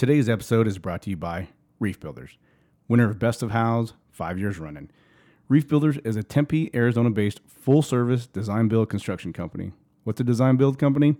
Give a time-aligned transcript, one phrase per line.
[0.00, 1.48] Today's episode is brought to you by
[1.78, 2.38] Reef Builders,
[2.88, 4.90] winner of Best of Houzz five years running.
[5.46, 9.72] Reef Builders is a Tempe, Arizona based full service design build construction company.
[10.04, 11.16] What's a design build company?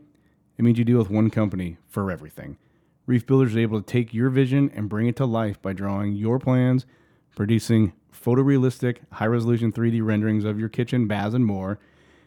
[0.57, 2.57] It means you deal with one company for everything.
[3.05, 6.15] Reef Builders is able to take your vision and bring it to life by drawing
[6.15, 6.87] your plans,
[7.37, 11.79] producing photorealistic, high resolution 3D renderings of your kitchen, baths, and more,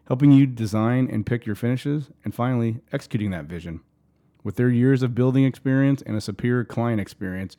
[0.08, 3.82] helping you design and pick your finishes, and finally, executing that vision.
[4.44, 7.56] With their years of building experience and a superior client experience,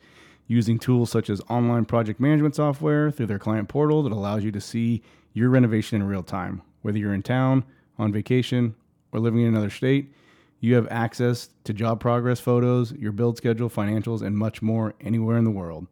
[0.47, 4.51] using tools such as online project management software through their client portal that allows you
[4.51, 5.01] to see
[5.33, 6.61] your renovation in real time.
[6.81, 7.63] Whether you're in town,
[7.97, 8.75] on vacation,
[9.11, 10.13] or living in another state,
[10.59, 15.37] you have access to job progress photos, your build schedule, financials, and much more anywhere
[15.37, 15.87] in the world.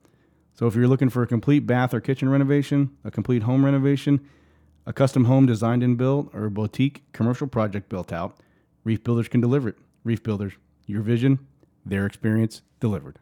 [0.54, 4.28] So if you're looking for a complete bath or kitchen renovation, a complete home renovation,
[4.86, 8.38] a custom home designed and built, or a boutique commercial project built out,
[8.84, 9.78] Reef Builders can deliver it.
[10.04, 10.54] Reef Builders,
[10.86, 11.40] your vision,
[11.86, 13.20] their experience delivered.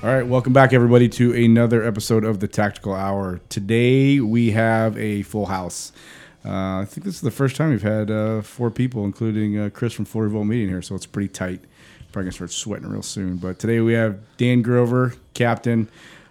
[0.00, 3.40] All right, welcome back, everybody, to another episode of the Tactical Hour.
[3.48, 5.92] Today we have a full house.
[6.48, 9.70] Uh, I think this is the first time we've had uh, four people, including uh,
[9.70, 11.60] Chris from 40 Volt Meeting here, so it's pretty tight.
[12.10, 13.36] Probably gonna start sweating real soon.
[13.36, 15.90] But today we have Dan Grover, captain.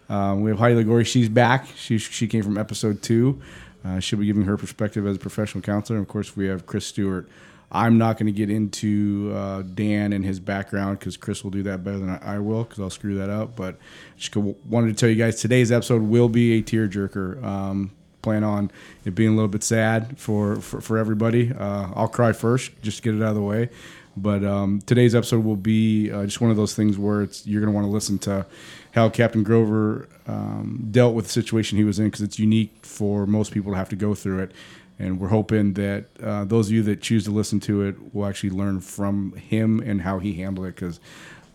[0.10, 1.06] Um, we have Heidi Ligori.
[1.06, 1.68] She's back.
[1.76, 3.40] She she came from episode two.
[3.86, 6.00] Uh, she'll be giving her perspective as a professional counselor.
[6.00, 7.30] And of course, we have Chris Stewart.
[7.72, 11.64] I'm not going to get into uh, Dan and his background because Chris will do
[11.64, 13.58] that better than I, will because I'll screw that up.
[13.58, 13.78] But
[14.16, 17.44] just wanted to tell you guys today's episode will be a tearjerker.
[17.44, 17.92] Um,
[18.28, 18.70] plan on
[19.06, 21.54] it being a little bit sad for for, for everybody.
[21.54, 23.70] Uh, I'll cry first just to get it out of the way.
[24.18, 27.62] But um, today's episode will be uh, just one of those things where it's you're
[27.62, 28.46] going to want to listen to
[28.92, 33.26] how Captain Grover um, dealt with the situation he was in because it's unique for
[33.26, 34.52] most people to have to go through it.
[35.00, 38.26] And we're hoping that uh, those of you that choose to listen to it will
[38.26, 40.76] actually learn from him and how he handled it.
[40.76, 41.00] Because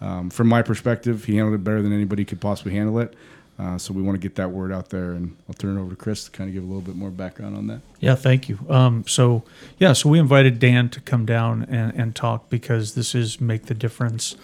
[0.00, 3.14] um, from my perspective, he handled it better than anybody could possibly handle it.
[3.62, 5.90] Uh, so we want to get that word out there, and I'll turn it over
[5.90, 7.80] to Chris to kind of give a little bit more background on that.
[8.00, 8.58] Yeah, thank you.
[8.68, 9.44] Um, so,
[9.78, 13.66] yeah, so we invited Dan to come down and, and talk because this is Make
[13.66, 14.34] the Difference.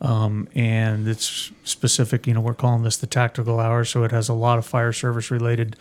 [0.00, 3.84] Um, and it's specific, you know, we're calling this the tactical hour.
[3.84, 5.74] So it has a lot of fire service related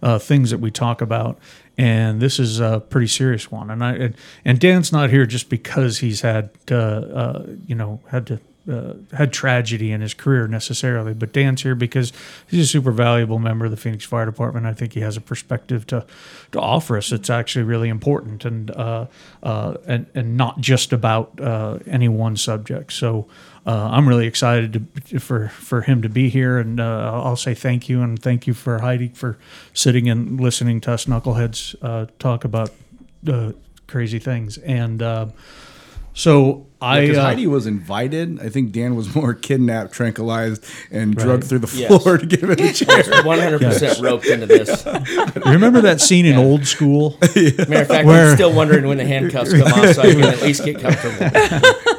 [0.00, 1.40] uh, things that we talk about.
[1.76, 3.70] And this is a pretty serious one.
[3.70, 4.12] And I
[4.44, 8.38] and, Dan's not here just because he's had, uh, uh, you know, had to
[8.70, 12.12] uh, had tragedy in his career necessarily, but Dan's here because
[12.48, 14.64] he's a super valuable member of the Phoenix Fire Department.
[14.64, 16.06] I think he has a perspective to
[16.52, 17.12] to offer us.
[17.12, 19.06] It's actually really important and uh,
[19.42, 22.92] uh, and and not just about uh, any one subject.
[22.92, 23.26] So.
[23.66, 27.54] Uh, I'm really excited to, for for him to be here, and uh, I'll say
[27.54, 29.38] thank you and thank you for Heidi for
[29.72, 31.74] sitting and listening to us knuckleheads
[32.18, 32.72] talk about
[33.86, 34.58] crazy things.
[34.58, 35.32] And
[36.12, 38.40] so I Because uh, Heidi was invited.
[38.40, 41.88] I think Dan was more kidnapped, tranquilized, and drugged through the Yes.
[42.02, 43.22] floor to give him a chair.
[43.24, 44.84] One hundred percent roped into this.
[45.46, 47.18] remember that scene in Old School.
[47.20, 50.22] Matter of fact, Where- I'm still wondering when the handcuffs come off, so I can
[50.24, 51.30] at least get comfortable.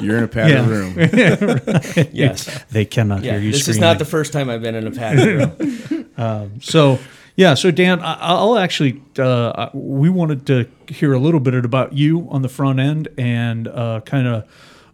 [0.00, 0.68] You're in a padded Yeah.
[0.68, 2.08] room.
[2.12, 3.32] Yes, They cannot yeah.
[3.32, 3.76] hear you This screaming.
[3.76, 6.60] is not the first time I've been in a padded room.
[6.60, 6.98] So,
[7.36, 7.54] yeah.
[7.54, 12.26] So, Dan, I, I'll actually, uh, we wanted to hear a little bit about you
[12.30, 14.44] on the front end and uh, kind of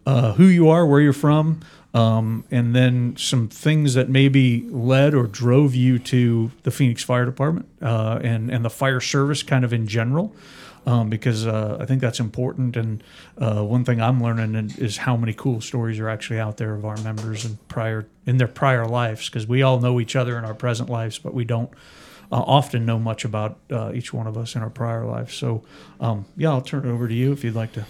[0.05, 1.61] uh, who you are, where you're from,
[1.93, 7.25] um, and then some things that maybe led or drove you to the Phoenix Fire
[7.25, 10.35] Department uh, and and the fire service, kind of in general.
[10.85, 13.01] Um, because uh, I think that's important, and
[13.37, 16.83] uh, one thing I'm learning is how many cool stories are actually out there of
[16.83, 19.29] our members and prior in their prior lives.
[19.29, 21.69] Because we all know each other in our present lives, but we don't
[22.33, 25.33] uh, often know much about uh, each one of us in our prior lives.
[25.35, 25.63] So,
[26.01, 27.85] um, yeah, I'll turn it over to you if you'd like to.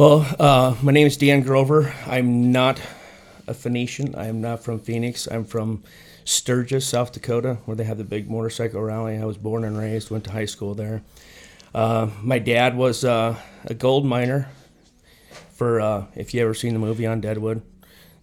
[0.00, 1.92] Well, uh, my name is Dan Grover.
[2.06, 2.80] I'm not
[3.46, 4.14] a Phoenician.
[4.14, 5.28] I am not from Phoenix.
[5.30, 5.82] I'm from
[6.24, 9.18] Sturgis, South Dakota, where they have the big motorcycle rally.
[9.18, 11.02] I was born and raised, went to high school there.
[11.74, 13.36] Uh, my dad was uh,
[13.66, 14.48] a gold miner.
[15.52, 17.60] For uh, if you ever seen the movie on Deadwood,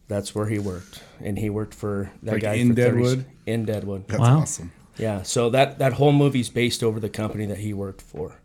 [0.07, 3.25] that's where he worked, and he worked for that Like guy in for 30 Deadwood?
[3.45, 4.39] In Deadwood, That's Wow.
[4.39, 4.71] awesome.
[4.97, 5.21] yeah.
[5.21, 8.39] So that that whole movie's based over the company that he worked for.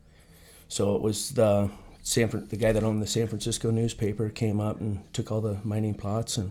[0.69, 1.71] So it was the
[2.03, 5.41] San Fran- the guy that owned the San Francisco newspaper came up and took all
[5.41, 6.51] the mining plots and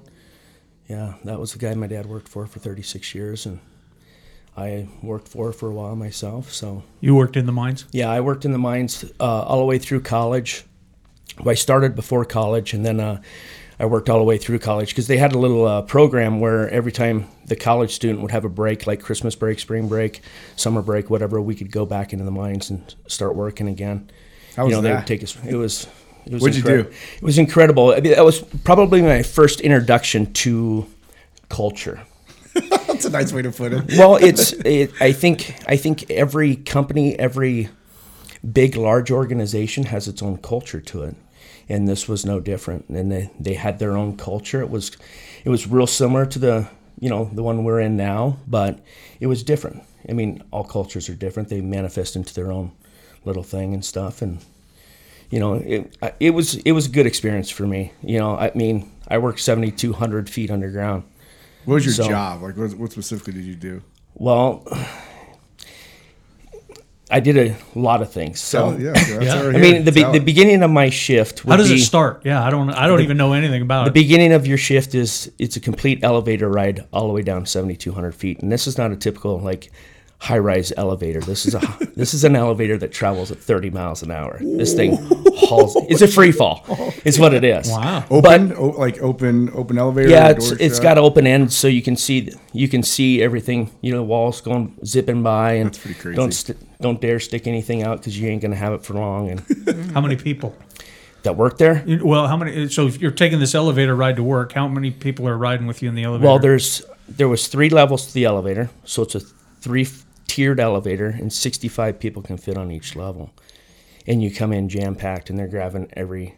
[0.88, 3.59] yeah, that was the guy my dad worked for for 36 years and
[4.57, 6.51] I worked for for a while myself.
[6.51, 7.86] So You worked in the mines.
[7.92, 10.63] yeah, I worked in the mines uh, all the way through college.
[11.39, 13.21] Well, I started before college, and then uh,
[13.80, 16.69] I worked all the way through college because they had a little uh, program where
[16.69, 20.19] every time the college student would have a break, like Christmas break, spring break,
[20.57, 24.09] summer break, whatever, we could go back into the mines and start working again.
[24.62, 25.36] How was you know, they would take us.
[25.44, 25.88] It was.
[26.24, 26.80] It was What'd you do?
[26.81, 27.94] It was incredible.
[27.94, 30.86] I mean, that was probably my first introduction to
[31.50, 32.00] culture.
[32.54, 33.98] That's a nice way to put it.
[33.98, 34.54] Well, it's.
[34.54, 35.56] It, I think.
[35.66, 37.69] I think every company, every
[38.54, 41.16] big, large organization has its own culture to it,
[41.68, 42.88] and this was no different.
[42.90, 44.62] And they, they had their own culture.
[44.62, 44.92] It was,
[45.44, 46.69] it was real similar to the
[47.00, 48.80] you know the one we're in now, but
[49.19, 49.81] it was different.
[50.08, 51.50] I mean, all cultures are different.
[51.50, 52.74] They manifest into their own
[53.25, 54.39] little thing and stuff, and
[55.29, 57.91] you know, it it was it was a good experience for me.
[58.03, 61.03] You know, I mean, I worked seventy two hundred feet underground.
[61.65, 62.41] What was your So- job?
[62.41, 63.81] Like, what, what specifically did you do?
[64.15, 64.65] Well,
[67.13, 68.39] I did a lot of things.
[68.39, 69.35] So, Oh, yeah, that's Yeah.
[69.35, 71.44] what we're I mean, the, be- the beginning of my shift.
[71.44, 72.21] Would How does be, it start?
[72.24, 72.69] Yeah, I don't.
[72.69, 73.94] I don't even know anything about The it.
[73.94, 77.45] The beginning of your shift is it's a complete elevator ride all the way down
[77.45, 79.71] 7,200 feet, and this is not a typical like
[80.21, 81.19] high-rise elevator.
[81.19, 81.59] This is a
[81.95, 84.38] this is an elevator that travels at 30 miles an hour.
[84.39, 84.95] This thing
[85.35, 85.75] hauls.
[85.89, 86.63] It's a free fall.
[87.03, 87.68] It's what it is.
[87.68, 88.06] Wow.
[88.12, 90.09] open, o- like open, open elevator.
[90.09, 90.83] Yeah, it's doors it's shut?
[90.83, 93.71] got open ends, so you can see you can see everything.
[93.81, 96.15] You know, the walls going zipping by, and That's pretty crazy.
[96.15, 99.31] don't st- don't dare stick anything out because you ain't gonna have it for long.
[99.31, 100.56] And How many people?
[101.24, 101.83] that work there.
[102.03, 102.67] Well, how many?
[102.69, 105.81] So if you're taking this elevator ride to work, how many people are riding with
[105.83, 106.27] you in the elevator?
[106.27, 109.88] Well, there's there was three levels to the elevator, so it's a three
[110.31, 113.31] tiered elevator, and 65 people can fit on each level.
[114.07, 116.36] And you come in jam packed, and they're grabbing every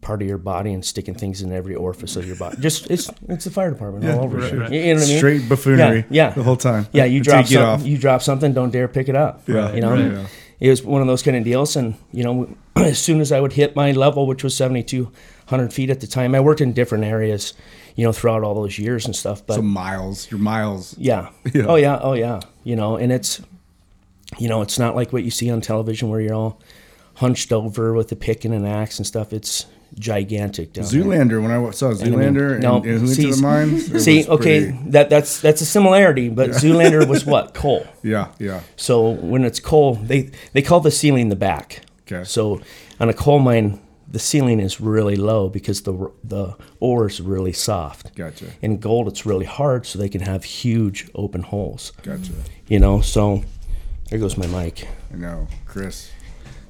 [0.00, 2.56] part of your body and sticking things in every orifice of your body.
[2.60, 4.38] Just it's it's the fire department all over.
[4.38, 4.60] right, again.
[4.60, 4.72] right.
[4.72, 5.18] You know what I mean?
[5.18, 6.04] Straight buffoonery.
[6.10, 6.30] Yeah, yeah.
[6.30, 6.86] the whole time.
[6.92, 7.88] Yeah, you drop get something.
[7.90, 8.52] You drop something.
[8.52, 9.42] Don't dare pick it up.
[9.48, 9.90] Yeah, you know.
[9.92, 10.26] right, yeah.
[10.60, 13.40] It was one of those kind of deals, and you know, as soon as I
[13.40, 15.10] would hit my level, which was seventy two
[15.46, 17.52] hundred feet at the time, I worked in different areas,
[17.96, 19.44] you know, throughout all those years and stuff.
[19.46, 20.96] But So miles, your miles.
[20.98, 21.30] yeah.
[21.52, 21.66] Yeah.
[21.66, 21.98] Oh yeah.
[22.00, 22.40] Oh yeah.
[22.64, 23.40] You know, and it's,
[24.38, 26.60] you know, it's not like what you see on television where you're all
[27.14, 29.32] hunched over with a pick and an axe and stuff.
[29.32, 29.66] It's
[29.98, 31.02] gigantic down there.
[31.02, 31.42] Zoolander.
[31.42, 34.02] When I saw Zoolander and, No, and went see- the mines.
[34.02, 37.86] See, okay, pretty- that that's that's a similarity, but Zoolander was what coal.
[38.02, 38.60] Yeah, yeah.
[38.76, 41.82] So when it's coal, they they call the ceiling the back.
[42.10, 42.24] Okay.
[42.24, 42.62] So
[43.00, 43.81] on a coal mine,
[44.12, 48.14] the ceiling is really low because the the ore is really soft.
[48.14, 48.46] Gotcha.
[48.60, 51.92] In gold, it's really hard, so they can have huge open holes.
[52.02, 52.32] Gotcha.
[52.68, 53.42] You know, so
[54.10, 54.86] there goes my mic.
[55.12, 56.12] I know, Chris.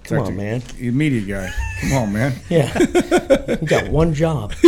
[0.04, 0.62] Come on, man.
[0.78, 1.52] Immediate guy.
[1.80, 2.32] Come on, man.
[2.48, 2.78] Yeah,
[3.60, 4.52] you got one job.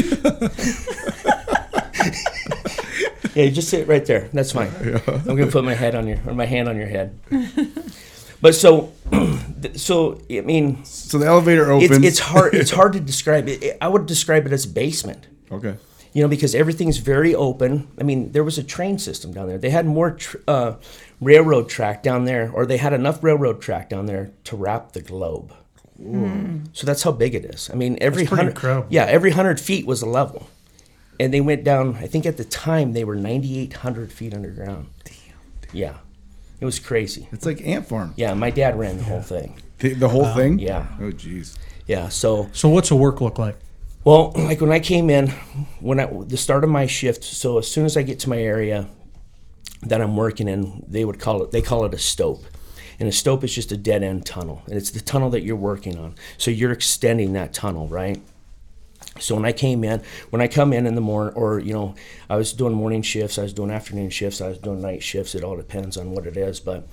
[3.34, 4.28] yeah, you just sit right there.
[4.32, 4.72] That's fine.
[4.84, 5.00] Yeah.
[5.06, 7.18] I'm gonna put my head on your or my hand on your head.
[8.44, 8.92] But so,
[9.74, 11.90] so I mean, So the elevator opens.
[11.92, 13.62] it's it's hard it's hard to describe it.
[13.62, 13.78] it.
[13.80, 15.26] I would describe it as a basement.
[15.50, 15.76] okay.
[16.12, 17.88] You know, because everything's very open.
[17.98, 19.56] I mean, there was a train system down there.
[19.58, 20.74] They had more tr- uh,
[21.22, 25.00] railroad track down there, or they had enough railroad track down there to wrap the
[25.02, 25.52] globe.
[26.74, 27.70] So that's how big it is.
[27.72, 30.46] I mean, every hundred, yeah, every hundred feet was a level,
[31.18, 31.96] and they went down.
[31.96, 34.86] I think at the time they were ninety eight hundred feet underground.
[35.04, 35.14] Damn.
[35.72, 35.94] Yeah,
[36.64, 37.28] it was crazy.
[37.30, 38.14] It's like ant farm.
[38.16, 39.60] Yeah, my dad ran the whole thing.
[39.80, 40.58] The, the whole thing.
[40.58, 40.86] Yeah.
[40.98, 41.58] Oh, jeez.
[41.86, 43.58] Yeah, so so what's the work look like?
[44.02, 45.28] Well, like when I came in,
[45.80, 48.38] when I the start of my shift, so as soon as I get to my
[48.38, 48.88] area
[49.82, 52.42] that I'm working in, they would call it they call it a stope.
[52.98, 54.62] And a stope is just a dead end tunnel.
[54.64, 56.14] And it's the tunnel that you're working on.
[56.38, 58.22] So you're extending that tunnel, right?
[59.20, 61.94] So when I came in, when I come in in the morning, or you know,
[62.28, 65.34] I was doing morning shifts, I was doing afternoon shifts, I was doing night shifts.
[65.34, 66.58] It all depends on what it is.
[66.60, 66.86] But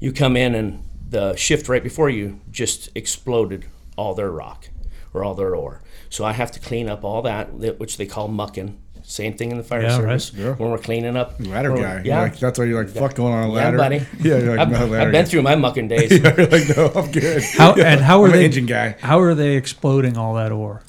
[0.00, 3.66] you come in and the shift right before you just exploded
[3.96, 4.68] all their rock
[5.14, 5.80] or all their ore.
[6.10, 8.78] So I have to clean up all that, that- which they call mucking.
[9.04, 10.34] Same thing in the fire Yeah, service.
[10.34, 10.42] right.
[10.44, 10.52] Yeah.
[10.54, 11.94] When we're cleaning up Ladder when- guy.
[11.94, 13.96] You're Yeah, like- that's why you're like, fuck going on a ladder, yeah, buddy.
[14.20, 15.30] Yeah, you're like, I've, no, I've ladder been guy.
[15.30, 16.10] through my mucking days.
[16.10, 17.42] you're like, no, I'm good.
[17.56, 18.96] How and how are I'm an they engine guy.
[19.00, 20.82] How are they exploding all that ore?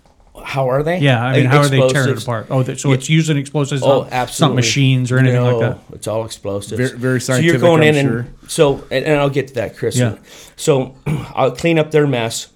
[0.50, 0.98] How are they?
[0.98, 2.48] Yeah, I mean, Like how are they tearing it apart?
[2.50, 3.84] Oh, th- so it's using explosives.
[3.84, 4.56] Oh, not- absolutely.
[4.56, 5.96] not machines or anything no, like that.
[5.96, 6.90] It's all explosives.
[6.90, 8.20] Very- very So you're going I'm in sure.
[8.22, 9.96] and so, and, and I'll get to that, Chris.
[9.96, 10.18] Yeah.
[10.56, 10.96] So
[11.36, 12.48] I'll clean up their mess,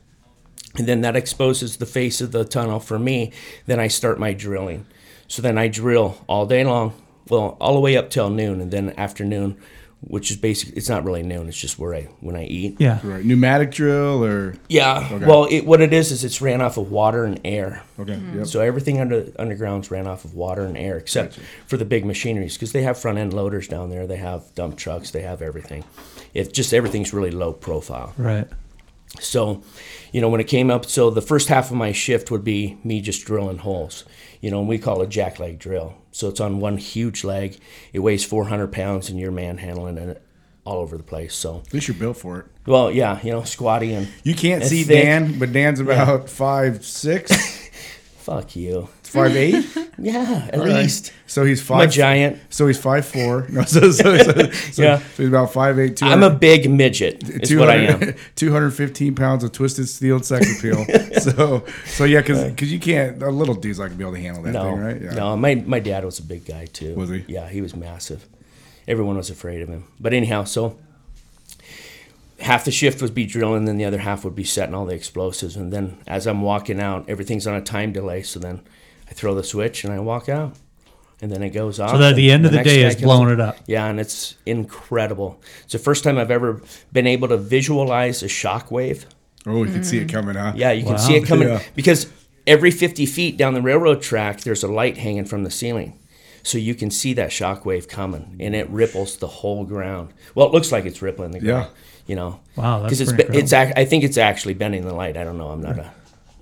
[0.75, 3.31] and then that exposes the face of the tunnel for me.
[3.67, 4.88] Then I start my drilling.
[5.27, 6.93] So then I drill all day long,
[7.29, 9.55] well, all the way up till noon, and then afternoon,
[10.07, 11.48] which is basically it's not really noon.
[11.48, 12.79] It's just where I when I eat.
[12.79, 13.00] Yeah.
[13.03, 13.24] Right.
[13.24, 15.07] Pneumatic drill or Yeah.
[15.12, 15.25] Okay.
[15.25, 17.83] Well, it, what it is is it's ran off of water and air.
[18.00, 18.13] okay.
[18.13, 18.39] Mm-hmm.
[18.39, 18.48] Yep.
[18.48, 22.55] So everything under underground's ran off of water and air, except for the big machineries,
[22.55, 24.05] because they have front end loaders down there.
[24.07, 25.12] They have dump trucks.
[25.12, 25.83] They have everything.
[26.33, 28.13] It just everything's really low profile.
[28.17, 28.48] Right.
[29.19, 29.63] So,
[30.12, 32.77] you know, when it came up, so the first half of my shift would be
[32.83, 34.05] me just drilling holes.
[34.41, 35.95] You know, and we call it jack leg drill.
[36.13, 37.58] So it's on one huge leg.
[37.91, 40.22] It weighs 400 pounds, and you're manhandling it
[40.63, 41.36] all over the place.
[41.36, 42.46] So, At least you're built for it.
[42.65, 45.03] well, yeah, you know, squatty and You can't see thick.
[45.03, 47.32] Dan, but Dan's about five six,
[48.20, 48.88] Fuck you.
[49.13, 49.65] Five eight.
[50.00, 51.13] Yeah, at least.
[51.27, 51.82] So he's five.
[51.84, 52.41] I'm a giant.
[52.50, 53.46] So he's five four.
[53.50, 54.98] No, so, so, so, Yeah.
[54.98, 56.01] so he's about five eight.
[56.01, 57.24] I'm a big midget.
[57.43, 58.15] Is what I am.
[58.36, 60.84] 215 pounds of twisted steel sex appeal.
[61.20, 63.22] so, so yeah, because you can't.
[63.22, 65.01] A little dude's not gonna be able to handle that No, thing, right?
[65.01, 65.13] Yeah.
[65.13, 65.38] no.
[65.38, 66.96] My my dad was a big guy too.
[66.96, 67.24] Was he?
[67.27, 68.27] Yeah, he was massive.
[68.88, 69.86] Everyone was afraid of him.
[70.00, 70.79] But anyhow, so
[72.39, 74.96] half the shift would be drilling, then the other half would be setting all the
[74.96, 75.55] explosives.
[75.55, 78.24] And then as I'm walking out, everything's on a time delay.
[78.24, 78.62] So then
[79.10, 80.55] I throw the switch and I walk out,
[81.22, 81.91] and then it goes off.
[81.91, 83.57] So that at the end of the next day guy is blowing it up.
[83.67, 85.41] Yeah, and it's incredible.
[85.63, 89.05] It's the first time I've ever been able to visualize a shock wave.
[89.45, 90.13] Oh, you can see it mm.
[90.13, 90.53] coming, huh?
[90.55, 91.62] Yeah, you can see it coming Yeah.
[91.75, 92.12] because
[92.48, 96.00] every 50 feet down the railroad track, there's a light hanging from the ceiling.
[96.43, 100.13] So you can see that shock wave coming and it ripples the whole ground.
[100.36, 101.67] Well, it looks like it's rippling the ground.
[101.72, 101.79] Yeah.
[102.05, 102.39] You know.
[102.57, 105.15] Wow, that's Because it's pretty be- it's I think it's actually bending the light.
[105.15, 105.50] I don't know.
[105.50, 105.93] I'm not a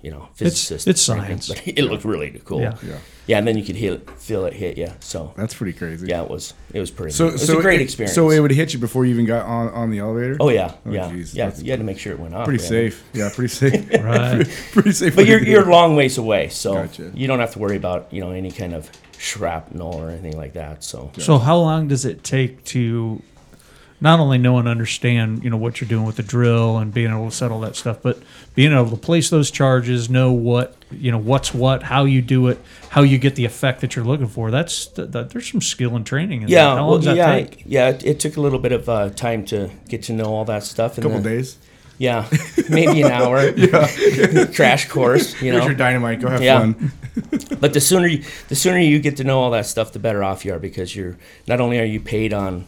[0.02, 0.86] you know physicist.
[0.88, 1.48] it's or anything, science.
[1.64, 2.60] But it looked really cool.
[2.60, 2.76] Yeah.
[2.82, 2.98] Yeah.
[3.24, 4.88] Yeah, and then you could hear it, feel it hit you.
[4.98, 6.08] So That's pretty crazy.
[6.08, 7.12] yeah, it was it was pretty.
[7.12, 7.28] So, neat.
[7.30, 8.14] it was so a great it- experience.
[8.16, 10.36] So it would hit you before you even got on on the elevator.
[10.40, 11.52] oh yeah, Oh, yeah, geez, yeah.
[11.56, 12.46] You had to make sure it went off.
[12.46, 12.68] pretty yeah.
[12.68, 13.04] safe.
[13.12, 13.90] Yeah, pretty safe.
[14.02, 14.48] Right.
[14.72, 15.14] pretty safe.
[15.14, 17.12] But you're you're a long ways away, so Gotcha.
[17.14, 20.54] you don't have to worry about you know any kind of shrapnel or anything like
[20.54, 20.82] that.
[20.82, 23.22] So So how long does it take to
[24.02, 27.08] not only know and understand, you know, what you're doing with the drill and being
[27.12, 28.18] able to settle that stuff, but
[28.56, 32.48] being able to place those charges, know what, you know, what's what, how you do
[32.48, 32.58] it,
[32.90, 34.50] how you get the effect that you're looking for.
[34.50, 36.70] That's that, that there's some skill and training in yeah, that.
[36.70, 37.62] How long well, does that yeah, take?
[37.64, 37.90] yeah.
[37.90, 40.64] It, it took a little bit of uh, time to get to know all that
[40.64, 40.98] stuff.
[40.98, 41.56] A couple then- days.
[41.98, 42.28] Yeah,
[42.68, 43.52] maybe an hour.
[44.56, 45.66] Crash course, you Here's know.
[45.66, 46.20] your dynamite.
[46.20, 46.58] Go have Yeah.
[46.58, 46.92] fun.
[47.60, 50.24] But the sooner you, the sooner you get to know all that stuff, the better
[50.24, 51.16] off you are because you're
[51.46, 52.64] not only are you paid on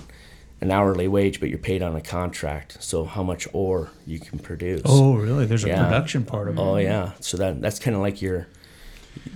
[0.65, 2.79] an hourly wage, but you're paid on a contract.
[2.83, 4.83] So how much ore you can produce.
[4.85, 5.47] Oh, really?
[5.47, 6.61] There's a production part of it.
[6.61, 8.47] Oh yeah, so that that's kind of like your,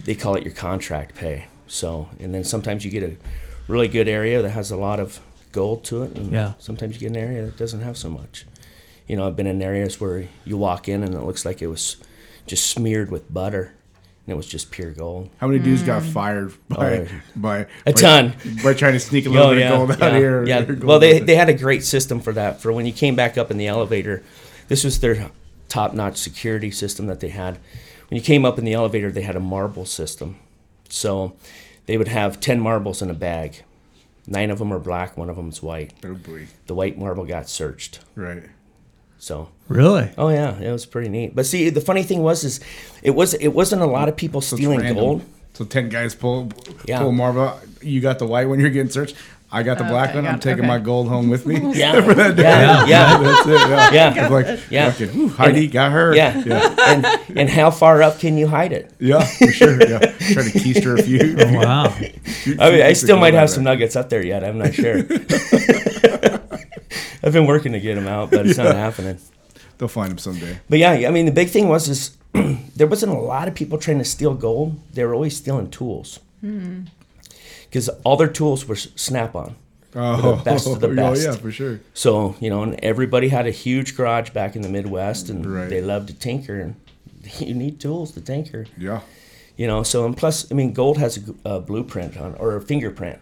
[0.04, 1.46] they call it your contract pay.
[1.66, 3.16] So and then sometimes you get a
[3.68, 5.20] really good area that has a lot of
[5.52, 6.54] gold to it, and Yeah.
[6.58, 8.46] sometimes you get an area that doesn't have so much.
[9.06, 11.66] You know, I've been in areas where you walk in and it looks like it
[11.68, 11.96] was
[12.46, 13.72] just smeared with butter,
[14.28, 15.30] and it was just pure gold.
[15.38, 16.12] How many dudes got mm.
[16.12, 18.34] fired oh, by Oh, by A by- ton.
[18.62, 20.44] by trying to sneak a oh, little Oh bit yeah, of gold out yeah, here?
[20.46, 20.62] yeah.
[20.64, 22.60] gold Well, they they had a great system for that.
[22.60, 24.22] For when you came back up in the elevator,
[24.68, 25.30] this was their
[25.70, 27.58] top-notch security system that they had.
[28.10, 30.36] When you came up in the elevator, they had a marble system.
[30.90, 31.34] So
[31.86, 33.62] they would have ten marbles in a bag.
[34.26, 35.94] Nine of them are black, one of them is white.
[36.04, 36.48] Oh boy.
[36.66, 38.00] The white marble got searched.
[38.14, 38.42] Right.
[39.18, 40.10] So Really?
[40.16, 41.34] oh yeah, it was pretty neat.
[41.34, 42.60] But see, the funny thing was is
[43.02, 44.96] it was it wasn't a lot of people stealing random.
[45.04, 45.22] gold.
[45.54, 46.50] So ten guys pull
[46.86, 47.00] Yeah.
[47.00, 47.58] pull a marble.
[47.82, 48.60] You got the white one.
[48.60, 49.16] You're getting searched.
[49.50, 50.26] I got the black Okay, one.
[50.26, 50.68] I'm taking okay.
[50.68, 51.56] my gold home with me.
[51.74, 51.94] Yeah,
[52.36, 53.52] yeah, yeah, That's it.
[53.70, 53.90] Yeah.
[53.92, 54.22] Yeah.
[54.24, 54.90] It's like Yeah.
[54.90, 56.14] fucking, whew, Heidi got her.
[56.14, 56.42] yeah.
[56.44, 56.76] Yeah.
[56.86, 58.92] And and how far up can you hide it?
[59.00, 59.24] Yeah.
[59.24, 59.80] For sure.
[59.80, 59.98] Yeah.
[60.00, 61.34] Try to keister a few.
[61.38, 61.84] Oh, wow.
[62.60, 64.44] I mean, I still might have some nuggets up there yet.
[64.44, 65.02] I'm not sure.
[67.22, 69.18] I've been working to get them out, but it's not happening.
[69.78, 70.58] They'll find them someday.
[70.68, 72.16] But yeah, I mean, the big thing was is
[72.76, 74.78] there wasn't a lot of people trying to steal gold.
[74.92, 76.82] They were always stealing tools hmm.
[77.64, 79.56] because all their tools were snap-on.
[79.94, 81.24] Oh, the best of the oh, best.
[81.24, 81.80] yeah, for sure.
[81.94, 85.68] So you know, and everybody had a huge garage back in the Midwest, and Right.
[85.68, 86.60] they loved to tinker.
[86.60, 86.74] And
[87.38, 88.66] you need tools to tinker.
[88.76, 89.00] Yeah.
[89.56, 93.18] you know so and plus i mean gold has a blueprint on or a fingerprint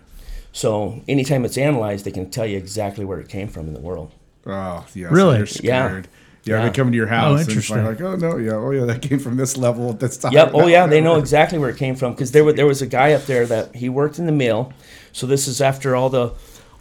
[0.56, 3.80] so anytime it's analyzed they can tell you exactly where it came from in the
[3.80, 4.10] world
[4.48, 5.08] Oh, yeah.
[5.10, 5.44] Really?
[5.44, 5.88] So you're Yeah.
[5.88, 6.08] scared.
[6.44, 6.58] Yeah.
[6.58, 6.68] Yeah.
[6.68, 7.76] They come to your oh, house and interesting.
[7.78, 10.32] find like, oh no, yeah, oh yeah, that came from this level at this time.
[10.32, 12.80] yep oh yeah they know exactly where it came from because there, wa- there was
[12.80, 14.72] a guy up there that he worked in the mill
[15.12, 16.32] so this is after all the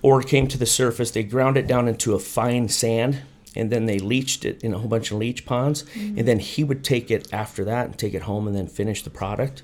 [0.04, 3.22] ore came to the surface they ground it down into a fine sand
[3.56, 6.64] and then they leached it in a whole bunch of leach ponds and then he
[6.64, 9.64] would take it after that and take it home and then finish the product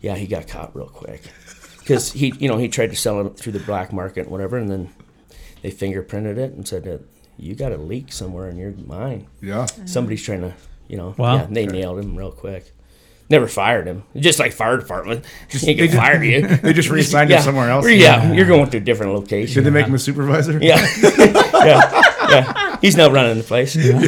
[0.00, 1.22] yeah he got caught real quick
[1.88, 4.58] because he you know he tried to sell it through the black market and whatever
[4.58, 4.90] and then
[5.62, 7.00] they fingerprinted it and said that
[7.38, 9.26] you got a leak somewhere in your mine.
[9.40, 9.64] Yeah.
[9.86, 10.52] somebody's trying to
[10.86, 11.36] you know Wow.
[11.36, 12.72] yeah they nailed him real quick.
[13.30, 14.04] Never fired him.
[14.16, 15.24] Just like fire department.
[15.50, 16.46] Just can't fired you.
[16.62, 17.86] They just reassigned you somewhere else.
[17.88, 20.58] yeah, you're going to a different location Did they make him a supervisor?
[20.62, 20.78] yeah.
[21.58, 22.02] Yeah.
[22.30, 22.76] Yeah.
[22.80, 23.74] He's not running the place.
[23.76, 23.98] We're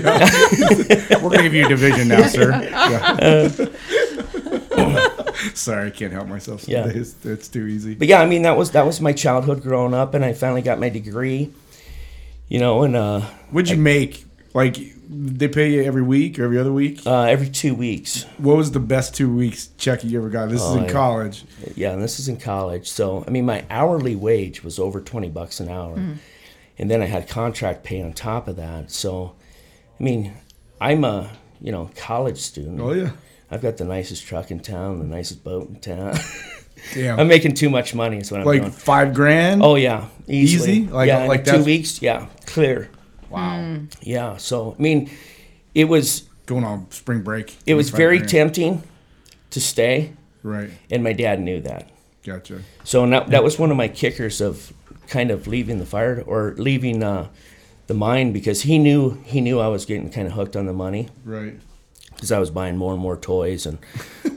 [1.31, 2.53] gonna give you a division now, sir.
[2.53, 3.67] Uh, Yeah.
[5.55, 6.63] Sorry, I can't help myself.
[6.63, 6.87] Some Yeah.
[6.89, 7.15] days.
[7.25, 7.95] it's too easy.
[7.95, 10.63] But yeah, I mean that was that was my childhood growing up, and I finally
[10.63, 11.51] got my degree.
[12.49, 13.21] You know, and uh,
[13.51, 14.77] What'd you make Like
[15.13, 17.05] they pay you every week or every other week.
[17.07, 18.25] Uh, every two weeks.
[18.39, 20.49] What was the best two weeks check you ever got?
[20.51, 20.91] This is Oh, in yeah.
[20.91, 21.45] college.
[21.75, 22.89] Yeah, and this is in college.
[22.89, 25.97] So, I mean, my hourly wage was over 20 bucks an hour.
[26.79, 28.91] And then I had contract pay on top of that.
[28.93, 29.35] So,
[29.99, 30.33] I mean,
[30.81, 31.31] I'm a,
[31.61, 32.81] you know, college student.
[32.81, 33.11] Oh yeah.
[33.51, 36.17] I've got the nicest truck in town, the nicest boat in town.
[36.95, 37.19] Damn.
[37.21, 38.73] I'm making too much money is what I'm like doing.
[38.73, 39.63] five grand.
[39.63, 40.73] Oh yeah, easily.
[40.73, 40.87] Easy?
[40.87, 42.01] Like- yeah, like two that's- weeks.
[42.01, 42.89] Yeah, clear.
[43.29, 43.77] wow.
[44.01, 44.37] Yeah.
[44.39, 45.11] So, I mean,
[45.75, 47.57] it was Going on spring break.
[47.67, 48.31] it was very grand.
[48.31, 48.83] tempting
[49.51, 50.71] to stay, Right.
[50.91, 51.89] and my dad knew that.
[52.25, 52.63] Gotcha.
[52.83, 54.73] So and that, that was one of my kickers of
[55.07, 57.29] kind of leaving the fire or leaving uh,
[57.87, 60.73] the mine because he knew he knew I was getting kind of hooked on the
[60.73, 61.55] money Right.
[62.21, 63.79] Because I was buying more and more toys and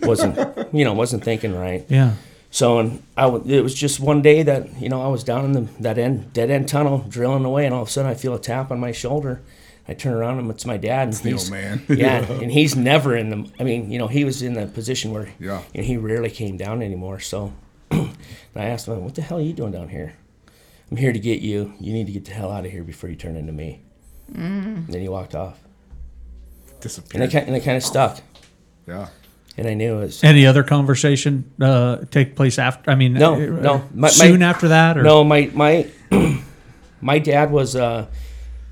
[0.03, 0.37] wasn't
[0.73, 1.85] you know wasn't thinking right.
[1.89, 2.13] Yeah.
[2.51, 5.45] So and I w- it was just one day that you know I was down
[5.45, 8.15] in the that end dead end tunnel drilling away and all of a sudden I
[8.15, 9.41] feel a tap on my shoulder.
[9.85, 11.09] I turn around and it's my dad.
[11.09, 11.83] And the he's, old man.
[11.89, 13.51] yeah, and he's never in the.
[13.59, 15.61] I mean, you know, he was in the position where Yeah.
[15.73, 17.19] you know, he rarely came down anymore.
[17.19, 17.51] So
[17.91, 18.09] and
[18.55, 20.13] I asked him, "What the hell are you doing down here?"
[20.89, 21.73] I'm here to get you.
[21.79, 23.81] You need to get the hell out of here before you turn into me.
[24.31, 24.37] Mm.
[24.85, 25.59] And then he walked off,
[27.13, 27.47] and I Disappeared.
[27.47, 28.21] and I kind of stuck,
[28.87, 29.07] Yeah.
[29.57, 32.89] and I knew it was Any other conversation uh, take place after?
[32.91, 33.89] I mean, No, uh, no.
[33.93, 35.87] My- soon my- after that, or No, my my
[37.01, 38.07] my dad was uh,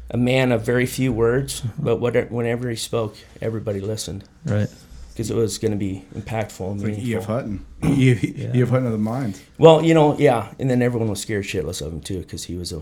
[0.09, 4.69] a man of very few words, but whatever, whenever he spoke, everybody listened right?
[5.13, 7.11] because it was going to be impactful and Like meaningful.
[7.11, 7.25] E.F.
[7.25, 7.65] Hutton.
[7.83, 8.23] E.F.
[8.23, 8.69] E.F.
[8.69, 9.41] Hutton of the mines.
[9.57, 12.55] Well, you know, yeah, and then everyone was scared shitless of him too because he
[12.55, 12.81] was a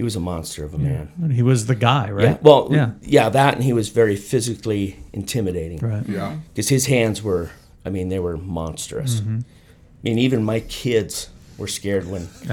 [0.00, 1.12] he was a monster of a man.
[1.20, 2.24] And he was the guy, right?
[2.24, 2.38] Yeah.
[2.40, 6.08] Well, yeah, yeah, that and he was very physically intimidating right.
[6.08, 6.36] Yeah.
[6.54, 7.50] because his hands were,
[7.84, 9.20] I mean, they were monstrous.
[9.20, 9.40] Mm-hmm.
[9.40, 11.28] I mean, even my kids
[11.58, 12.22] were scared when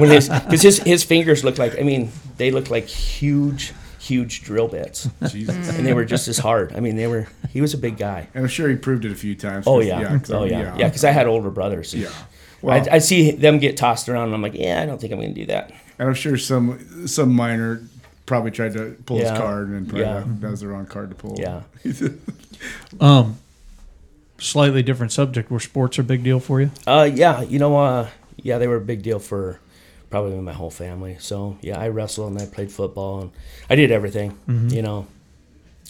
[0.00, 4.42] when his because his his fingers looked like I mean they looked like huge huge
[4.44, 5.68] drill bits Jesus.
[5.76, 6.72] and they were just as hard.
[6.76, 8.28] I mean they were he was a big guy.
[8.32, 9.66] And I'm sure he proved it a few times.
[9.66, 10.86] Oh 'cause- yeah, 'cause oh I'm- yeah, yeah.
[10.88, 11.92] Because I had older brothers.
[11.92, 12.10] Yeah.
[12.62, 15.12] Well, I I see them get tossed around, and I'm like, yeah, I don't think
[15.12, 15.70] I'm going to do that.
[15.98, 17.82] and I'm sure some some miner
[18.26, 20.20] probably tried to pull his card and probably Yeah.
[20.20, 21.36] that, that was the wrong card to pull.
[21.38, 21.62] Yeah.
[23.00, 23.38] um,
[24.38, 25.50] slightly different subject.
[25.50, 26.70] Were sports a big deal for you?
[26.86, 29.58] Uh, yeah, you know, uh, yeah, they were a big deal for
[30.10, 31.16] probably my whole family.
[31.18, 33.30] So yeah, I wrestled and I played football and
[33.68, 34.38] I did everything.
[34.46, 35.06] You know,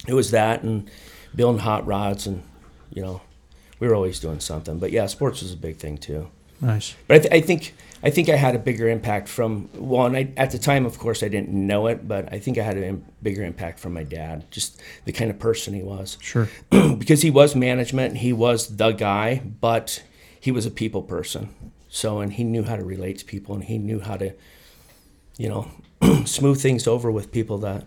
[0.06, 0.90] it was that and
[1.34, 2.42] building hot rods and
[2.92, 3.20] you know,
[3.78, 4.78] we were always doing something.
[4.78, 6.28] But yeah, sports was a big thing too.
[6.60, 6.94] Nice.
[7.06, 10.16] But I, th- I think I think I had a bigger impact from well, and
[10.16, 12.76] I, at the time, of course, I didn't know it, but I think I had
[12.76, 16.16] a im- bigger impact from my dad, just the kind of person he was.
[16.20, 16.48] Sure.
[16.70, 20.02] because he was management, he was the guy, but
[20.38, 21.50] he was a people person.
[21.88, 24.32] So, and he knew how to relate to people, and he knew how to,
[25.36, 25.68] you know,
[26.24, 27.84] smooth things over with people that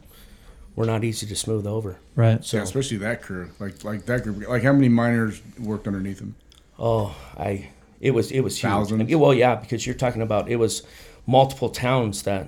[0.75, 1.97] were not easy to smooth over.
[2.15, 2.43] Right.
[2.43, 3.49] So, Yeah, especially that crew.
[3.59, 4.47] Like like that group.
[4.47, 6.35] Like how many miners worked underneath him?
[6.79, 7.69] oh, I,
[8.03, 8.71] it was it was huge.
[8.71, 9.09] Thousands?
[9.09, 10.83] Yeah, Well, yeah, because you're talking about it was
[11.25, 12.45] multiple towns that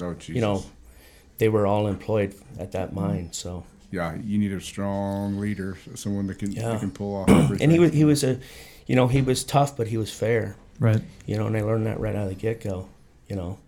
[0.00, 0.34] Oh Jesus.
[0.34, 0.64] you know
[1.38, 3.28] they were all employed at that mine.
[3.32, 6.70] So, Yeah, you need a strong leader, someone that can Yeah.
[6.70, 7.62] that can pull off everything.
[7.64, 8.38] and he was he was a,
[8.86, 10.56] you know, he was tough, but he was fair.
[10.78, 11.02] Right.
[11.26, 12.88] you know, and I learned that right out of the get go,
[13.28, 13.58] you know,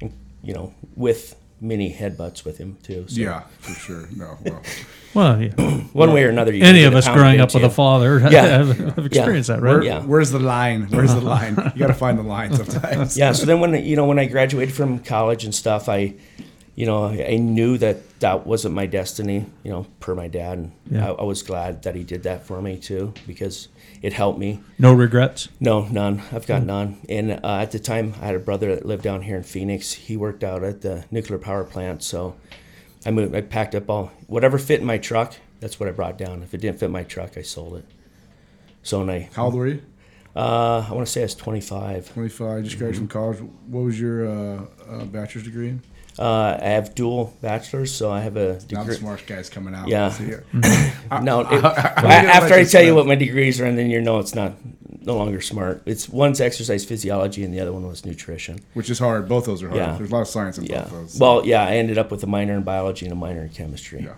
[0.00, 3.04] and you know, with many headbutts with him too.
[3.08, 4.08] So Yeah, for sure.
[4.14, 4.62] No, well,
[5.14, 5.50] Well, yeah.
[5.92, 6.52] one way or another.
[6.52, 8.46] You Any of us growing up with a father Yeah.
[8.64, 9.74] have, have experienced that, right?
[9.74, 10.00] where, Yeah.
[10.02, 10.88] where's the line?
[10.90, 11.54] Where's the line?
[11.74, 13.16] You got to find the line sometimes.
[13.16, 13.32] Yeah.
[13.32, 16.14] So then when you know when I graduated from college and stuff, I,
[16.74, 19.46] you know, I knew that that wasn't my destiny.
[19.62, 21.10] You know, per my dad, and Yeah.
[21.10, 23.68] I, I was glad that he did that for me too because
[24.04, 24.60] it helped me.
[24.78, 25.48] No regrets.
[25.60, 26.20] No, none.
[26.30, 26.98] I've got none.
[27.08, 29.92] And uh, at the time, I had a brother that lived down here in Phoenix.
[29.94, 32.36] He worked out at the nuclear power plant, so
[33.06, 33.34] I moved.
[33.34, 35.36] I packed up all whatever fit in my truck.
[35.60, 36.42] That's what I brought down.
[36.42, 37.86] If it didn't fit my truck, I sold it.
[38.82, 39.82] So and I, How old were you?
[40.36, 42.12] uh, I want to say I was 25.
[42.12, 42.64] 25.
[42.64, 43.38] Just graduated from college.
[43.68, 45.82] What was your uh, uh, bachelor's degree in?
[46.18, 49.88] Uh, I have dual bachelors, so I have a Now the smart guy's coming out.
[49.88, 50.04] Yeah.
[50.04, 50.44] Let's see here.
[51.22, 54.18] No, it, I'm after I tell you what my degrees are, and then you know
[54.20, 54.52] it's not
[55.02, 55.82] no longer smart.
[55.86, 58.60] It's one's exercise physiology, and the other one was nutrition.
[58.74, 59.28] Which is hard.
[59.28, 59.80] Both those are hard.
[59.80, 59.96] Yeah.
[59.96, 60.82] There's a lot of science in Yeah.
[60.82, 61.18] both those.
[61.18, 64.02] Well, yeah, I ended up with a minor in biology and a minor in chemistry.
[64.02, 64.14] yeah.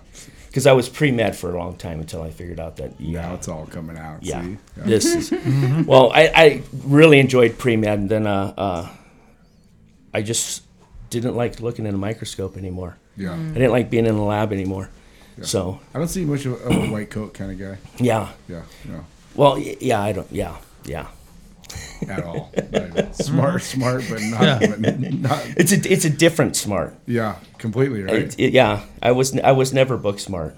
[0.46, 3.22] Because I was pre med for a long time until I figured out that yeah,
[3.22, 4.22] Now it's all coming out.
[4.22, 4.48] yeah, See?
[4.78, 4.84] Yeah.
[4.84, 6.10] this is well.
[6.12, 8.88] I, I really enjoyed pre med, and then uh, uh,
[10.14, 10.62] I just
[11.10, 12.96] didn't like looking in a microscope anymore.
[13.16, 13.30] Yeah.
[13.30, 13.50] Mm.
[13.50, 14.90] I didn't like being in a lab anymore.
[15.42, 17.78] So I don't see much of a, of a white coat kind of guy.
[17.98, 18.62] yeah, Yeah.
[18.86, 19.04] No.
[19.34, 21.08] well, y- yeah, I don't, yeah, yeah.
[22.08, 22.50] At all.
[22.72, 24.76] Not even- smart, smart, but not, Yeah.
[24.78, 25.44] but not.
[25.56, 26.94] It's a it's a different smart.
[27.06, 28.14] Yeah, completely right.
[28.14, 30.56] It- it- yeah, I was I was never book smart.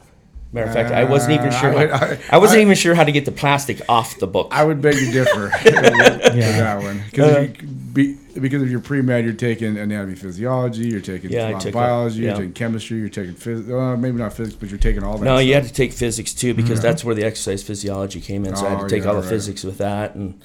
[0.51, 1.77] Matter of fact, I wasn't even Uh, sure.
[1.77, 4.27] I how- I- I, wasn't I- even sure how to get the plastic off the
[4.27, 4.49] book.
[4.51, 7.49] I would beg to differ for that one because
[7.93, 11.61] be, because of your pre med, you're taking anatomy, physiology, you're taking Yeah, I a
[11.61, 14.79] took a- biology, you're taking chemistry, you're taking phys- uh, maybe not physics, but you're
[14.79, 15.25] taking all that.
[15.25, 18.57] no, you had to take physics too because that's where the exercise physiology came in.
[18.57, 19.29] So I had Oh, to take yeah, all the right.
[19.31, 20.41] physics with that and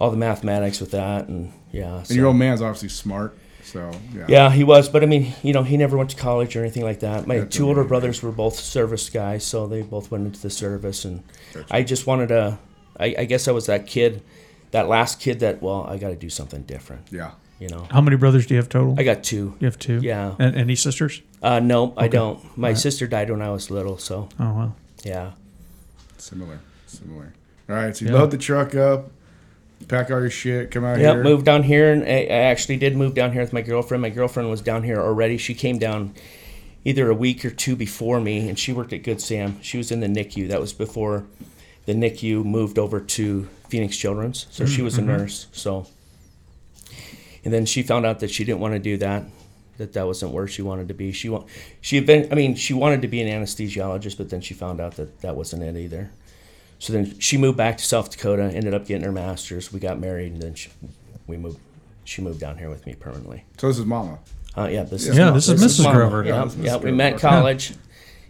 [0.00, 1.98] all the mathematics with that and yeah.
[1.98, 4.26] And so- your old man's obviously smart, so yeah.
[4.28, 6.84] Yeah, he was, but I mean, you know, he never went to college or anything
[6.84, 7.26] like that.
[7.26, 10.50] My That's two older brothers were both service guys, so they both went into the
[10.50, 11.22] service, and
[11.70, 12.58] I just wanted to.
[13.00, 14.22] I, I guess I was that kid,
[14.70, 17.08] that last kid that well, I got to do something different.
[17.10, 17.32] yeah.
[17.60, 18.96] You know, How many brothers do you have total?
[18.98, 19.54] I got two.
[19.60, 20.00] you have two.
[20.02, 20.34] Yeah.
[20.40, 21.22] And any sisters?
[21.40, 22.38] Uh, no, I don't.
[22.58, 24.74] My sister died when I was little, so Oh wow.
[25.04, 25.30] yeah.
[26.18, 27.32] Similar, similar.
[27.68, 28.18] All right, so you Yeah.
[28.18, 29.10] load the truck up,
[29.84, 31.24] pack all your shit, come out Yep, here.
[31.24, 34.02] moved down here, and I, actually did move down here with my girlfriend.
[34.02, 35.38] My girlfriend was down here already.
[35.38, 36.14] She came down
[36.84, 39.60] either a week or two before me, and she worked at Good Sam.
[39.62, 40.48] She was in the NICU.
[40.48, 41.24] That was before
[41.86, 44.46] the NICU moved over to Phoenix Children's.
[44.50, 45.10] So mm, she was a mm-hmm.
[45.10, 45.46] nurse.
[45.52, 45.86] So,
[47.44, 49.24] and then she found out that she didn't want to do that.
[49.76, 51.10] That that wasn't where she wanted to be.
[51.10, 51.44] She wa-
[51.80, 52.30] she had been.
[52.30, 55.34] I mean, she wanted to be an anesthesiologist, but then she found out that that
[55.36, 56.10] wasn't it either.
[56.84, 59.72] So then she moved back to South Dakota, ended up getting her master's.
[59.72, 60.68] We got married, and then she,
[61.26, 61.58] we moved.
[62.04, 63.46] She moved down here with me permanently.
[63.56, 64.18] So this is Mama.
[64.54, 65.84] Uh, yeah, this Yeah, is Yeah, Mom- this is this is Mrs.
[65.84, 65.96] Mama.
[65.96, 66.24] Grover.
[66.26, 66.72] Yeah, this is yeah.
[66.74, 66.82] Mrs.
[66.82, 67.72] We met college.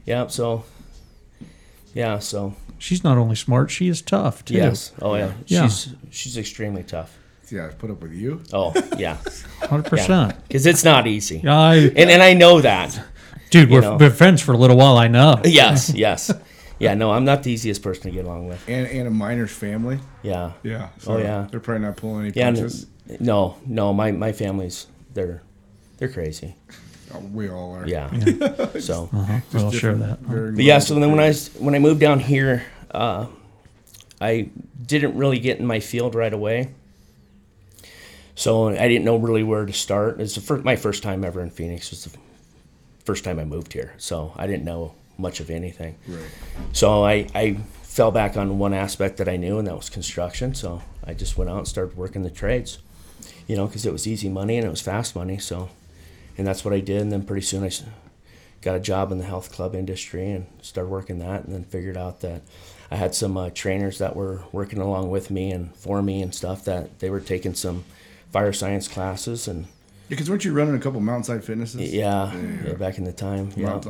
[0.07, 0.65] Yeah, so
[1.95, 4.55] yeah, so She's not only smart, she is tough too.
[4.55, 4.93] yes.
[5.03, 5.63] Oh yeah, Yeah.
[5.67, 7.19] she's she's extremely tough.
[7.51, 8.43] Yeah, I put up with you.
[8.53, 9.17] Oh yeah,
[9.63, 10.35] Hundred percent.
[10.47, 13.01] because it's not easy, I, and and I know that.
[13.51, 13.97] dude, we're know.
[13.97, 14.97] been friends for a little while.
[14.99, 15.41] I know.
[15.45, 16.31] Yes, yes,
[16.79, 16.95] yeah.
[16.95, 18.67] No, I'm not the easiest person to get along with.
[18.69, 19.99] And and a miner's family.
[20.23, 20.89] Yeah, Yeah.
[21.07, 21.47] Oh, yeah.
[21.51, 22.49] They're probably not pulling any yeah.
[22.49, 22.87] n- punches.
[23.21, 23.93] No, no.
[23.93, 25.43] My my family's they're
[25.99, 26.55] they're crazy.
[27.15, 27.87] Oh, we all are.
[27.87, 28.11] Yeah.
[28.81, 29.09] So.
[29.13, 29.41] Uh-huh.
[29.53, 30.19] We'll share that.
[30.21, 33.27] very But yeah, so then when I was, when I moved down here, uh,
[34.21, 34.51] I
[34.85, 36.75] didn't really get in my field right away.
[38.35, 40.21] So I didn't know really where to start.
[40.21, 41.87] It's the first, my first time ever in Phoenix.
[41.87, 42.19] It was the
[43.05, 45.97] first time I moved here, so I didn't know much of anything.
[46.09, 46.25] Right.
[46.73, 50.55] So I, I fell back on one aspect that I knew, and that was construction.
[50.55, 52.79] So I just went out and started working the trades,
[53.47, 55.39] you know, because it was easy money and it was fast money.
[55.39, 55.69] So,
[56.37, 57.01] and that's what I did.
[57.03, 57.71] And then pretty soon I
[58.63, 61.45] got a job in the health club industry and started working that.
[61.45, 62.43] And then figured out that
[62.91, 66.35] I had some uh, trainers that were working along with me and for me and
[66.35, 67.85] stuff that they were taking some
[68.33, 69.67] fire science classes and
[70.09, 71.93] Because weren't you running a couple Mountainside Fitnesses?
[71.95, 72.57] yeah, Yeah.
[72.67, 73.53] yeah, back in the time.
[73.57, 73.81] Yeah.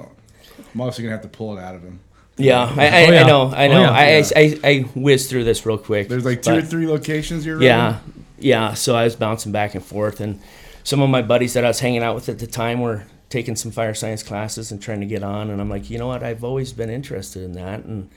[0.75, 2.01] Mount- I'm obviously gonna have to pull it out of him.
[2.37, 3.21] Yeah, oh, I, I, Oh, yeah.
[3.21, 3.81] I know, oh, I Oh, know.
[3.83, 3.91] yeah.
[3.91, 6.09] I, I, I, I whizzed through this real quick.
[6.09, 7.69] There's like two or three locations you're running.
[7.69, 7.99] Yeah,
[8.41, 8.75] yeah.
[8.75, 10.41] So I was bouncing back and forth, and
[10.83, 13.55] some of my buddies that I was hanging out with at the time were taking
[13.55, 15.49] some fire science classes and trying to get on.
[15.51, 16.23] And I'm like, you know what?
[16.25, 18.11] I've always been interested in that, and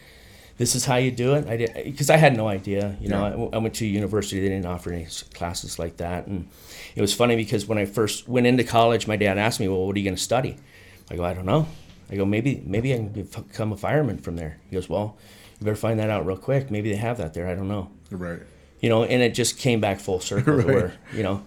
[0.57, 1.47] this is how you do it.
[1.47, 2.95] I did because I had no idea.
[2.99, 3.25] You know, Yeah.
[3.27, 6.47] I w- I, went to university; they didn't offer any classes like that, and
[6.95, 9.85] it was funny because when I first went into college, my dad asked me, "Well,
[9.85, 10.57] what are you going to study?"
[11.11, 11.67] I go, "I don't know."
[12.11, 15.17] I go, "Maybe, maybe I can become a fireman from there." He goes, "Well,
[15.59, 16.69] you better find that out real quick.
[16.71, 17.47] Maybe they have that there.
[17.47, 18.39] I don't know." Right.
[18.79, 20.65] you know, and it just came back full circle Right.
[20.67, 21.43] where, you know,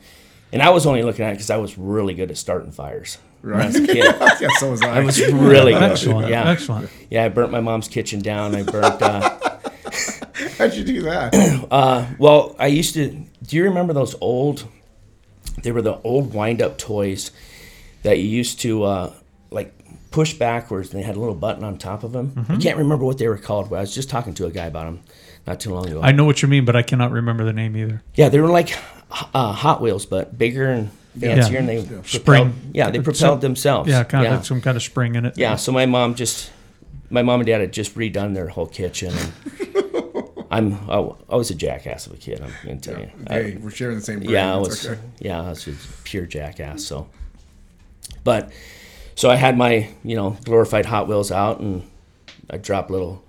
[0.53, 3.18] and I was only looking at it because I was really good at starting fires
[3.40, 3.96] when I was a kid.
[4.40, 4.99] yeah, so was I.
[4.99, 5.83] I was really good.
[5.83, 6.29] Excellent.
[6.29, 6.51] Yeah.
[6.51, 6.90] Excellent.
[7.09, 8.55] Yeah, I burnt my mom's kitchen down.
[8.55, 9.38] I burnt, uh,
[10.59, 11.33] How'd you do that?
[12.18, 13.09] well, I used to,
[13.46, 14.66] do you remember those old,
[15.62, 17.31] they were the old wind up toys
[18.03, 19.12] that you used to, uh,
[19.51, 19.73] like,
[20.11, 22.46] push backwards and they had a little button on top of them.
[22.49, 24.66] I can't remember what they were called, but I was just talking to a guy
[24.66, 25.01] about them
[25.46, 26.01] not too long ago.
[26.03, 28.03] I know what you mean, but I cannot remember the name either.
[28.14, 28.77] Yeah, they were like
[29.35, 32.70] uh, Hot Wheels, but bigger and fancier, and they propelled, Spring.
[32.73, 33.88] Yeah, they propelled themselves.
[33.88, 34.37] Yeah, kind of yeah.
[34.37, 35.38] like some kind of spring in it.
[35.38, 36.51] Yeah, so my mom just,
[37.09, 39.14] my mom and dad had just redone their whole kitchen.
[39.14, 39.35] And
[40.51, 40.96] I'm, I,
[41.29, 42.40] I was a jackass of a kid.
[42.40, 43.11] I'm gonna tell you.
[43.29, 44.31] I- hey, we're sharing the same brain.
[44.31, 45.01] yeah, I was, okay.
[45.20, 46.85] yeah, I was just pure jackass.
[46.85, 47.09] So,
[48.25, 48.51] but,
[49.21, 51.83] so I had my, you know, glorified Hot Wheels out, and
[52.49, 53.23] I dropped little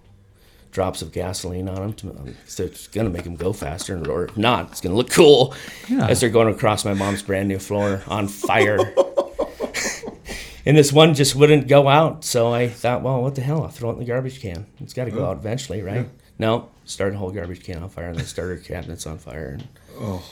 [0.72, 1.94] drops of gasoline on them.
[1.96, 5.54] To, so it's gonna make them go faster, or not, it's gonna look cool
[5.90, 6.08] Yeah.
[6.08, 8.78] as they're going across my mom's brand new floor on fire.
[10.66, 13.64] and this one just wouldn't go out, so I thought, well, what the hell?
[13.64, 14.68] I'll throw it in the garbage can.
[14.80, 15.32] It's got to go oh.
[15.32, 16.08] out eventually, right?
[16.40, 19.68] No, started a whole garbage can on fire, and the starter cabinets on fire, and
[20.00, 20.24] Oh,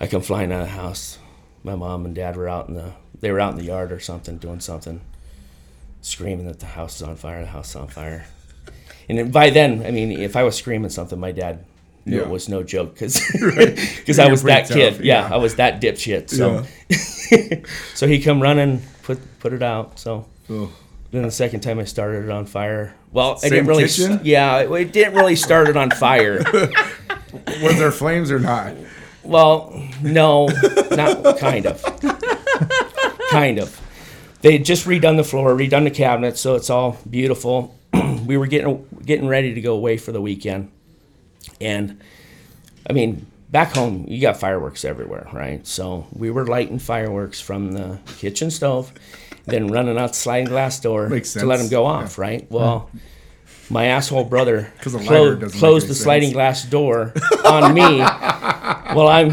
[0.00, 1.18] I come flying out of the house.
[1.62, 4.00] My mom and dad were out in the they were out in the yard or
[4.00, 5.00] something doing something,
[6.02, 7.40] screaming that the house is on fire.
[7.42, 8.26] The house is on fire.
[9.08, 11.64] And by then, I mean, if I was screaming something, my dad
[12.04, 12.22] knew Yeah.
[12.22, 13.16] it was no joke because
[14.18, 14.94] I was that kid.
[14.94, 15.34] tough, Yeah, yeah.
[15.34, 16.30] I was that dipshit.
[16.30, 16.64] So
[17.94, 19.98] so he come running, put put it out.
[19.98, 20.72] So Oh.
[21.10, 22.94] then the second time I started it on fire.
[23.12, 23.84] Well, I didn't really.
[23.84, 24.20] kitchen?
[24.22, 26.44] Yeah, it, it didn't really start it on fire.
[27.62, 28.74] Were there flames or not?
[29.24, 30.46] Well, no,
[30.92, 31.82] not kind of.
[33.30, 33.80] Kind of.
[34.42, 37.74] They had just redone the floor, redone the cabinets, so it's all beautiful.
[38.26, 40.70] we were getting getting ready to go away for the weekend,
[41.60, 42.00] and
[42.88, 45.66] I mean, back home you got fireworks everywhere, right?
[45.66, 48.92] So we were lighting fireworks from the kitchen stove,
[49.46, 52.50] then running out the sliding glass door to let them go off, right?
[52.50, 52.90] Well.
[53.68, 56.00] My asshole brother the clo- closed the sense.
[56.00, 57.12] sliding glass door
[57.44, 57.82] on me
[58.94, 59.30] well, I'm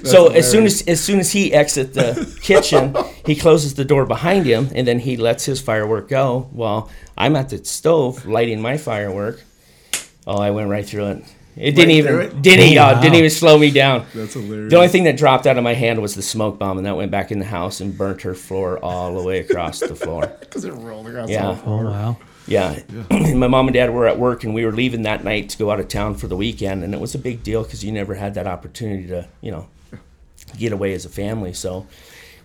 [0.04, 4.04] so as soon as as soon as he exits the kitchen, he closes the door
[4.04, 6.48] behind him, and then he lets his firework go.
[6.52, 9.42] While I'm at the stove lighting my firework.
[10.26, 11.24] Oh, I went right through it.
[11.56, 12.42] It didn't Right even it?
[12.42, 13.00] didn't Oh, uh, wow.
[13.00, 14.04] didn't even slow me down.
[14.12, 14.70] That's hilarious.
[14.70, 16.96] The only thing that dropped out of my hand was the smoke bomb, and that
[16.96, 20.26] went back in the house and burnt her floor all the way across the floor.
[20.40, 21.42] because it rolled across Yeah.
[21.42, 21.84] the Oh floor.
[21.84, 22.16] wow.
[22.46, 22.80] Yeah.
[23.10, 25.70] my mom and dad were at work, and we were leaving that night to go
[25.70, 28.14] out of town for the weekend, and it was a big deal because you never
[28.14, 29.68] had that opportunity to, you know,
[30.58, 31.52] get away as a family.
[31.52, 31.86] So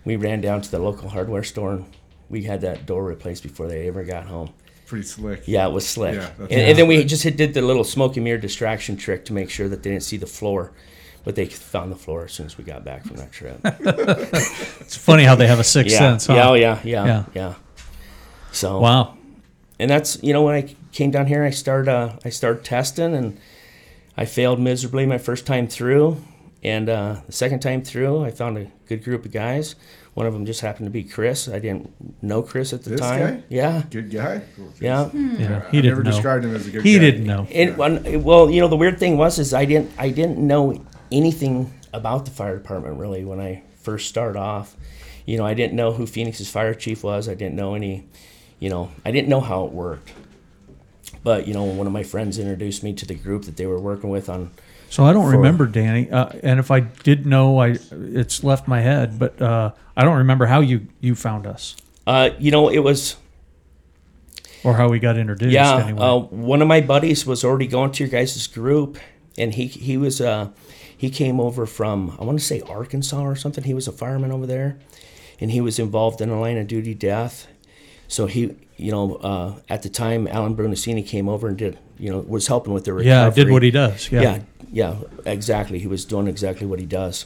[0.06, 1.86] we ran down to the local hardware store, and
[2.30, 4.54] we had that door replaced before they ever got home.
[4.88, 5.44] Pretty slick.
[5.48, 6.16] Yeah, it was slick.
[6.16, 8.98] Yeah, that's and, and then we just hit, did the little smoke and mirror distraction
[8.98, 10.74] trick to make sure that they didn't see the floor.
[11.24, 13.60] But they found the floor as soon as we got back from that trip.
[14.82, 16.00] It's funny how they have a sixth yeah.
[16.00, 16.26] sense.
[16.26, 16.34] Huh?
[16.34, 17.26] yeah, oh yeah, yeah, Yeah.
[17.34, 17.54] yeah,
[18.52, 19.18] So Wow.
[19.82, 23.14] And that's you know when I came down here, I started uh, I started testing,
[23.16, 23.38] and
[24.16, 26.18] I failed miserably my first time through,
[26.64, 29.76] and uh, the second time through, I found a good group of guys.
[30.14, 31.48] One of them just happened to be Chris.
[31.48, 31.90] I didn't
[32.22, 33.20] know Chris at the This time.
[33.38, 33.44] guy?
[33.48, 34.42] Yeah, Good guy.
[34.82, 35.10] yeah.
[35.14, 35.64] Yeah.
[35.66, 36.12] I He never didn't know.
[36.12, 36.90] described him as a good guy.
[36.90, 37.00] He guy.
[37.06, 37.48] didn't know.
[37.50, 40.84] And when, well, you know, the weird thing was is I didn't I didn't know
[41.14, 44.76] anything about the fire department really when I first started off.
[45.26, 47.30] You know, I didn't know who Phoenix's fire chief was.
[47.30, 48.04] I didn't know any,
[48.62, 50.14] you know, I didn't know how it worked.
[51.24, 53.80] But you know, one of my friends introduced me to the group that they were
[53.80, 54.52] working with on.
[54.90, 58.68] So I don't For- remember Danny, uh, and if I did know, I it's left
[58.68, 61.76] my head, but uh, I don't remember how you you found us
[62.08, 63.18] Uh, you know, it was
[64.64, 65.54] or how we got introduced.
[65.54, 65.78] yeah.
[65.86, 66.00] anyway.
[66.02, 68.98] Uh, one of my buddies was already going to your guys' group,
[69.38, 70.50] and he he was uh
[70.96, 73.64] he came over from I want to say Arkansas or something.
[73.64, 74.78] He was a fireman over there,
[75.40, 77.48] and he was involved in a line of duty death.
[78.12, 82.12] So he, you know, uh, at the time, Alan Brunacini came over and did, you
[82.12, 83.10] know, was helping with the recovery.
[83.10, 84.12] yeah, did what he does.
[84.12, 84.22] Yeah.
[84.22, 84.96] Yeah, yeah,
[85.26, 85.80] exactly.
[85.80, 87.26] He was doing exactly what he does.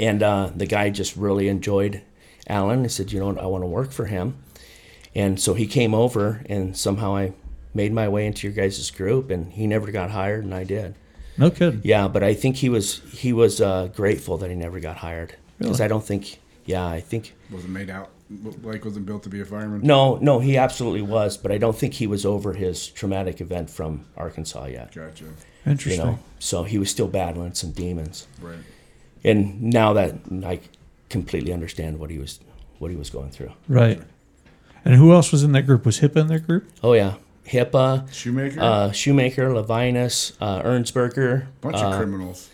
[0.00, 2.00] And uh, the guy just really enjoyed
[2.48, 2.84] Alan.
[2.84, 4.42] He said, you know, what, I want to work for him.
[5.14, 7.34] And so he came over, and somehow I
[7.74, 10.94] made my way into your guys' group, and he never got hired, and I did.
[11.36, 11.82] No kidding.
[11.84, 15.36] Yeah, but I think he was he was uh, grateful that he never got hired
[15.58, 15.84] because Really?
[15.84, 16.38] I don't think.
[16.64, 18.08] Yeah, I think Wasn't made out.
[18.62, 19.80] Like wasn't built to be a fireman.
[19.82, 23.70] no, no, he absolutely was, but I don't think he was over his traumatic event
[23.70, 24.94] from Arkansas yet.
[24.94, 25.24] Gotcha.
[25.24, 25.32] You
[25.66, 26.04] Interesting.
[26.04, 28.26] know, so he was still battling some demons.
[28.40, 28.58] Right.
[29.24, 30.14] and now that
[30.44, 30.60] I
[31.08, 32.40] completely understand what he was
[32.78, 33.52] what he was going through.
[33.68, 34.00] Right.
[34.84, 35.86] And who else was in that group?
[35.86, 36.68] Was HIPAA in that group?
[36.82, 37.14] Oh yeah,
[37.46, 38.60] HIPAA, Shoemaker.
[38.60, 42.50] uh, Shoemaker, Levinus, uh, Ernsberger, Bunch uh, of criminals,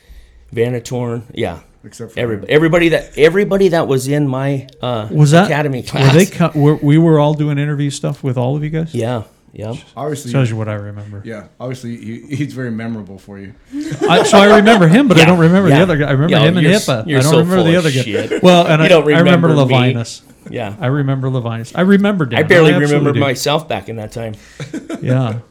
[0.52, 1.22] Vanatorn.
[1.34, 5.80] Yeah, except for everybody, everybody that everybody that was in my uh, Was that academy
[5.82, 6.14] Were class.
[6.14, 6.26] they?
[6.26, 8.94] Co- were, we were all doing interview stuff with all of you guys.
[8.94, 9.74] yeah, yeah.
[9.96, 11.22] Obviously, Shows you what I remember.
[11.24, 11.48] yeah.
[11.58, 13.54] Obviously, he, he's very memorable for you.
[14.08, 16.08] I, so I remember him, but I don't remember the other guy.
[16.08, 17.02] I remember Yeah, him and you're HIPAA.
[17.08, 18.38] I don't so remember the of other guy.
[18.42, 19.94] Well, and You I, don't I remember remember me.
[19.94, 20.22] Levinus.
[20.50, 20.76] Yeah.
[20.80, 21.72] I remember Levinus.
[21.74, 22.38] I remember Dan.
[22.40, 23.20] I barely absolutely remember do.
[23.20, 24.34] myself back in that time.
[25.02, 25.40] Yeah.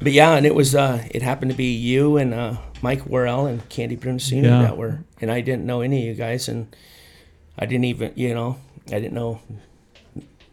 [0.00, 3.46] But yeah, and it was uh, it happened to be you and uh, Mike Worrell
[3.46, 4.60] and Candy Brunacini Yeah.
[4.62, 6.66] that were, and I didn't know any of you guys, and
[7.58, 8.58] I didn't even, you know,
[8.92, 9.40] I didn't know,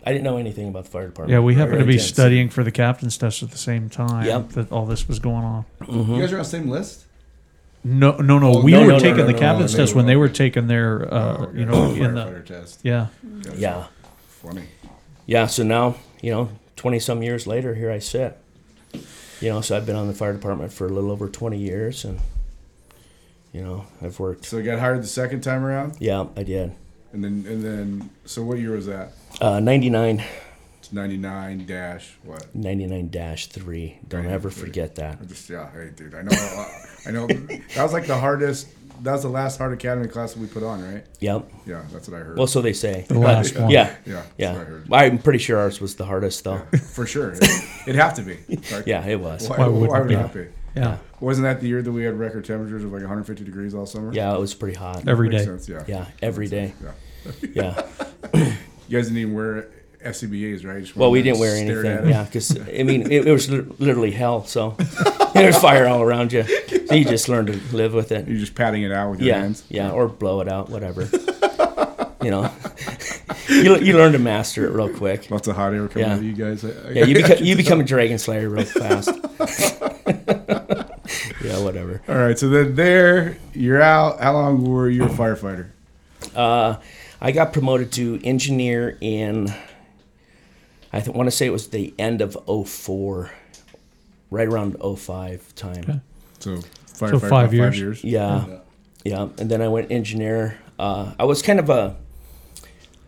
[0.06, 1.34] I didn't know anything about the fire department.
[1.34, 2.06] Yeah, we I happened to be didn't.
[2.08, 4.50] studying for the captain's test at the same time Yep.
[4.56, 5.65] that all this was going on.
[5.82, 6.13] Mm-hmm.
[6.15, 7.06] You guys are on the same list.
[7.84, 8.54] No, no, no.
[8.60, 10.15] Oh, we no, were no, no, taking no, the no, captain's no, test when they
[10.15, 12.80] were taking their, uh, Oh, you know, in the test.
[12.84, 13.08] yeah.
[13.44, 13.58] Gotcha.
[13.60, 13.84] Yeah,
[14.28, 14.63] Funny.
[15.26, 15.48] yeah.
[15.48, 18.38] So now, you know, twenty some years later, here I sit.
[19.41, 22.06] You know, so I've been on the fire department for a little over twenty years,
[22.06, 22.19] and
[23.54, 24.45] you know, I've worked.
[24.45, 26.73] So you got hired the second time around, Yeah, I did.
[27.12, 28.10] and then and then.
[28.25, 29.13] So what year was that?
[29.41, 30.23] Uh, 99,
[30.80, 32.54] It's ninety nine dash what?
[32.56, 33.97] 99 dash three.
[34.08, 35.17] Don't ever forget that.
[35.21, 35.69] I just yeah.
[35.71, 36.13] Hey, dude.
[36.13, 36.65] I know.
[37.08, 37.27] I know.
[37.27, 38.67] That was like the hardest.
[39.01, 41.03] That was the last hard academy class that we put on, right?
[41.19, 41.49] Yep.
[41.65, 42.37] Yeah, that's what I heard.
[42.37, 43.05] Well, so they say.
[43.07, 43.69] The last one.
[43.71, 43.95] Yeah.
[44.05, 44.51] yeah, that's Yeah.
[44.53, 44.93] what I heard.
[44.93, 46.59] I'm pretty sure ours was the hardest, though.
[46.93, 48.37] For sure, it'd have to be.
[48.71, 49.49] Like, Yeah, it was.
[49.49, 50.15] Why, Why why wouldn't would it it be?
[50.15, 50.47] not be?
[50.75, 50.97] Yeah.
[51.19, 54.13] Wasn't that the year that we had record temperatures of like 150 degrees all summer?
[54.13, 55.07] Yeah, it was pretty hot.
[55.07, 55.45] Every day.
[55.45, 55.83] Makes sense, yeah.
[55.87, 56.73] Yeah, every day.
[57.53, 57.83] Yeah.
[58.33, 58.53] Yeah.
[58.87, 59.67] You guys didn't even wear
[60.03, 60.95] SCBAs, right?
[60.97, 62.09] Well, we didn't wear anything.
[62.09, 64.43] Yeah, because I mean, it, it was literally hell.
[64.43, 64.71] So
[65.41, 66.43] there's fire all around you.
[66.88, 68.27] So you just learn to live with it.
[68.27, 69.63] You're just patting it out with your Yeah, hands.
[69.69, 71.08] yeah, or blow it out, whatever.
[72.21, 72.51] you know,
[73.49, 75.30] you, you learn to master it real quick.
[75.32, 76.19] Lots of hot air coming Yeah.
[76.19, 76.63] you guys.
[76.65, 79.10] I- I- Yeah, you become you become a dragon slayer real fast.
[81.43, 82.01] yeah, whatever.
[82.08, 84.19] All right, so then there, you're out.
[84.21, 85.67] How long were you a firefighter?
[86.36, 86.77] Uh,
[87.19, 89.54] I got promoted to engineer in,
[90.93, 93.32] I th- want to say it was the end of 04,
[94.32, 95.84] right around 05 time.
[95.84, 96.00] Okay.
[96.39, 97.76] So firefighter five years.
[97.76, 98.04] Five years.
[98.04, 98.60] Yeah,
[99.04, 99.28] yeah.
[99.38, 100.58] And then I went engineer.
[100.80, 101.96] Uh, I was kind of a,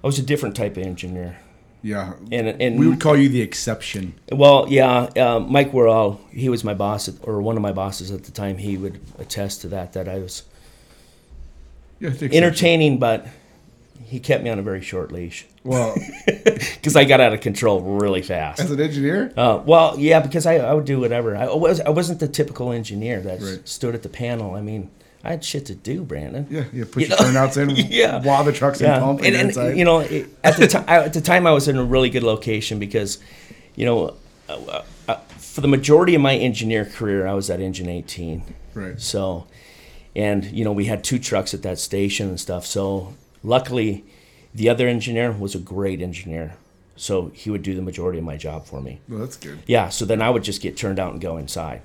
[0.03, 1.39] I was a different type of engineer.
[1.81, 2.13] Yeah.
[2.31, 4.13] And, and we would call you the exception.
[4.31, 8.09] Well, yeah, uh, Mike Worrell, he was my boss, at, or one of my bosses
[8.11, 8.57] at the time.
[8.57, 10.43] He would attest to that, that I was
[11.99, 13.27] Yeah, entertaining, but
[14.01, 17.81] he kept me on a very short leash Well, because I got out of control
[17.81, 18.59] really fast.
[18.59, 21.35] as an engineer, Uh, well, yeah, because I, I would do whatever.
[21.35, 23.67] I was I wasn't the typical engineer that Right.
[23.67, 24.55] stood at the panel.
[24.55, 24.89] I mean,
[25.23, 26.45] I had shit to do, Brandon.
[26.49, 27.23] yeah, you put You your know?
[27.25, 28.21] turnouts in Yeah.
[28.23, 29.77] while the truck's in Yeah, pump and, and, inside.
[29.77, 32.23] you know, it, at the time, at the time, I was in a really good
[32.23, 33.19] location because,
[33.75, 34.15] you know,
[34.49, 38.43] uh, uh, for the majority of my engineer career, I was at Engine 18.
[38.73, 38.99] right.
[38.99, 39.47] So,
[40.15, 42.65] and you know, we had two trucks at that station and stuff.
[42.65, 44.05] So, luckily,
[44.53, 46.55] the other engineer was a great engineer.
[46.95, 48.99] So he would do the majority of my job for me.
[49.09, 49.59] Well, that's good.
[49.65, 49.89] Yeah.
[49.89, 51.81] So then I would just get turned out and go inside.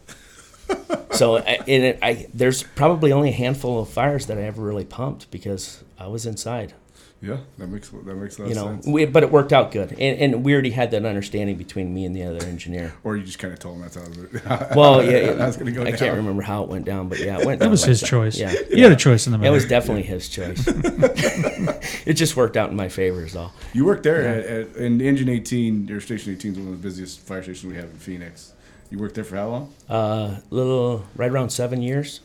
[1.12, 4.62] so, I- and it, I there's probably only a handful of fires that I ever
[4.62, 6.74] really pumped because I was inside.
[7.20, 8.87] Yeah, that makes that makes a lot You of know, sense.
[8.87, 12.04] we, but it worked out good, and, and we already had that understanding between me
[12.04, 12.94] and the other engineer.
[13.02, 15.83] Or you just kind of told him that's how it Well, yeah, That's gonna go
[15.83, 15.98] I down.
[15.98, 17.59] can't remember how it went down, but yeah, it went.
[17.59, 18.07] That was like his that.
[18.07, 18.38] choice.
[18.38, 19.50] Yeah, He had a choice in the matter.
[19.50, 20.64] It was definitely his choice.
[22.07, 23.52] it just worked out in my favor, is all.
[23.72, 25.88] You worked there at, at in Engine 18.
[25.88, 28.52] Your Station 18 is one of the busiest fire stations we have in Phoenix.
[28.90, 29.74] You worked there for how long?
[29.88, 32.20] Uh, little right around seven years,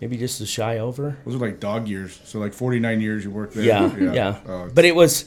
[0.00, 1.18] maybe just a shy over.
[1.24, 2.20] Those are like dog years.
[2.24, 3.64] So like 49 years you worked there.
[3.64, 4.38] Yeah, yeah.
[4.46, 5.26] Oh, but it was,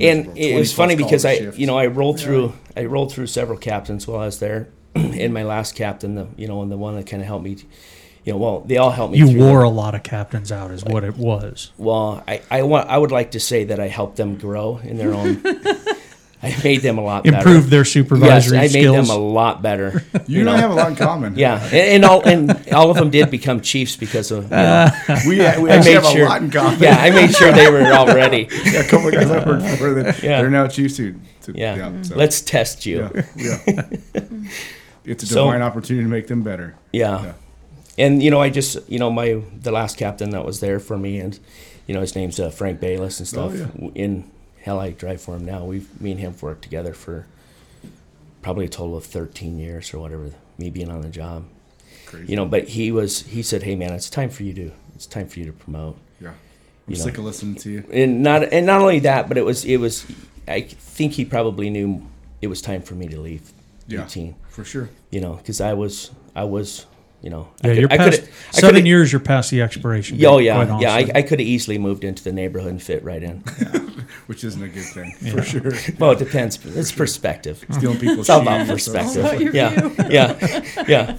[0.00, 1.58] and it was funny because I, shifts.
[1.58, 5.32] you know, I rolled through, I rolled through several captains while I was there, and
[5.34, 7.56] my last captain, the you know, and the one that kind of helped me,
[8.24, 9.18] you know, well, they all helped me.
[9.18, 11.72] You through wore the- a lot of captains out, is what it was.
[11.76, 14.96] Well, I, I want, I would like to say that I helped them grow in
[14.96, 15.42] their own.
[16.44, 17.36] I made them a lot better.
[17.36, 19.08] Improve their Yes, supervisory I made skills.
[19.08, 20.02] them a lot better.
[20.26, 21.36] you and I have a lot in common.
[21.36, 24.44] Yeah, and, and all and all of them did become chiefs because of.
[24.44, 24.90] You know,
[25.26, 26.26] We, we I actually made have sure.
[26.26, 26.80] a lot in common.
[26.80, 28.48] Yeah, I made sure they were all ready.
[28.64, 30.40] Yeah, a couple of guys I worked for that Yeah.
[30.40, 31.14] they're now chiefs too.
[31.42, 33.08] To, Yeah, so, let's test you.
[33.36, 33.82] yeah, yeah.
[35.04, 36.74] it's a So- divine opportunity to make them better.
[36.92, 37.22] Yeah.
[37.22, 37.32] Yeah.
[37.98, 40.96] And you know, I just you know my the last captain that was there for
[40.96, 41.38] me, and
[41.86, 43.52] you know his name's uh, Frank Bayless and stuff.
[43.54, 43.90] Oh, yeah.
[43.94, 44.30] In
[44.62, 45.64] hell, I drive for him now.
[45.64, 47.26] We've me and him worked together for
[48.40, 50.30] probably a total of thirteen years or whatever.
[50.58, 51.44] Me being on the job,
[52.06, 52.26] Crazy.
[52.28, 52.46] you know.
[52.46, 55.38] But he was he said, "Hey man, it's time for you to it's time for
[55.38, 56.28] you to promote." yeah.
[56.30, 57.04] I'm you know.
[57.04, 57.84] sick of listening to you.
[57.92, 60.06] And not and not only that, but it was it was.
[60.48, 62.06] I think he probably knew
[62.40, 63.52] it was time for me to leave.
[63.86, 64.04] Yeah.
[64.04, 64.90] 18, For sure.
[65.10, 66.86] you know, because I was I was
[67.22, 69.12] you know I could- you're I coulda- I seven years.
[69.12, 70.18] You're past the expiration.
[70.18, 70.92] Yeah, Oh yeah, yeah.
[70.94, 71.08] I.
[71.14, 73.38] I could have easily moved into the neighborhood and fit right in.
[74.26, 75.12] Which isn't a good thing.
[75.32, 75.72] For sure.
[75.98, 76.58] well, it depends.
[76.64, 77.64] It's perspective.
[77.70, 79.24] Stealing people's It's all about shoes, so- perspective.
[79.24, 81.16] about your yeah, yeah, yeah.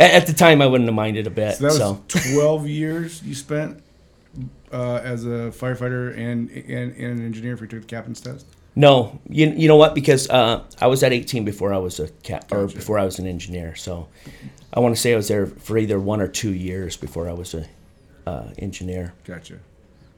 [0.00, 1.56] At the time, I wouldn't have minded a bit.
[1.56, 3.82] So So, that was 12 years you spent
[4.72, 8.46] uh, as a firefighter and, and, and an engineer if you took the captain's test?
[8.78, 9.94] no, you, you know what?
[9.94, 12.76] Because uh, I was at 18 before I was a cat or Gotcha.
[12.76, 13.74] before I was an engineer.
[13.74, 14.08] So,
[14.72, 17.32] I want to say I was there for either one or two years before I
[17.32, 17.66] was a
[18.26, 19.14] uh, engineer.
[19.24, 19.58] Gotcha.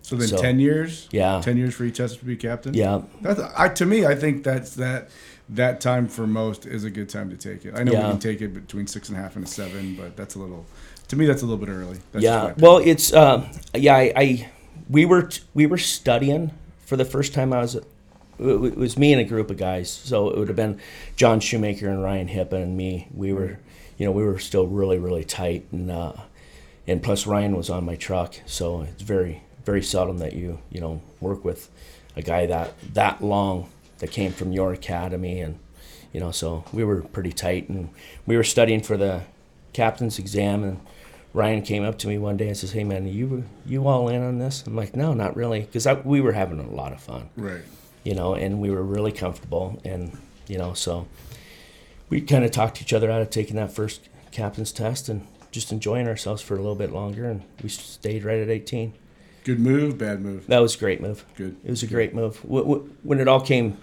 [0.02, 1.08] So then So- 10 years?
[1.12, 1.40] Yeah.
[1.42, 2.72] 10 years for each to be captain?
[2.74, 5.10] Yeah, That's, I, to me, I think that's that
[5.50, 7.74] that time for most is a good time to take it.
[7.76, 8.04] I know Yeah.
[8.06, 10.38] we can take it between six and a half and a seven, but that's a
[10.38, 10.66] little,
[11.08, 11.98] to me, that's a little bit early.
[12.12, 12.52] That's yeah.
[12.58, 13.96] Well, it's uh, yeah.
[13.96, 14.50] I, I
[14.90, 16.50] we were t- we were studying
[16.84, 17.52] for the first time.
[17.54, 17.84] I was it
[18.38, 19.90] it was me and a group of guys.
[19.90, 20.78] So it would have been
[21.16, 23.08] John Shoemaker and Ryan Hippa and me.
[23.14, 23.58] We were
[23.98, 26.14] you know we were still really really tight and uh,
[26.86, 28.36] and plus Ryan was on my truck.
[28.46, 31.68] So it's very very seldom that you you know work with
[32.16, 33.68] a guy that that long
[33.98, 35.58] that came from your academy and
[36.12, 37.90] you know so we were pretty tight and
[38.24, 39.22] we were studying for the
[39.72, 40.80] captain's exam and
[41.34, 44.22] Ryan came up to me one day and says, "Hey man, you you all in
[44.22, 47.28] on this?" I'm like, "No, not really," because we were having a lot of fun,
[47.36, 47.60] right.
[48.02, 51.06] you know, and we were really comfortable, and you know, so
[52.08, 55.72] we kind of talked each other out of taking that first captain's test and just
[55.72, 58.92] enjoying ourselves for a little bit longer, and we stayed right at 18.
[59.44, 60.46] Good move, bad move.
[60.46, 61.24] That was a great move.
[61.36, 61.56] Good.
[61.64, 62.36] It was a great move.
[62.40, 63.78] Wh- wh- When it all came,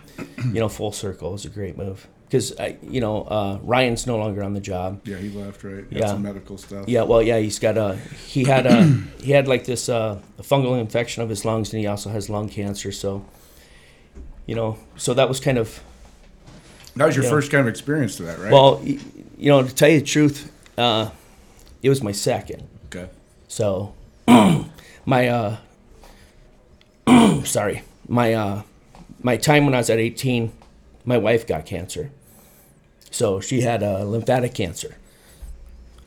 [0.46, 2.08] you know, full circle, it was a great move.
[2.28, 2.54] Because,
[2.84, 5.02] you know, uh, Ryan's no longer on the job.
[5.08, 5.90] Yeah, he left, right?
[5.90, 6.08] Got Yeah.
[6.08, 6.88] some medical stuff.
[6.88, 7.96] Yeah, well, yeah, he's got a
[8.28, 8.84] he had a
[9.22, 12.50] he had like this uh, fungal infection of his lungs, and he also has lung
[12.50, 12.92] cancer.
[12.92, 13.26] So,
[14.46, 15.82] you know, so that was kind of
[16.96, 17.32] That was your Yeah.
[17.32, 18.52] first kind of experience to that, right?
[18.52, 21.10] well, you know, to tell you the truth, uh,
[21.84, 22.68] it was my second.
[22.88, 23.10] okay.
[23.48, 23.94] So,
[25.06, 25.58] my uh,
[27.44, 28.62] sorry, my uh,
[29.22, 30.52] my time when I was at 18,
[31.06, 32.12] my wife got cancer.
[33.12, 34.96] So she had uh, lymphatic cancer.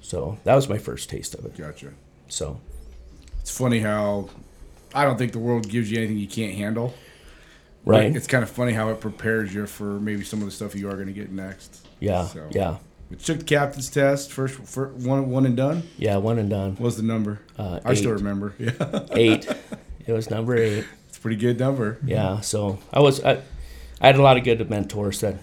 [0.01, 1.57] So that was my first taste of it.
[1.57, 1.93] Gotcha.
[2.28, 2.61] So
[3.41, 4.28] It's funny how
[4.95, 6.95] I don't think the world gives you anything you can't handle.
[7.89, 10.51] But right, It's kind of funny how it prepares you for maybe some of the
[10.53, 11.86] stuff you are going to get next.
[12.01, 12.76] yeah, So, yeah,
[13.11, 15.82] We took the captain's test first, for one, one and done.
[15.97, 16.72] yeah, one and done.
[16.72, 17.41] What was the number?
[17.57, 18.55] Uh, I still remember.
[18.59, 19.47] Yeah, Eight.
[20.07, 20.84] It was number eight.
[21.09, 21.99] it's a pretty good number.
[22.05, 22.41] Yeah.
[22.41, 23.43] So I was I,
[24.01, 25.36] I had a lot of good mentors that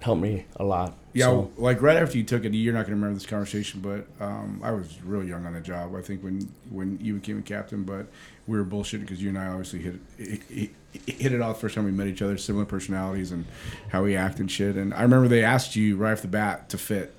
[0.00, 0.94] helped me a lot.
[1.14, 3.80] Yeah, So, like right after you took it, you're not going to remember this conversation,
[3.82, 5.94] but um, I was real young on the job.
[5.94, 8.06] I think when when you became a captain, but
[8.46, 10.70] we were bullshitting because you and I obviously hit it, hit
[11.06, 12.36] it off the first time we met each other.
[12.36, 13.44] Similar personalities and
[13.90, 14.76] how we act and shit.
[14.76, 17.14] And I remember they asked you right off the bat to fit.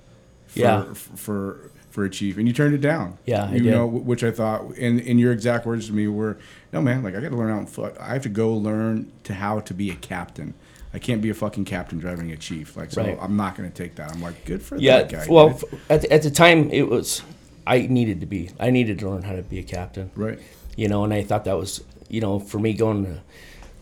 [0.47, 0.93] For, Yeah.
[0.93, 3.19] For for a chief, and you turned it down.
[3.27, 3.71] Yeah, I you did.
[3.71, 6.37] know, which I thought, and in your exact words to me were,
[6.71, 7.59] "No, man, like I got to learn out.
[7.59, 7.95] and foot.
[7.99, 10.55] I have to go learn to how to be a captain."
[10.91, 12.75] I can't be a fucking captain driving a chief.
[12.77, 13.17] Like, so Right.
[13.19, 14.11] I'm not going to take that.
[14.11, 14.99] I'm like, good for yeah.
[15.03, 15.25] that guy.
[15.27, 15.79] well, dude.
[15.89, 17.23] at the, at the time it was
[17.65, 20.09] I needed to be I needed to learn how to be a captain.
[20.15, 20.39] right.
[20.75, 23.21] You know, and I thought that was you know for me going to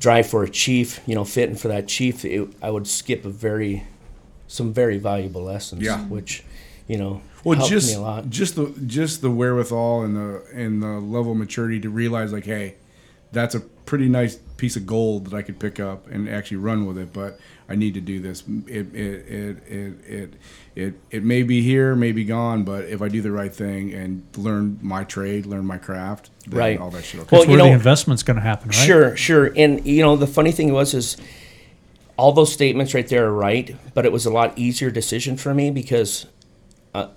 [0.02, 3.30] drive for a chief, you know, fitting for that chief, it, I would skip a
[3.30, 3.84] very
[4.48, 5.82] some very valuable lessons.
[5.82, 6.00] Yeah.
[6.08, 6.44] Which,
[6.88, 8.30] you know, Well, helped just me a lot.
[8.30, 12.46] just the just the wherewithal and the and the level of maturity to realize like,
[12.46, 12.76] hey,
[13.32, 16.86] that's a pretty nice piece of gold that I could pick up and actually run
[16.86, 17.14] with it.
[17.14, 17.40] But
[17.72, 18.44] I need to do this.
[18.68, 20.34] It it it it it
[20.76, 23.94] it, it may be here, may be gone, but if I do the right thing
[23.94, 26.80] and learn my trade, learn my craft, then Right.
[26.80, 27.22] all that shit.
[27.22, 28.76] will Well, That's you where the investment's going to happen, right?
[28.76, 29.54] Sure, sure.
[29.56, 31.16] And you know, the funny thing was is
[32.18, 35.54] all those statements right there are right, but it was a lot easier decision for
[35.54, 36.26] me because
[36.94, 37.08] uh,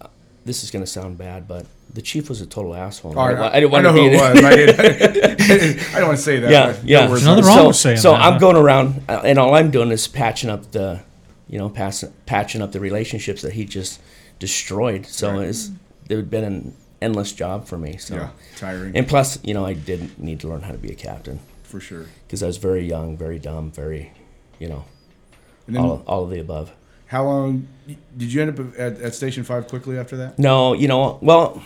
[0.45, 3.19] this is going to sound bad, but the chief was a total asshole.
[3.19, 4.45] All right, I, didn't want know to who be it was.
[4.45, 6.51] I, didn't, I don't want to say that.
[6.51, 7.07] Yeah, yeah.
[7.07, 9.71] no Nothing wrong so, with saying so that, I'm going around, uh, and all I'm
[9.71, 11.01] doing is patching up the,
[11.49, 14.01] you know, pass, patching up the relationships that he just
[14.39, 15.07] destroyed.
[15.07, 15.49] So Right.
[15.49, 15.71] it's
[16.09, 17.97] it would been an endless job for me.
[17.97, 20.91] So, Yeah, tiring and plus, you know, I didn't need to learn how to be
[20.91, 22.07] a captain for sure.
[22.27, 24.13] because I was very young, very dumb, very,
[24.59, 24.85] you know,
[25.67, 26.73] And then, all, all of the above.
[27.07, 27.69] How long
[28.17, 29.69] did you end up at, at Station Five?
[29.69, 30.39] Quickly after that.
[30.39, 31.63] No, you know, well,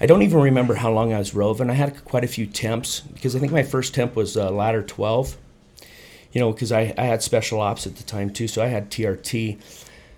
[0.00, 1.70] I don't even remember how long I was roving.
[1.70, 4.82] I had quite a few temps because I think my first temp was uh, ladder
[4.82, 5.36] 12.
[6.32, 8.90] You know, because I, I had special ops at the time too, so I had
[8.90, 9.60] TRT.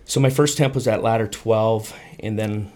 [0.07, 2.73] So my first temp was at ladder 12, and then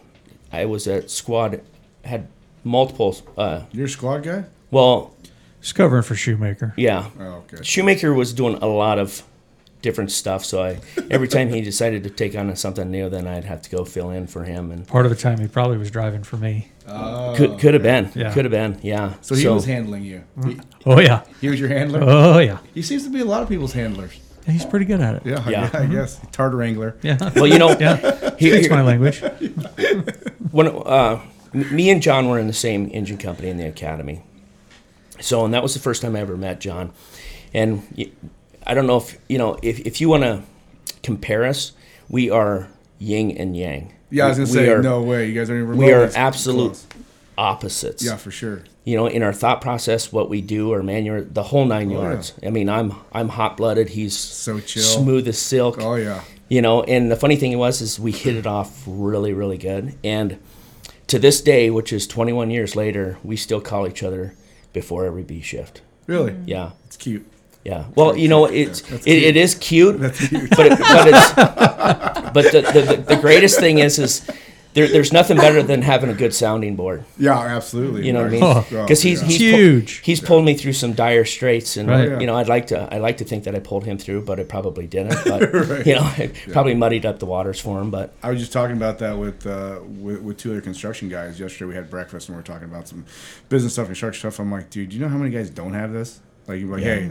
[0.53, 1.63] I was at squad,
[2.05, 2.29] had
[2.65, 3.17] multiple.
[3.39, 4.45] Uh, You're a squad guy.
[4.71, 5.15] well,
[5.61, 6.75] It's covering for Shoemaker.
[6.77, 7.63] yeah, Oh, okay.
[7.63, 9.23] Shoemaker was doing a lot of
[9.83, 10.45] different stuff.
[10.45, 13.71] So I every time he decided to take on something new, then I'd have to
[13.71, 14.87] go fill in for him and.
[14.87, 16.69] Part of the time he probably was driving for me.
[16.87, 18.11] Oh, Could could have been.
[18.15, 18.33] Yeah.
[18.33, 18.79] Could have been.
[18.83, 19.15] Yeah.
[19.21, 20.25] So he was handling you.
[20.45, 21.23] He, Oh yeah.
[21.41, 22.01] he was your handler.
[22.03, 22.59] Oh yeah.
[22.75, 24.19] He seems to be a lot of people's handlers.
[24.47, 25.23] He's pretty good at it.
[25.27, 25.71] Yeah, Yeah.
[25.73, 26.97] I, I guess Tartar Wrangler.
[27.03, 27.19] Yeah.
[27.37, 27.97] well, you know, Yeah.
[28.37, 29.21] here, Speaks my language.
[30.51, 31.21] when uh,
[31.53, 34.23] me and John were in the same engine company in the academy.
[35.21, 36.93] So, and that was the first time I ever met John.
[37.53, 38.11] And y-
[38.67, 40.43] I don't know if you know if if you want to
[41.03, 41.73] compare us,
[42.09, 43.93] we are yin and yang.
[44.11, 45.29] Yeah, I was gonna We- say we are no way.
[45.29, 45.77] You guys aren't even.
[45.77, 46.87] we are absolute close.
[47.39, 48.05] opposites.
[48.05, 48.63] Yeah, for sure.
[48.85, 51.95] you know, in our thought process, what we do, our manual, the whole nine Oh,
[51.97, 52.03] yeah.
[52.03, 52.33] yards.
[52.45, 53.91] I mean, I'm I'm hot blooded.
[53.91, 54.83] He's So chill.
[54.83, 55.79] smooth as silk.
[55.81, 56.23] Oh yeah.
[56.49, 59.95] You know, and the funny thing was is we hit it off really, really good.
[60.03, 60.39] And
[61.07, 64.35] to this day, which is 21 years later, we still call each other
[64.73, 65.81] before every B shift.
[66.09, 66.35] Really?
[66.47, 67.25] Yeah, It's cute.
[67.65, 67.85] Yeah.
[67.95, 70.51] Well, you know, it's That's it, it is cute, That's cute.
[70.51, 71.33] but it, but it's
[72.33, 74.29] but the, the, the, the greatest thing is is
[74.73, 77.03] there, there's nothing better than having a good sounding board.
[77.19, 78.07] Yeah, absolutely.
[78.07, 78.43] You know what I mean?
[78.45, 79.27] Oh, Because he's yeah.
[79.29, 79.97] he's Huge.
[79.99, 82.21] Pull, he's pulled me through some dire straits, and Right.
[82.21, 84.39] you know I'd like to I like to think that I pulled him through, but
[84.39, 85.19] it probably didn't.
[85.25, 87.91] But you know, I probably muddied up the waters for him.
[87.91, 91.41] But I was just talking about that with, uh, with with two other construction guys
[91.41, 91.65] yesterday.
[91.69, 93.05] We had breakfast and we were talking about some
[93.49, 94.39] business stuff, construction stuff.
[94.39, 96.21] I'm like, dude, do you know how many guys don't have this?
[96.47, 97.11] Like, you're like, hey,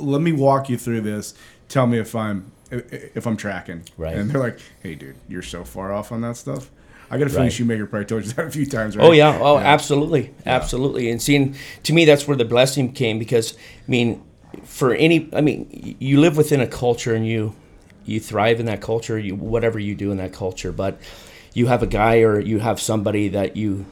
[0.00, 1.34] let me walk you through this.
[1.68, 3.82] Tell me if I'm if I'm tracking.
[3.96, 4.14] Right.
[4.16, 6.70] And they're like, hey, dude, you're so far off on that stuff.
[7.12, 7.52] I got a feeling Right.
[7.52, 9.04] Shoemaker probably told you that a few times, right?
[9.04, 11.10] Oh yeah, oh absolutely, absolutely.
[11.10, 14.22] And seeing to me that's where the blessing came because I mean,
[14.64, 17.54] for any, I mean, you live within a culture and you
[18.04, 19.18] you thrive in that culture.
[19.18, 21.00] You whatever you do in that culture, but
[21.52, 23.86] you have a guy or you have somebody that you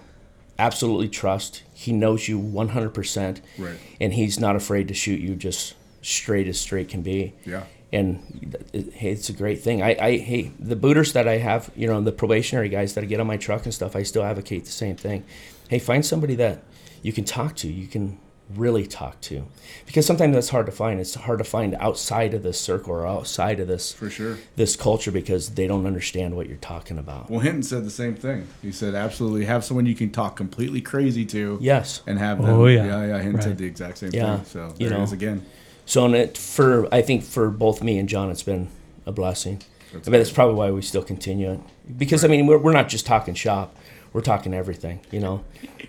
[0.58, 1.62] absolutely trust.
[1.74, 3.78] He knows you one hundred percent, Right.
[4.00, 7.34] and he's not afraid to shoot you just straight as straight can be.
[7.44, 7.64] Yeah.
[7.92, 9.82] And it, hey, it's a great thing.
[9.82, 13.06] I, I, hey, the booters that I have, you know, the probationary guys that I
[13.06, 15.24] get on my truck and stuff, I still advocate the same thing.
[15.68, 16.62] Hey, find somebody that
[17.02, 18.18] you can talk to, you can
[18.56, 19.44] really talk to,
[19.84, 20.98] because sometimes that's hard to find.
[21.00, 24.38] It's hard to find outside of this circle or outside of this For sure.
[24.56, 27.30] this culture because they don't understand what you're talking about.
[27.30, 28.48] Well, Hinton said the same thing.
[28.62, 31.58] He said, absolutely, have someone you can talk completely crazy to.
[31.60, 32.02] Yes.
[32.06, 32.54] And have oh, them.
[32.54, 32.86] Oh, yeah.
[32.86, 33.16] Yeah, yeah.
[33.16, 33.44] Hinton Right.
[33.44, 34.44] said the exact same Yeah, thing.
[34.46, 35.04] So you there it know.
[35.04, 35.44] is again.
[35.88, 38.68] So, and it, for I think for both me and John, it's been
[39.06, 39.62] a blessing.
[39.92, 41.60] That's I mean, that's probably why we still continue it
[41.96, 43.74] because I mean we're, we're not just talking shop,
[44.12, 45.00] we're talking everything.
[45.10, 45.44] You know.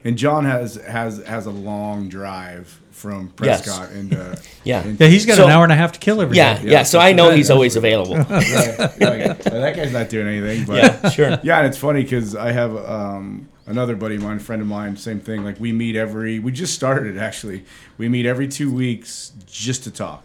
[0.05, 3.61] And John has has has a long drive from Yes.
[3.63, 4.83] Prescott into Yeah.
[4.85, 6.69] into- Yeah, he's got So- an hour and a half to kill every Yeah, day.
[6.71, 6.83] yeah.
[6.83, 8.15] So I know he's always available.
[8.29, 9.45] Right, right.
[9.51, 10.65] Well, that guy's not doing anything.
[10.65, 11.39] But yeah, sure.
[11.43, 14.97] Yeah, and it's funny because I have um, another buddy of mine, friend of mine,
[14.97, 15.45] same thing.
[15.45, 17.63] Like we meet every, we just started it actually.
[17.97, 20.23] We meet every two weeks just to talk,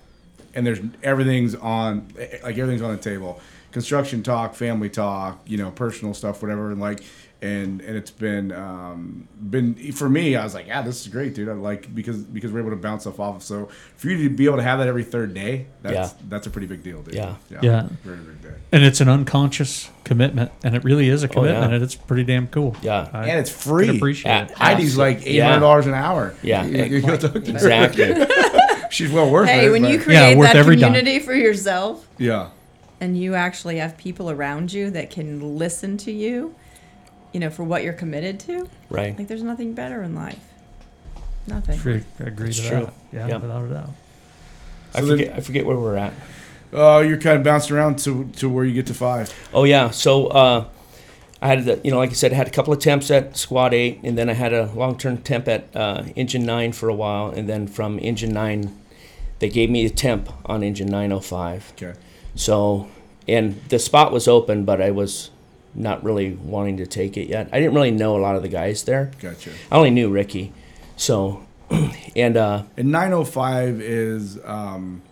[0.55, 2.09] and there's everything's on,
[2.43, 3.41] like everything's on the table.
[3.71, 7.05] Construction talk, family talk, you know, personal stuff, whatever, and like.
[7.45, 10.35] And, and it's been um, been for me.
[10.35, 11.51] I was like, yeah, this is great, dude.
[11.51, 13.43] I like because because we're able to bounce stuff off.
[13.43, 13.69] So
[13.99, 16.19] for you to be able to have that every third day, that's Yeah.
[16.31, 17.15] that's a pretty big deal, dude.
[17.15, 17.35] Yeah.
[17.51, 17.89] Yeah.
[18.03, 18.55] very big day.
[18.73, 21.75] And it's an unconscious commitment, and it really is a commitment, Oh, yeah.
[21.75, 22.77] and it's pretty damn cool.
[22.81, 23.11] Yeah.
[23.13, 23.95] I And it's free.
[23.95, 24.45] appreciate Yeah.
[24.45, 24.51] it.
[24.53, 25.49] Heidi's like eight Yeah.
[25.49, 26.33] hundred dollars an hour.
[26.43, 26.65] Yeah.
[26.65, 27.47] You- you go talk to her.
[27.51, 28.25] Exactly.
[28.91, 29.63] She's well worth Hey, it.
[29.65, 30.95] Hey, when you create worth that every dime.
[30.95, 32.51] community for yourself yeah,
[33.01, 36.55] and you actually have people around you that can listen to you,
[37.35, 39.19] you know, for what you're committed to, Right.
[39.19, 40.39] like there's nothing better in life.
[41.47, 41.79] Nothing.
[41.79, 42.81] Free- I agree It's to true.
[42.87, 42.95] that.
[43.13, 43.37] Yeah, Yeah.
[43.39, 43.91] without a doubt.
[44.95, 45.35] I So then- forget.
[45.37, 46.13] I forget where we're at.
[46.73, 49.33] uh, you're kind of bouncing around to to where you get to five.
[49.53, 49.91] Oh yeah.
[49.91, 50.65] So uh,
[51.43, 53.37] I had the, you know, like I said, I had a couple of temps at
[53.37, 56.95] Squad Eight, and then I had a long-term temp at uh, Engine Nine for a
[56.95, 58.73] while, and then from Engine Nine,
[59.41, 61.73] they gave me a temp on Engine Nine Oh Five.
[61.77, 61.93] Okay,
[62.35, 62.89] So,
[63.29, 65.31] and the spot was open, but I was
[65.75, 67.49] not really wanting to take it yet.
[67.53, 69.11] I didn't really know a lot of the guys there.
[69.21, 69.51] gotcha.
[69.71, 70.53] I only knew Ricky.
[70.97, 71.45] So,
[72.17, 75.03] and uh, And 905 is um,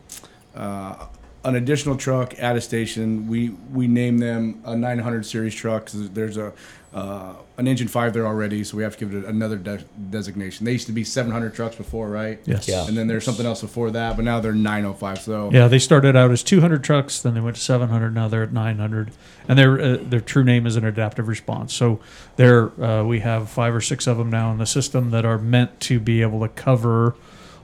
[0.54, 1.06] uh,
[1.44, 3.28] an additional truck at a station.
[3.28, 6.52] We we name them a 900 series truck there's a
[6.94, 10.66] uh, an engine five there already, so we have to give it another de- designation.
[10.66, 12.38] They used to be 700 trucks before, right?
[12.44, 12.68] Yes.
[12.68, 12.86] Yeah.
[12.86, 15.20] And then there's something else before that, but now they're 905.
[15.20, 18.14] So Yeah, they started out as 200 trucks, then they went to 700.
[18.14, 19.10] Now they're at 900,
[19.48, 21.72] and their uh, their true name is an adaptive response.
[21.72, 22.00] So
[22.36, 25.38] there, uh, we have five or six of them now in the system that are
[25.38, 27.16] meant to be able to cover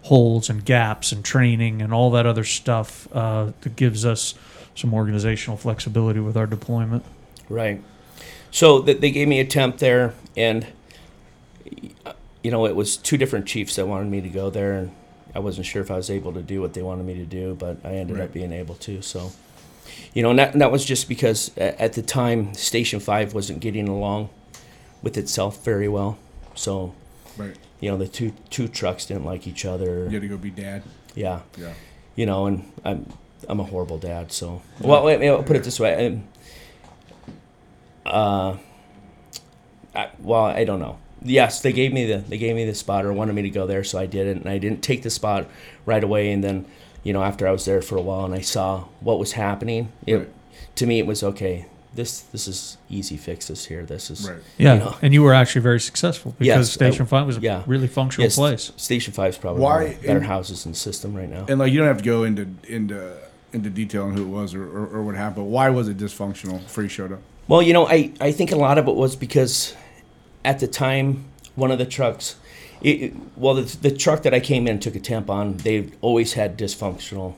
[0.03, 4.35] holes and gaps and training and all that other stuff uh, that gives us
[4.74, 7.05] some organizational flexibility with our deployment.
[7.51, 7.83] Right.
[8.51, 10.66] So th- they gave me a temp there, and
[12.42, 14.90] you know it was two different chiefs that wanted me to go there, and
[15.34, 17.55] I wasn't sure if I was able to do what they wanted me to do,
[17.55, 18.24] but I ended Right.
[18.24, 19.03] up being able to.
[19.03, 19.32] So,
[20.14, 23.61] you know, and that, and that was just because at the time Station Five wasn't
[23.61, 24.30] getting along
[25.03, 26.18] with itself very well.
[26.55, 26.94] So,
[27.36, 30.05] right, you know, the two two trucks didn't like each other.
[30.07, 30.82] you had to go be dad.
[31.14, 31.72] Yeah Yeah.
[32.16, 33.12] you know, and I'm
[33.49, 34.32] I'm a horrible dad.
[34.32, 36.20] So, well, I'll put it this way.
[38.09, 38.56] Uh,
[39.94, 40.98] I, well, I don't know.
[41.22, 43.66] Yes, they gave me the they gave me the spot or wanted me to go
[43.66, 45.48] there, so I did it, and I didn't take the spot
[45.84, 46.30] right away.
[46.30, 46.64] And then,
[47.02, 49.90] you know, after I was there for a while and I saw what was happening,
[50.06, 50.28] it Right.
[50.76, 51.66] to me it was okay.
[51.94, 53.84] This this is easy fixes here.
[53.84, 54.38] This is Right.
[54.59, 54.96] Yeah, You know.
[55.02, 57.64] and you were actually very successful because Yes, Station I- Five was a yeah.
[57.66, 58.72] really functional Yes, place.
[58.76, 61.28] Station Five is probably Why- one of the better and- houses in the system right
[61.28, 61.46] now.
[61.48, 63.12] And like you don't have to go into into
[63.52, 65.36] into detail on who it was or, or, or what happened.
[65.46, 66.62] But why was it dysfunctional?
[66.66, 67.20] Free showed up.
[67.49, 69.74] Well, you know, I, I think a lot of it was because
[70.44, 71.24] at the time,
[71.57, 72.36] one of the trucks,
[72.82, 75.57] it, it- well, the, the truck that I came in and took a temp on,
[75.59, 77.34] they always had dysfunctional.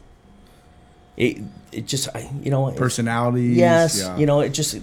[1.16, 1.38] It,
[1.72, 3.56] it just, I, you know, Personalities.
[3.56, 4.16] yes, yeah.
[4.16, 4.78] you know, it just,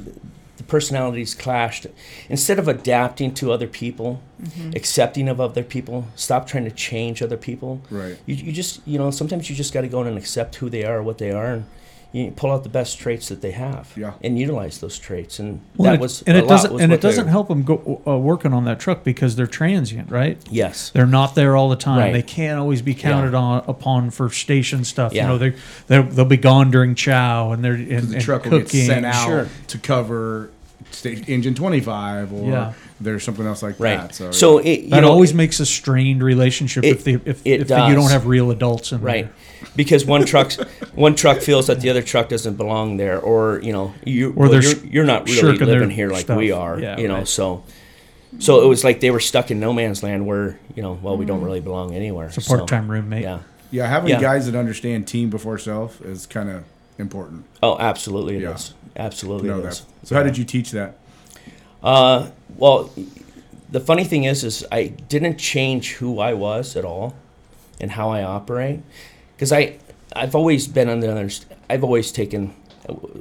[0.57, 1.87] the personalities clashed.
[2.29, 4.71] Instead of adapting to other people, mm-hmm.
[4.75, 7.81] accepting of other people, stop trying to change other people.
[7.89, 8.17] Right.
[8.25, 10.69] You, you just, you know, sometimes you just got to go in and accept who
[10.69, 11.65] they are, what they are, and
[12.13, 14.13] you pull out the best traits that they have, Yeah.
[14.23, 15.39] and utilize those traits.
[15.39, 17.47] And Well, that and it- was, and a it lot doesn't and it doesn't help
[17.49, 20.37] them go uh, working on that truck because they're transient, right?
[20.49, 21.99] Yes, They're not there all the time.
[21.99, 22.13] Right.
[22.13, 25.13] They can't always be counted on upon for station stuff.
[25.13, 25.23] Yeah.
[25.23, 25.53] You know, they
[25.87, 28.51] they they'll be gone during chow and they're and, Because the and truck cooking.
[28.59, 29.47] will get sent out Sure.
[29.67, 30.49] to cover
[30.91, 32.73] sta- engine 25 or Yeah.
[33.01, 33.97] there's something else like Right.
[33.99, 34.15] that.
[34.15, 37.41] So, So, it, you That know, always makes a strained relationship It- if the, if,
[37.45, 39.33] it if you don't have real adults in right there.
[39.75, 40.51] Because one truck
[40.93, 44.45] one truck feels that the other truck doesn't belong there or you know you Or
[44.45, 46.37] or they're you're, you're not really living here like stuff.
[46.37, 47.27] we are Yeah, you know right.
[47.27, 47.63] so
[48.39, 51.17] so it was like they were stuck in no man's land where you know well
[51.17, 53.23] we don't really belong anywhere It's a so, part-time roommate.
[53.23, 53.39] yeah
[53.69, 54.21] yeah, having Yeah.
[54.21, 56.63] guys that understand team before self is kind of
[56.97, 57.43] important.
[57.61, 59.05] oh absolutely it is Yeah.
[59.05, 59.71] absolutely know it that.
[59.73, 59.85] is.
[60.03, 60.97] So, how did you teach that?
[61.83, 62.89] Uh, well,
[63.69, 67.13] the funny thing is, is I didn't change who I was at all,
[67.79, 68.79] and how I operate,
[69.37, 69.77] because I,
[70.15, 72.55] I've always been under, underst- I've always taken,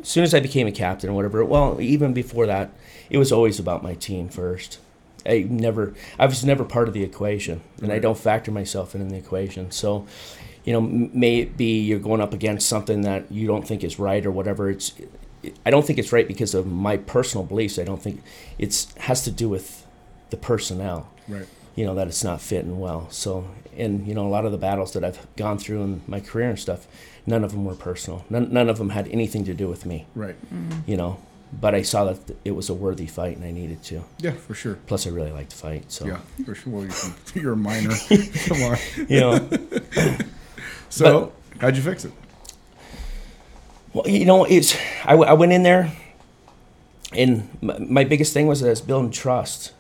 [0.01, 1.45] as soon as I became a captain or whatever.
[1.45, 2.71] Well, even before that,
[3.11, 4.79] it was always about my team first.
[5.27, 9.03] I never, I was never part of the equation, and I don't factor myself in,
[9.03, 9.71] in the equation.
[9.71, 10.07] So,
[10.65, 13.99] you know, may it be you're going up against something that you don't think is
[13.99, 14.71] right or whatever.
[14.71, 14.93] It's,
[15.67, 17.79] I don't think it's right because of my personal beliefs.
[17.79, 18.23] I don't think
[18.59, 19.85] it's has to do with
[20.31, 21.09] the personnel.
[21.29, 21.47] Right.
[21.77, 23.09] You know that it's not fitting well.
[23.11, 23.47] So,
[23.77, 26.49] and you know, a lot of the battles that I've gone through in my career
[26.49, 26.87] and stuff,
[27.27, 28.25] none of them were personal.
[28.31, 30.07] None, none of them had anything to do with me.
[30.15, 30.37] Right.
[30.53, 30.91] Mm-hmm.
[30.91, 31.19] You know,
[31.53, 34.03] but I saw that it was a worthy fight, and I needed to.
[34.19, 34.79] Yeah, for sure.
[34.87, 35.93] Plus, I really like to fight.
[35.93, 36.73] So, Yeah, for sure.
[36.73, 36.93] Well, you're,
[37.43, 37.95] you're a minor.
[38.47, 38.77] Come on.
[39.09, 39.49] you know,
[40.89, 42.13] So, how'd you fix it?
[43.93, 45.93] Well, you know, it's I went in there,
[47.13, 49.73] and my, my biggest thing was that I was building trust.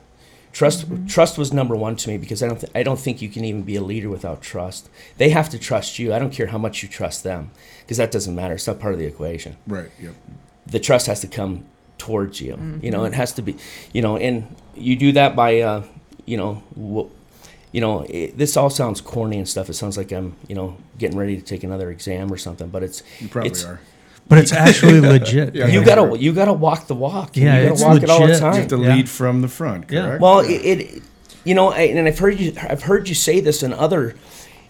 [0.56, 3.28] Trust, trust was number one to me because I don't, th- I don't think you
[3.28, 4.88] can even be a leader without trust.
[5.18, 6.14] They have to trust you.
[6.14, 7.50] I don't care how much you trust them,
[7.80, 8.54] because that doesn't matter.
[8.54, 9.58] It's not part of the equation.
[9.66, 9.90] Right.
[10.00, 10.14] Yep.
[10.66, 11.66] The trust has to come
[11.98, 12.80] towards you.
[12.80, 13.56] You know, it has to be,
[13.92, 15.84] you know, and you do that by, uh,
[16.24, 17.10] you know, w-
[17.72, 19.68] you know, it, this all sounds corny and stuff.
[19.68, 22.68] It sounds like I'm, you know, getting ready to take another exam or something.
[22.70, 23.80] But it's, You probably it's, are.
[24.28, 25.54] But it's actually legit.
[25.54, 25.66] Yeah.
[25.68, 27.36] you gotta you gotta walk the walk.
[27.36, 28.36] Yeah, you gotta walk it all the legit.
[28.36, 28.54] You time.
[28.54, 28.94] have to Yeah.
[28.94, 29.90] lead from the front.
[29.90, 30.02] Yeah.
[30.06, 30.20] Correct?
[30.20, 31.02] Well, it, it
[31.44, 34.16] you know, I, and I've heard you I've heard you say this in other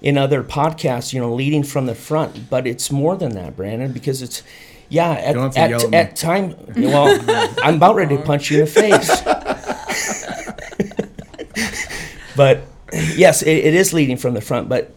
[0.02, 1.12] in other podcasts.
[1.12, 4.42] You know, leading from the front, but it's more than that, Brandon, because it's
[4.90, 5.12] yeah.
[5.12, 7.18] At, don't have to yell at, at at time, well,
[7.62, 9.22] I'm about ready to punch you in the face.
[12.36, 12.60] but
[13.16, 14.92] yes, it, it is leading from the front, but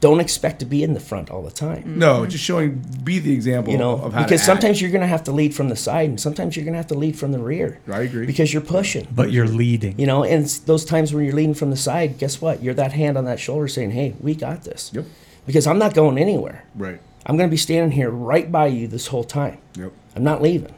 [0.00, 1.78] don't expect to be in the front all the time.
[1.78, 1.98] Mm-hmm.
[1.98, 5.00] no, just showing, be the example You know, of how because to sometimes you're going
[5.00, 7.18] to have to lead from the side, and sometimes you're going to have to lead
[7.18, 7.80] from the rear.
[7.86, 7.88] act.
[7.90, 8.26] I agree.
[8.26, 9.08] Because you're pushing.
[9.10, 9.98] But you're leading.
[9.98, 12.62] You know, and those times when you're leading from the side, guess what?
[12.62, 15.06] You're that hand on that shoulder saying, "Hey, we got this." Yep.
[15.46, 16.64] Because I'm not going anywhere.
[16.74, 17.00] Right.
[17.24, 19.58] I'm going to be standing here right by you this whole time.
[19.78, 19.92] Yep.
[20.14, 20.74] I'm not leaving.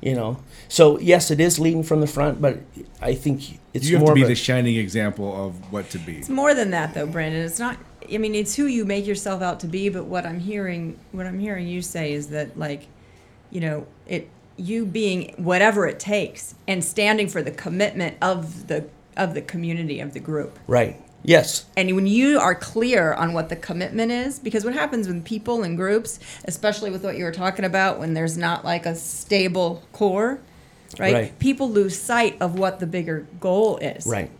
[0.00, 0.38] You know.
[0.68, 2.60] So yes, it is leading from the front, but
[3.00, 5.90] I think it's You have more to be of a, the shining example of what
[5.90, 6.18] to be.
[6.18, 7.42] It's more than that, though, Brandon.
[7.44, 7.76] It's not.
[8.12, 9.88] I mean, it's who you make yourself out to be.
[9.88, 12.86] But what I'm hearing, what I'm hearing you say is that, like,
[13.50, 18.88] you know, it you being whatever it takes and standing for the commitment of the
[19.16, 20.58] of the community of the group.
[20.66, 21.00] right.
[21.26, 21.64] Yes.
[21.74, 25.62] And when you are clear on what the commitment is, because what happens when people
[25.64, 29.82] in groups, especially with what you were talking about, when there's not like a stable
[29.92, 30.38] core,
[30.98, 31.14] right?
[31.14, 31.38] Right.
[31.38, 34.30] People lose sight of what the bigger goal is Right.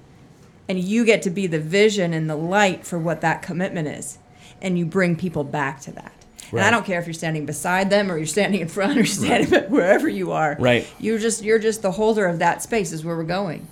[0.68, 4.18] And you get to be the vision and the light for what that commitment is
[4.62, 6.12] and you bring people back to that
[6.52, 8.96] and i don't care if you're standing beside them or you're standing in front or
[8.96, 10.86] you're standing wherever you are Right.
[10.98, 13.66] you're just you're just the holder of that space is where we're going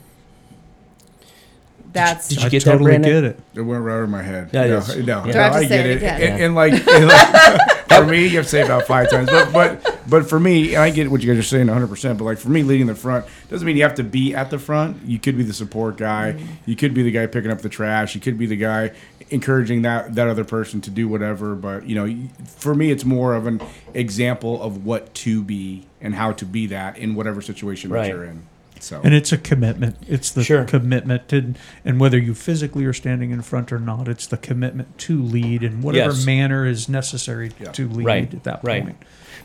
[1.93, 3.13] that's did you I get that, totally Brandon?
[3.13, 3.41] get it.
[3.55, 4.49] It went right over my head.
[4.51, 4.97] Yeah, it no, is.
[4.97, 5.97] no, no, I I get it it.
[5.99, 6.23] again?
[6.23, 9.29] And, and like, and like, for me, you have to say about five times.
[9.31, 11.87] But but but for me, I get what you guys are saying 100.
[11.89, 14.51] percent But like for me, leading the front doesn't mean you have to be at
[14.51, 15.03] the front.
[15.05, 16.35] You could be the support guy.
[16.37, 16.47] Mm-hmm.
[16.67, 18.15] You could be the guy picking up the trash.
[18.15, 18.93] You could be the guy
[19.31, 21.55] encouraging that that other person to do whatever.
[21.55, 23.61] But you know, for me, it's more of an
[23.95, 28.03] example of what to be and how to be that in whatever situation Right.
[28.03, 28.43] that you're in.
[28.83, 29.97] So And it's a commitment.
[30.09, 30.65] It's the Sure.
[30.65, 31.55] commitment to,
[31.85, 35.63] and whether you physically are standing in front or not, it's the commitment to lead
[35.63, 36.27] in whatever Yes.
[36.27, 37.71] manner is necessary Yeah.
[37.73, 38.83] to lead Right, at that right.
[38.83, 38.97] point.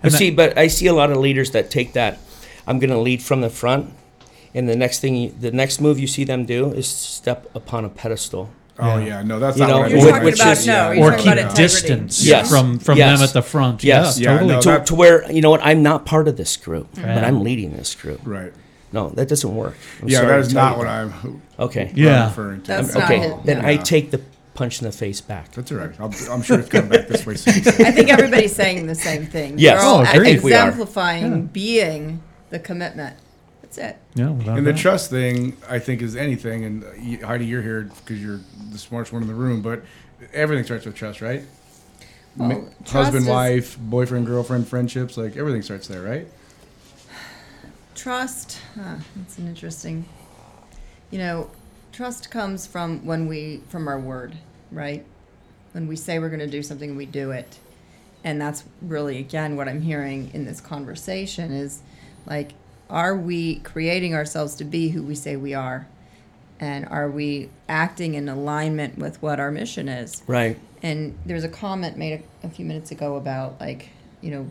[0.02, 2.18] But that- see, but I see a lot of leaders that take that.
[2.66, 3.92] I'm going to lead from the front,
[4.56, 7.86] and the next thing, you, the next move you see them do is step upon
[7.86, 8.50] a pedestal.
[8.80, 9.06] oh Yeah.
[9.06, 11.12] yeah, no, that's You not know, what you're which- talking about is- no you're or
[11.12, 12.50] talking keep about distance Yes.
[12.50, 13.18] from from Yes.
[13.20, 13.84] them at the front.
[13.84, 14.20] Yes.
[14.20, 14.54] Yeah, Yeah, totally.
[14.56, 15.62] no, To, to where you know what?
[15.64, 18.22] I'm not part of this group, but I'm leading this group.
[18.24, 18.52] Right.
[18.92, 19.76] No, that doesn't work.
[20.02, 21.26] I'm yeah, sorry that to is tell not you what that.
[21.26, 21.92] I'm, Okay.
[21.96, 22.24] Yeah.
[22.24, 22.68] I'm referring to.
[22.68, 23.22] That's not Okay.
[23.32, 23.44] it.
[23.46, 23.82] Then I Yeah.
[23.82, 24.22] take the
[24.54, 25.52] punch in the face back.
[25.52, 25.92] That's all right.
[26.00, 27.54] I'll, I'm sure it's coming back this way soon.
[27.86, 29.80] i think everybody's saying the same thing Yes.
[29.82, 30.28] They're all Oh, ex- agreed.
[30.30, 30.68] I think we are.
[30.70, 31.42] exemplifying Yeah.
[31.52, 33.18] being the commitment
[33.62, 34.80] that's it Yeah, without And the doubt.
[34.82, 36.64] trust thing, I think, is anything.
[36.64, 38.40] And uh, you- Heidi, you're here because you're
[38.72, 39.62] the smartest one in the room.
[39.62, 39.84] But
[40.34, 41.44] everything starts with trust, right?
[42.38, 46.28] Ma- Well, trust Husband, is- wife, boyfriend, girlfriend, friendships, like everything starts there, right?
[47.98, 48.60] Trust.
[48.76, 50.06] Huh, that's an interesting.
[51.12, 51.50] You know,
[51.92, 54.38] trust comes from when we from our word,
[54.72, 55.04] right?
[55.74, 57.60] When we say we're going to do something, we do it,
[58.24, 61.82] and that's really again what I'm hearing in this conversation is
[62.26, 62.54] like,
[62.90, 65.88] are we creating ourselves to be who we say we are,
[66.60, 70.24] and are we acting in alignment with what our mission is?
[70.28, 70.58] Right.
[70.84, 73.90] And there was a comment made a, a few minutes ago about like,
[74.22, 74.48] you know,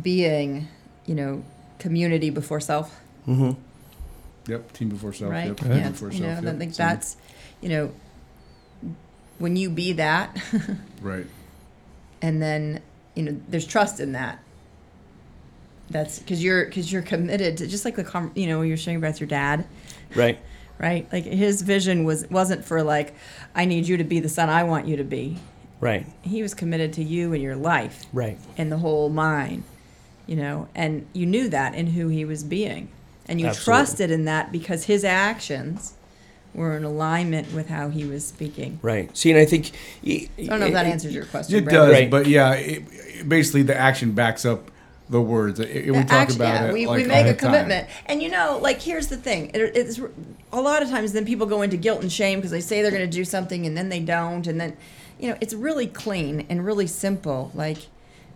[0.00, 0.68] being,
[1.06, 1.44] you know,
[1.84, 2.88] community before self,
[3.28, 3.52] Mm-hmm.
[4.50, 4.72] Yep.
[4.72, 5.30] Team before self.
[5.30, 5.48] right?
[5.48, 5.60] Yep.
[5.62, 6.38] Yeah, before you know, self.
[6.38, 6.86] and I think Same.
[6.88, 7.16] that's,
[7.62, 7.92] you know,
[9.38, 10.28] when you be that,
[11.02, 11.26] right.
[12.22, 12.80] and then
[13.14, 14.38] you know, there's trust in that.
[15.90, 18.76] That's because you're because you're committed to just like the com- you know when you're
[18.78, 19.66] sharing about your dad,
[20.14, 20.38] Right.
[20.78, 21.06] right?
[21.12, 23.14] Like his vision was wasn't for like,
[23.54, 25.36] I need you to be the son I want you to be.
[25.80, 26.06] Right.
[26.22, 28.04] He was committed to you and your life.
[28.12, 28.38] Right.
[28.56, 29.64] and the whole mine,
[30.26, 32.88] you know, and you knew that in who he was being.
[33.26, 33.64] And you Absolutely.
[33.80, 35.94] trusted in that because his actions
[36.54, 38.78] were in alignment with how he was speaking.
[38.82, 39.14] Right.
[39.16, 39.70] See, and I think
[40.06, 41.56] I I don't know if that answers your question.
[41.56, 41.74] It Brad.
[41.74, 42.10] does, Right.
[42.10, 44.70] but yeah, it, it- basically the action backs up
[45.08, 45.58] the words.
[45.60, 46.72] It, it- we talk action- about yeah, it.
[46.74, 47.38] we, like, we make the a time.
[47.52, 47.88] commitment.
[48.06, 49.50] And you know, like, here's the thing.
[49.54, 49.98] It, it's
[50.52, 52.90] a lot of times then people go into guilt and shame because they say they're
[52.90, 54.46] going to do something and then they don't.
[54.46, 54.76] And then,
[55.18, 57.50] you know, it's really clean and really simple.
[57.54, 57.78] Like,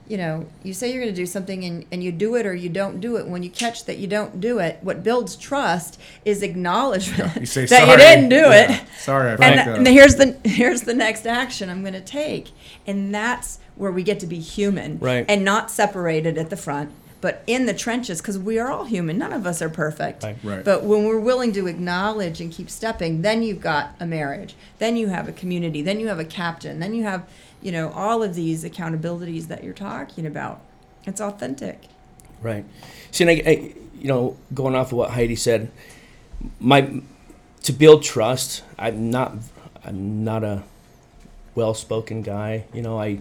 [0.09, 2.55] you know, you say you're going to do something and, and you do it or
[2.55, 3.27] you don't do it.
[3.27, 7.67] When you catch that you don't do it, what builds trust is acknowledgement You say
[7.67, 7.91] that sorry.
[7.91, 8.73] you didn't do Yeah.
[8.83, 8.89] it.
[8.99, 12.49] Sorry, I And, and here's the here's the next action I'm going to take,
[12.87, 15.25] and that's where we get to be human, Right.
[15.29, 16.91] And not separated at the front,
[17.21, 19.19] but in the trenches, because we are all human.
[19.19, 20.37] None of us are perfect, Right.
[20.43, 20.65] Right.
[20.65, 24.97] But when we're willing to acknowledge and keep stepping, then you've got a marriage, then
[24.97, 27.25] you have a community, then you have a captain, then you have,
[27.63, 30.61] you know, all of these accountabilities that you're talking about.
[31.05, 31.83] It's authentic.
[32.41, 32.65] Right.
[33.11, 35.71] See, and I, I, you know, going off of what Heidi said,
[36.61, 37.03] my
[37.63, 38.63] to build trust.
[38.79, 39.37] I'm not.
[39.85, 40.65] I'm not a
[41.55, 42.65] well-spoken guy.
[42.73, 43.21] You know, I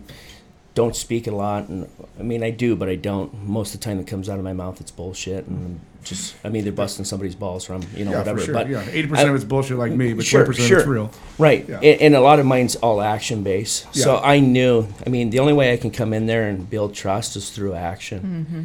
[0.78, 3.34] don't speak a lot, and I mean, I do, but I don't.
[3.44, 6.56] Most of the time, that comes out of my mouth, it's bullshit, and just I'm
[6.56, 8.38] either busting somebody's balls from you know yeah, whatever.
[8.38, 8.54] for sure.
[8.54, 10.78] But yeah, eighty percent of it's bullshit like me, but Sure, twenty percent sure.
[10.78, 11.12] it's real.
[11.40, 11.68] Right.
[11.68, 11.78] Yeah.
[11.78, 13.92] And, and a lot of mine's all action based.
[13.96, 16.94] So I knew, I mean, the only way I can come in there and build
[16.94, 18.46] trust is through action.
[18.48, 18.62] Mm-hmm.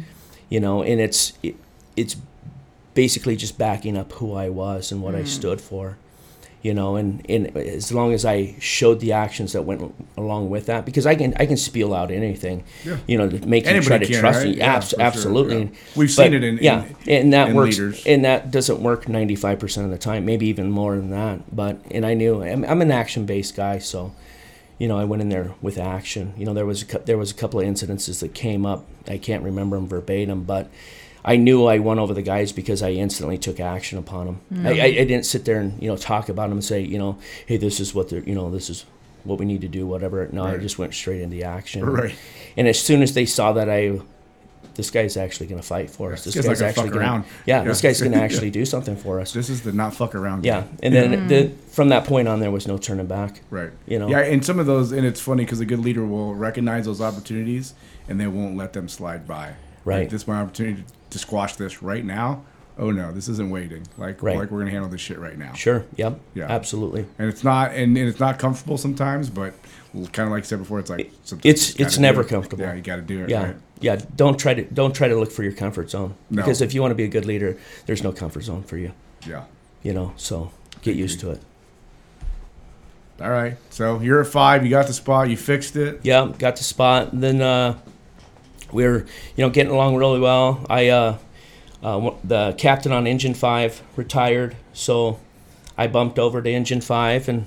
[0.49, 1.55] You know, and it's it,
[1.95, 2.15] it's
[2.93, 5.97] basically just backing up who I was and what I stood for.
[6.63, 10.67] You know, and, and as long as I showed the actions that went along with
[10.67, 12.97] that, because I can I can spiel out anything, Yeah.
[13.05, 14.47] you know, to make you Anybody try to can, trust right?
[14.47, 14.57] me.
[14.59, 15.63] Yeah, Abs- for sure, absolutely.
[15.63, 15.69] yeah.
[15.97, 18.03] We've But, seen it in- yeah, in- and that works, leaders.
[18.05, 21.53] and that doesn't work ninety five percent of the time, maybe even more than that.
[21.53, 24.13] But and I knew I'm, I'm an action based guy, so
[24.79, 26.33] you know I went in there with action.
[26.37, 28.85] You know there was a, there was a couple of incidences that came up.
[29.09, 30.69] I can't remember them verbatim, but
[31.25, 34.65] I knew I won over the guys because I instantly took action upon them.
[34.65, 36.97] I, I, I didn't sit there and you know talk about them and say you
[36.97, 38.85] know hey this is what they're you know this is
[39.23, 40.27] what we need to do whatever.
[40.31, 41.85] No, I just went straight into action.
[41.85, 42.15] Right.
[42.57, 44.01] And as soon as they saw that I,
[44.75, 46.23] this guy's actually going to fight for us.
[46.25, 47.25] This This guy's guy's actually fuck gonna, around.
[47.45, 47.67] Yeah, Yeah.
[47.69, 48.23] this guy's going to Yeah.
[48.25, 49.31] actually do something for us.
[49.31, 50.43] This is the not fuck around.
[50.45, 50.69] Yeah, game.
[50.83, 53.41] and then the, from that point on, there was no turning back.
[53.49, 53.71] Right.
[53.87, 54.09] You know.
[54.09, 56.99] Yeah, and some of those, and it's funny because a good leader will recognize those
[57.01, 57.73] opportunities
[58.09, 59.53] and they won't let them slide by.
[59.85, 59.99] Right.
[59.99, 62.43] Like, this is my opportunity to squash this right now.
[62.77, 63.85] Oh no, this isn't waiting.
[63.97, 64.35] Like, Right.
[64.37, 65.53] like we're gonna handle this shit right now.
[65.53, 65.85] Sure.
[65.95, 66.19] Yep.
[66.33, 66.47] Yeah.
[66.49, 67.05] Absolutely.
[67.19, 69.53] And it's not, and, and it's not comfortable sometimes, but
[70.11, 71.11] kind of like I said before, it's like
[71.43, 72.27] It's- you never it.
[72.29, 72.63] comfortable.
[72.63, 73.29] Yeah, you got to do it.
[73.29, 73.43] Yeah.
[73.43, 73.55] Right.
[73.79, 74.01] Yeah.
[74.15, 76.41] Don't try to don't try to look for your comfort zone No.
[76.41, 78.91] because if you want to be a good leader, there's no comfort zone for you.
[79.27, 79.43] Yeah.
[79.83, 80.13] You know.
[80.17, 80.49] So
[80.81, 81.41] get used to it.
[83.21, 83.57] All right.
[83.69, 84.63] So you're at five.
[84.63, 85.29] You got the spot.
[85.29, 85.99] You fixed it.
[86.03, 87.13] Yeah, got the spot.
[87.13, 87.77] And then uh,
[88.73, 88.99] we are
[89.35, 90.65] you know, getting along really well.
[90.69, 91.17] I, uh,
[91.81, 95.19] uh, the captain on Engine Five retired, so
[95.77, 97.45] I bumped over to Engine Five and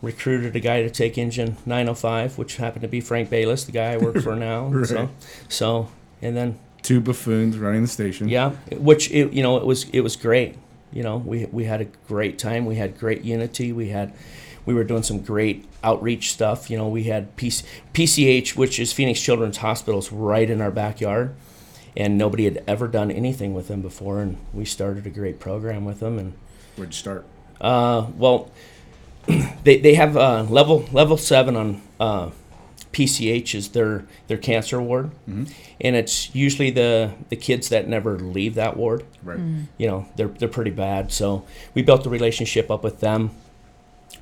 [0.00, 3.92] recruited a guy to take Engine 905, which happened to be Frank Bayless, the guy
[3.92, 4.84] I work for now.
[4.84, 5.10] So,
[5.48, 5.88] so,
[6.22, 8.28] and then Two buffoons running the station.
[8.28, 10.56] yeah, which it, you know it was it was great.
[10.92, 12.64] You know, we we had a great time.
[12.64, 13.72] We had great unity.
[13.72, 14.12] We had
[14.68, 16.68] we were doing some great outreach stuff.
[16.68, 17.64] You know, we had PC,
[17.94, 21.34] PCH, which is Phoenix Children's Hospitals, right in our backyard,
[21.96, 24.20] and nobody had ever done anything with them before.
[24.20, 26.18] And we started a great program with them.
[26.18, 26.34] And
[26.76, 27.24] Where'd you start?
[27.62, 28.50] uh, well,
[29.64, 32.30] they they have uh, level level seven on uh,
[32.92, 38.54] PCH is their their cancer ward, and it's usually the the kids that never leave
[38.56, 39.40] that ward Right.
[39.78, 41.10] you know they're they're pretty bad.
[41.10, 41.44] So
[41.74, 43.30] we built a relationship up with them,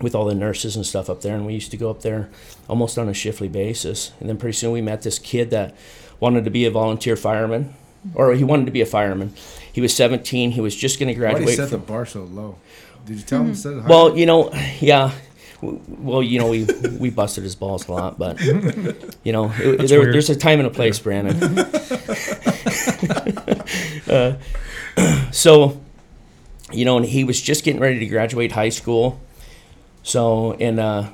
[0.00, 2.28] with all the nurses and stuff up there, and we used to go up there
[2.68, 4.12] almost on a shiftly basis.
[4.20, 5.74] And then pretty soon we met this kid that
[6.20, 7.74] wanted to be a volunteer fireman,
[8.14, 9.34] or he wanted to be a fireman.
[9.72, 10.52] He was 17.
[10.52, 11.70] He was just going to graduate Why do you graduate.
[11.70, 12.56] set the bar so low?
[13.04, 13.88] Did you tell him to set it high?
[13.88, 15.12] well, you know, yeah.
[15.62, 16.66] Well, you know, we
[16.98, 18.38] we busted his balls a lot, but
[19.24, 21.58] you know, it, there, there's a time and a place, Brandon.
[24.06, 24.36] uh,
[25.32, 25.80] so,
[26.72, 29.18] you know, and he was just getting ready to graduate high school.
[30.06, 31.10] So, and uh,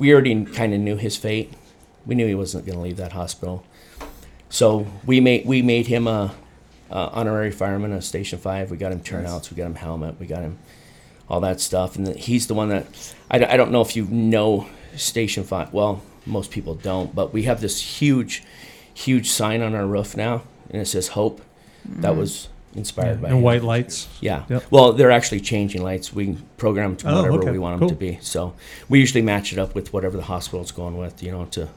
[0.00, 1.52] we already kind of knew his fate.
[2.04, 3.64] We knew he wasn't going to leave that hospital.
[4.48, 6.34] So we made we made him a,
[6.90, 8.72] a honorary fireman of Station Five.
[8.72, 9.52] We got him turnouts.
[9.52, 10.18] We got him helmet.
[10.18, 10.58] We got him
[11.28, 11.94] all that stuff.
[11.94, 14.66] And he's the one that I, I don't know if you know
[14.96, 15.72] Station Five.
[15.72, 18.42] Well, most people don't, but we have this huge,
[18.92, 21.40] huge sign on our roof now, and it says Hope.
[21.84, 23.42] That was inspired by and him.
[23.42, 24.08] white lights.
[24.20, 24.44] Yeah.
[24.48, 24.64] Yep.
[24.70, 26.12] Well, they're actually changing lights.
[26.12, 27.50] We can program them to Oh, whatever okay.
[27.52, 27.88] we want Cool.
[27.88, 28.18] them to be.
[28.20, 28.54] So
[28.88, 31.68] we usually match it up with whatever the hospital's going with, you know, to,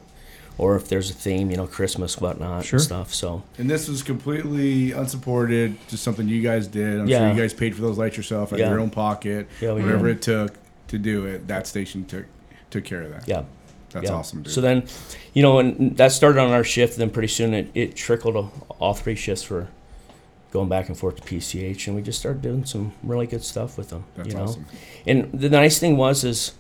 [0.58, 2.78] or if there's a theme, you know, Christmas, whatnot, Sure.
[2.78, 3.14] and stuff.
[3.14, 7.00] So and this was completely unsupported, just something you guys did.
[7.02, 7.20] I'm Yeah.
[7.20, 8.66] sure you guys paid for those lights yourself out Yeah.
[8.66, 9.48] of your own pocket.
[9.62, 10.18] Yeah, we Whatever did.
[10.18, 10.54] it took
[10.88, 12.26] to do it, that station took
[12.70, 13.28] took care of that.
[13.28, 13.44] yeah.
[13.92, 14.16] That's yeah.
[14.16, 14.52] awesome, dude.
[14.54, 14.84] So then,
[15.34, 16.98] you know, and that started on our shift.
[16.98, 19.70] Then pretty soon it, it trickled to all three shifts for
[20.52, 23.78] going back and forth to PCH, and we just started doing some really good stuff
[23.78, 24.06] with them.
[24.16, 24.66] That's you know, awesome.
[25.06, 26.54] and the nice thing was is,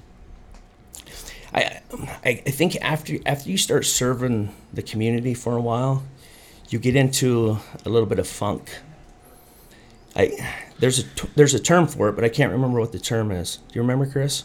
[1.53, 1.81] I,
[2.25, 6.03] I I think after after you start serving the community for a while,
[6.69, 8.69] you get into a little bit of funk.
[10.15, 13.31] I there's a there's a term for it, but I can't remember what the term
[13.31, 13.57] is.
[13.57, 14.43] Do you remember, Chris?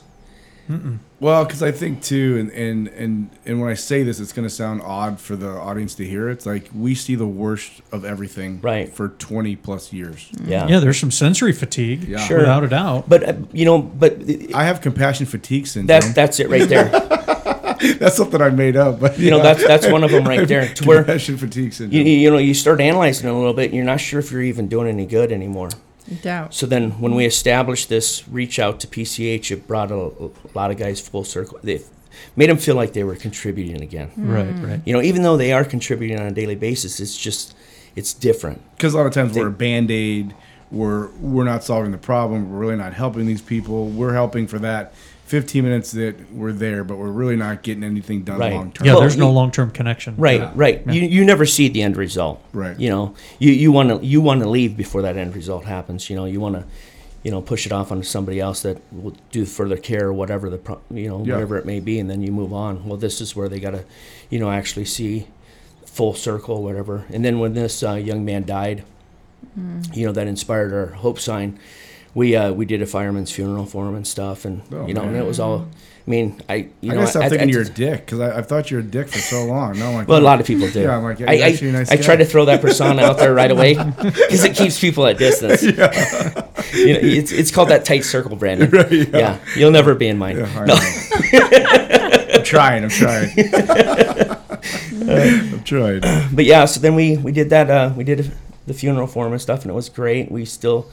[1.21, 4.47] Well, because I think too, and, and and and when I say this, it's going
[4.49, 6.29] to sound odd for the audience to hear.
[6.31, 8.93] It's like we see the worst of everything, Right.
[8.93, 10.31] For twenty plus years.
[10.45, 10.67] Yeah.
[10.69, 12.19] Yeah, there's some sensory fatigue, Yeah.
[12.19, 12.39] Sure.
[12.39, 13.09] without a doubt.
[13.09, 14.19] But uh, you know, but
[14.55, 15.87] I have compassion fatigue syndrome.
[15.89, 16.91] that's that's it right there.
[17.99, 20.73] That's something I made up, but You know, that's that's one of them right there.
[20.73, 22.07] To where compassion fatigue you, syndrome.
[22.07, 24.43] you know you start analyzing it a little bit, and you're not sure if you're
[24.43, 25.69] even doing any good anymore.
[26.23, 26.53] Doubt.
[26.55, 30.71] So then, when we established this reach out to PCH, it brought a, a lot
[30.71, 31.59] of guys full circle.
[31.63, 31.81] They
[32.37, 34.09] made them feel like they were contributing again.
[34.09, 34.31] Hmm.
[34.31, 34.81] right, right.
[34.85, 37.55] You know, even though they are contributing on a daily basis, it's just
[37.95, 38.63] it's different.
[38.77, 40.35] Because a lot of times we're a band aid.
[40.71, 42.51] We're we're not solving the problem.
[42.51, 43.89] We're really not helping these people.
[43.89, 44.95] We're helping for that
[45.33, 48.53] 15 minutes that we're there, but we're really not getting anything done Right.
[48.53, 48.87] long term.
[48.87, 50.13] Yeah, Well, there's no long term connection.
[50.19, 50.53] Right, Yeah.
[50.55, 50.83] right.
[50.87, 52.43] You you never see the end result.
[52.53, 52.79] Right.
[52.79, 56.11] You know, you you want to you want to leave before that end result happens.
[56.11, 56.65] You know, you want to,
[57.23, 60.51] you know, push it off onto somebody else that will do further care or whatever
[60.51, 61.33] the pro, you know Yeah.
[61.35, 62.85] whatever it may be, and then you move on.
[62.87, 63.85] Well, this is where they got to,
[64.29, 65.29] you know, actually see
[65.87, 67.05] full circle, whatever.
[67.11, 68.83] And then when this uh, young man died,
[69.95, 71.59] you know, that inspired our hope sign.
[72.15, 75.03] We uh, we did a fireman's funeral for him and stuff, and Oh, you know,
[75.03, 75.67] and it was all.
[76.07, 78.19] I mean, I you I know, gotta stop at- thinking at- you're a dick because
[78.21, 79.79] I've thought you're a dick for so long.
[79.79, 80.81] No, I'm like, well, a lot of people do.
[80.83, 83.33] Yeah, I'm like, yeah, I, I, nice I try to throw that persona out there
[83.33, 85.63] right away because it keeps people at distance.
[85.63, 88.69] you know, it's, it's called that tight circle, Brandon.
[89.13, 89.39] yeah.
[89.57, 90.39] you'll never be in mine.
[90.39, 92.35] Yeah, I no.
[92.35, 92.83] I'm trying.
[92.83, 93.31] I'm trying.
[95.09, 96.01] I'm trying.
[96.35, 96.65] but yeah.
[96.65, 97.71] So then we we did that.
[97.71, 98.33] Uh, we did
[98.67, 100.31] the funeral for him and stuff, and it was great.
[100.31, 100.91] We still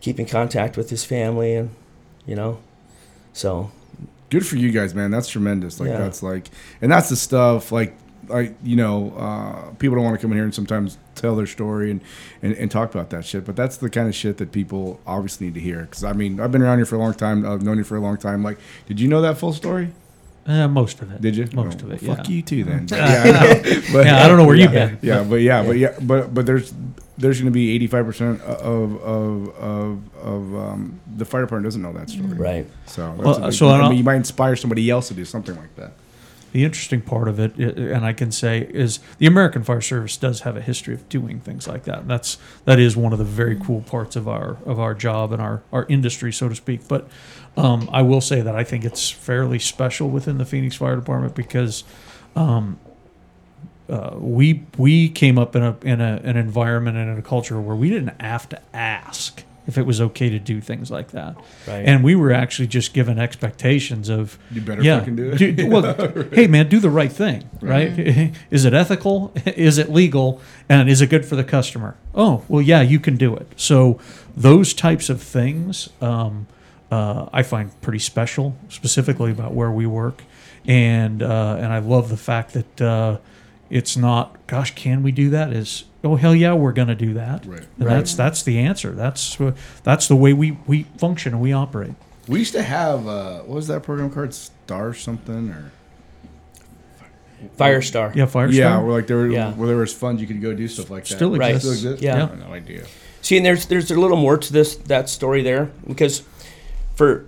[0.00, 1.70] keep in contact with his family, and
[2.26, 2.58] you know,
[3.32, 3.70] so
[4.30, 5.10] Good for you guys, man.
[5.10, 5.80] That's tremendous.
[5.80, 5.96] Like Yeah.
[5.98, 6.48] that's like,
[6.82, 7.72] and that's the stuff.
[7.72, 7.94] Like,
[8.28, 11.46] like you know, uh, people don't want to come in here and sometimes tell their
[11.46, 12.02] story and,
[12.42, 13.46] and and talk about that shit.
[13.46, 15.80] But that's the kind of shit that people obviously need to hear.
[15.80, 17.46] Because I mean, I've been around here for a long time.
[17.46, 18.42] I've known you for a long time.
[18.42, 19.92] Like, did you know that full story?
[20.46, 21.22] Uh, most of it.
[21.22, 21.48] Did you?
[21.54, 22.00] Most Oh, of it.
[22.02, 22.34] Fuck yeah.
[22.34, 22.84] you too, then.
[22.86, 23.82] But yeah, I.
[23.94, 24.98] But- Yeah, I don't know where yeah, you've been.
[25.00, 26.70] Yeah, but yeah, but yeah, but but there's
[27.18, 31.82] there's going to be 85 percent of of of of um, the fire department doesn't
[31.82, 32.28] know that story.
[32.34, 32.66] right.
[32.86, 35.14] So that's Well, big- so I I don't- mean, you might inspire somebody else to
[35.14, 35.92] do something like that.
[36.50, 40.40] The interesting part of it, and I can say, is the American Fire Service does
[40.40, 42.08] have a history of doing things like that.
[42.08, 45.42] That's that is one of the very cool parts of our of our job and
[45.42, 46.88] our our industry, so to speak.
[46.88, 47.06] But
[47.58, 51.34] um, I will say that I think it's fairly special within the Phoenix Fire Department
[51.34, 51.84] because
[52.34, 52.78] um,
[53.88, 57.60] uh, we we came up in a in a an environment and in a culture
[57.60, 61.36] where we didn't have to ask if it was okay to do things like that,
[61.66, 61.84] Right.
[61.86, 64.98] and we were actually just given expectations of You better yeah.
[65.00, 65.36] fucking do it.
[65.38, 65.94] do- do- well,
[66.32, 67.92] hey man, do the right thing, right?
[68.50, 69.30] Is it ethical?
[69.44, 70.40] Is it legal?
[70.70, 71.96] And is it good for the customer?
[72.14, 73.46] Oh, well, yeah, you can do it.
[73.56, 73.98] So
[74.34, 76.46] those types of things um,
[76.90, 80.22] uh, I find pretty special, specifically about where we work,
[80.66, 83.18] and uh, and I love the fact that uh,
[83.70, 85.52] it's not, gosh, can we do that?
[85.52, 87.44] Is oh hell yeah, we're gonna do that.
[87.46, 87.66] Right.
[87.78, 88.92] And That's that's the answer.
[88.92, 89.36] That's
[89.82, 91.92] that's the way we we function and we operate.
[92.26, 94.34] We used to have uh, what was that program called?
[94.34, 95.72] Star something or
[97.56, 98.14] Firestar.
[98.14, 98.52] Yeah, Firestar.
[98.52, 99.52] Yeah, where like there were Yeah.
[99.52, 101.14] where there was funds, you could go do stuff like that.
[101.16, 101.54] Still Right.
[101.54, 101.78] exists.
[101.80, 102.02] Still exists?
[102.02, 102.14] Yeah.
[102.16, 102.84] I have no idea.
[103.22, 106.22] See, and there's there's a little more to this that story there because
[106.94, 107.24] for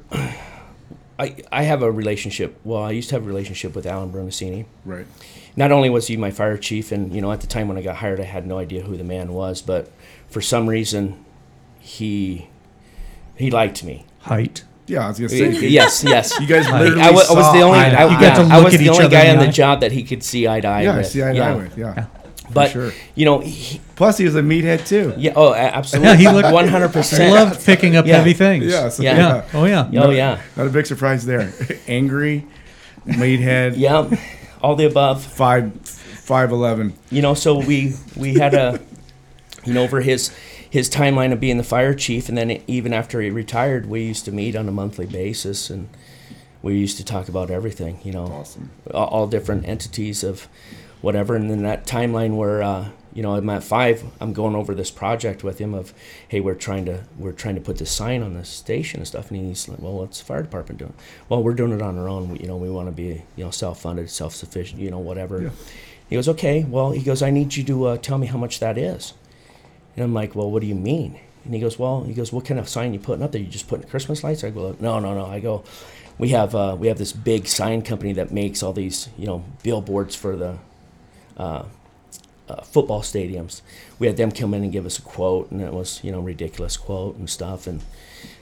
[1.18, 2.58] I I have a relationship.
[2.64, 4.64] Well, I used to have a relationship with Alan Brunacini.
[4.84, 5.06] Right.
[5.56, 7.82] Not only was he my fire chief, and you know at the time when I
[7.82, 9.90] got hired, I had no idea who the man was, but
[10.28, 11.24] for some reason,
[11.78, 12.48] he
[13.36, 14.06] he liked me.
[14.20, 14.64] Height.
[14.86, 15.68] Yeah, I was gonna uh, say.
[15.68, 16.38] yes, yes.
[16.40, 17.78] You guys literally I was, I was the only.
[17.78, 18.04] I.
[18.04, 19.52] You got to yeah, I was at the each only guy on the the eye.
[19.52, 20.84] job that he could see eye to eye with.
[20.86, 21.06] Yeah, with.
[21.06, 21.78] see eye to eye with.
[21.78, 22.06] Yeah.
[22.52, 22.90] But sure.
[23.14, 25.14] you know, he, Plus, he was a meathead too.
[25.16, 27.32] yeah, oh, absolutely, Yeah, he looked- one hundred percent.
[27.32, 28.16] loved picking up Yeah.
[28.16, 28.64] heavy things.
[28.66, 28.88] Yeah.
[28.88, 29.16] So, Yeah.
[29.16, 29.44] Yeah.
[29.54, 29.88] Oh yeah.
[29.94, 31.52] Oh yeah, Not a big surprise there.
[31.86, 32.44] Angry,
[33.06, 34.10] meathead, yeah,
[34.62, 35.22] all the above.
[35.24, 36.94] five, five eleven.
[37.10, 38.80] you know so we we had a
[39.64, 40.34] you know over his
[40.68, 44.24] his timeline of being the fire chief and then even after he retired we used
[44.24, 45.88] to meet on a monthly basis and
[46.62, 48.70] we used to talk about everything you know Awesome.
[48.94, 50.46] all, all different entities of
[51.00, 54.74] whatever and then that timeline where uh, you know i'm at five i'm going over
[54.74, 55.92] this project with him of
[56.28, 59.30] hey we're trying to we're trying to put this sign on the station and stuff.
[59.30, 60.94] And he's like well what's the fire department doing?
[61.28, 62.30] Well we're doing it on our own.
[62.30, 65.42] We, you know we want to be you know self-funded self-sufficient you know whatever.
[65.42, 65.50] Yeah.
[66.08, 68.60] he goes okay well he goes i need you to uh, tell me how much
[68.60, 69.14] that is.
[69.96, 71.18] And i'm like well what do you mean?
[71.44, 73.40] And he goes well he goes what kind of sign you putting up there?
[73.40, 74.44] You just putting christmas lights?
[74.44, 75.26] I go no no no.
[75.26, 75.64] I go
[76.18, 79.44] we have uh, we have this big sign company that makes all these you know
[79.62, 80.58] billboards for the
[81.36, 81.64] uh,
[82.50, 83.62] uh, football stadiums.
[83.98, 86.20] We had them come in and give us a quote, and it was you know
[86.20, 87.80] ridiculous quote and stuff, and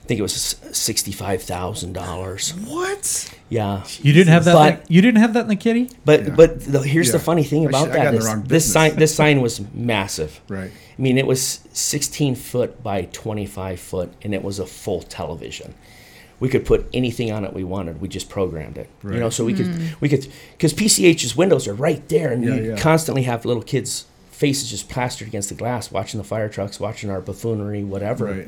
[0.03, 0.33] I think it was
[0.71, 2.53] sixty five thousand dollars.
[2.53, 3.33] What?
[3.49, 4.53] Yeah, You didn't have that.
[4.53, 5.89] But- you didn't have that in the kitty.
[6.05, 6.35] but Yeah.
[6.35, 8.71] but the, here's the funny thing about should- I that in the is wrong this
[8.71, 10.41] sign this sign was massive.
[10.47, 10.71] Right.
[10.97, 15.73] I mean, it was 16 foot by 25 foot, and it was a full television.
[16.39, 17.99] We could put anything on it we wanted.
[18.01, 19.29] We just programmed it, you know.
[19.29, 20.01] So we could mm.
[20.01, 22.77] we could because PCH's windows are right there, and Yeah, you yeah.
[22.77, 27.09] constantly have little kids' faces just plastered against the glass, watching the fire trucks, watching
[27.09, 28.25] our buffoonery, whatever.
[28.25, 28.47] Right.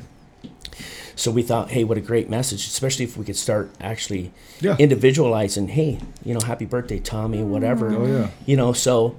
[1.16, 4.32] So we thought, hey, what a great message, especially if we could start actually
[4.62, 4.76] Yeah.
[4.80, 5.68] individualizing.
[5.68, 7.94] Hey, you know, happy birthday, Tommy, whatever.
[7.94, 8.28] Oh yeah.
[8.46, 9.18] You know, so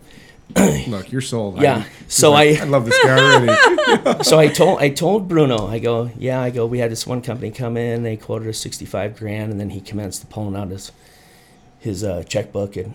[0.89, 1.61] Look, you're sold.
[1.61, 1.79] Yeah.
[1.79, 4.23] I, So I- I love this guy already.
[4.25, 6.67] so I told I told Bruno, I go, yeah, I go.
[6.67, 9.71] We had this one company come in, they quoted us sixty five grand, and then
[9.71, 10.93] he commenced pulling out his
[11.79, 12.95] his uh, checkbook and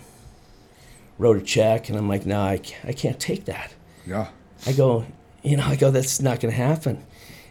[1.18, 3.74] wrote a check, and I'm like, no, I, ca- I can't take that.
[4.06, 4.28] yeah.
[4.66, 5.06] I go,
[5.44, 7.04] you know, I go, that's not going to happen.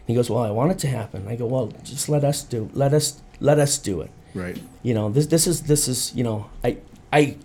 [0.07, 1.27] He goes, well, I want it to happen.
[1.27, 4.09] I go, well, just let us do, let us, let us do it.
[4.33, 4.57] Right.
[4.83, 6.77] You know, this, this is, this is, you know, I,
[7.13, 7.35] I,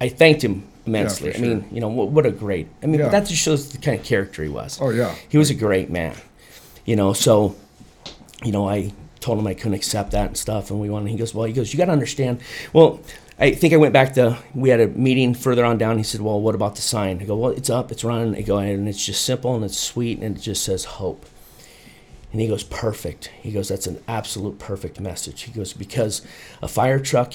[0.00, 1.32] I thanked him immensely.
[1.32, 2.68] for I mean, you know, what, what a great.
[2.82, 3.08] I mean, Yeah.
[3.08, 5.14] that just shows the kind of character he was Oh yeah.
[5.28, 6.14] he was a great man
[6.84, 7.56] you know so
[8.44, 11.16] you know i told him i couldn't accept that and stuff and we wanted he
[11.16, 12.40] goes well he goes you got to understand
[12.72, 13.00] well
[13.40, 16.20] i think i went back to we had a meeting further on down he said
[16.20, 18.88] well what about the sign i go well it's up it's running i go and
[18.88, 21.26] it's just simple and it's sweet and it just says hope
[22.30, 26.22] and he goes perfect he goes that's an absolute perfect message he goes because
[26.62, 27.34] a fire truck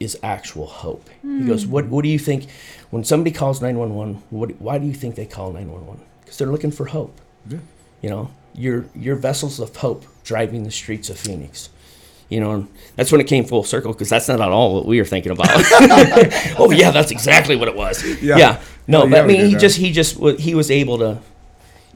[0.00, 1.70] is actual hope he goes hmm.
[1.70, 2.50] what what do you think
[2.90, 6.70] when somebody calls 911 what, why do you think they call 911 because they're looking
[6.72, 7.58] for hope Yeah.
[8.02, 11.68] you know, your your vessels of hope driving the streets of Phoenix.
[12.30, 14.86] You know, and that's when it came full circle because that's not at all what
[14.86, 15.48] we were thinking about.
[16.58, 18.02] oh yeah, that's exactly what it was.
[18.22, 18.36] Yeah.
[18.36, 19.56] Yeah, no, but I mean, he that.
[19.56, 21.20] Uh, just he just he was able to,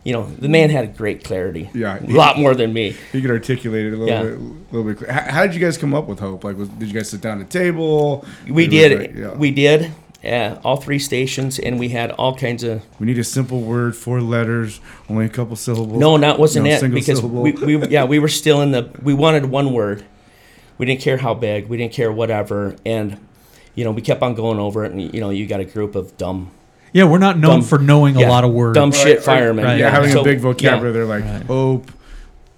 [0.09, 1.69] you know, the man had great clarity.
[1.75, 1.99] Yeah.
[2.03, 2.97] a lot more than me.
[3.13, 4.23] He could articulate it a little Yeah.
[4.23, 5.11] bit, a little bit.
[5.11, 6.45] How, how did you guys come up with hope?
[6.45, 8.25] Like, was, did you guys sit down at a table?
[8.49, 9.35] We It did, like, yeah.
[9.35, 9.93] we did,
[10.25, 13.95] uh, all three stations, and we had all kinds of We need a simple word,
[13.95, 14.81] four letters,
[15.11, 15.99] only a couple syllables.
[16.01, 16.81] No, that wasn't No, it.
[16.81, 18.89] single Because we, we, yeah, we were still in the.
[19.03, 20.07] We wanted one word.
[20.79, 21.69] We didn't care how big.
[21.69, 22.77] We didn't care whatever.
[22.87, 23.19] And,
[23.75, 24.93] you know, we kept on going over it.
[24.93, 26.51] And you know, you got a group of dumb,
[26.93, 28.75] Yeah, we're not known Dumb- for knowing a yeah, lot of words.
[28.75, 29.65] dumb shit right, firemen.
[29.65, 29.79] right.
[29.79, 30.43] yeah, having So, a big yeah.
[30.43, 30.93] vocabulary.
[30.93, 31.43] They're like Right.
[31.43, 31.93] hope.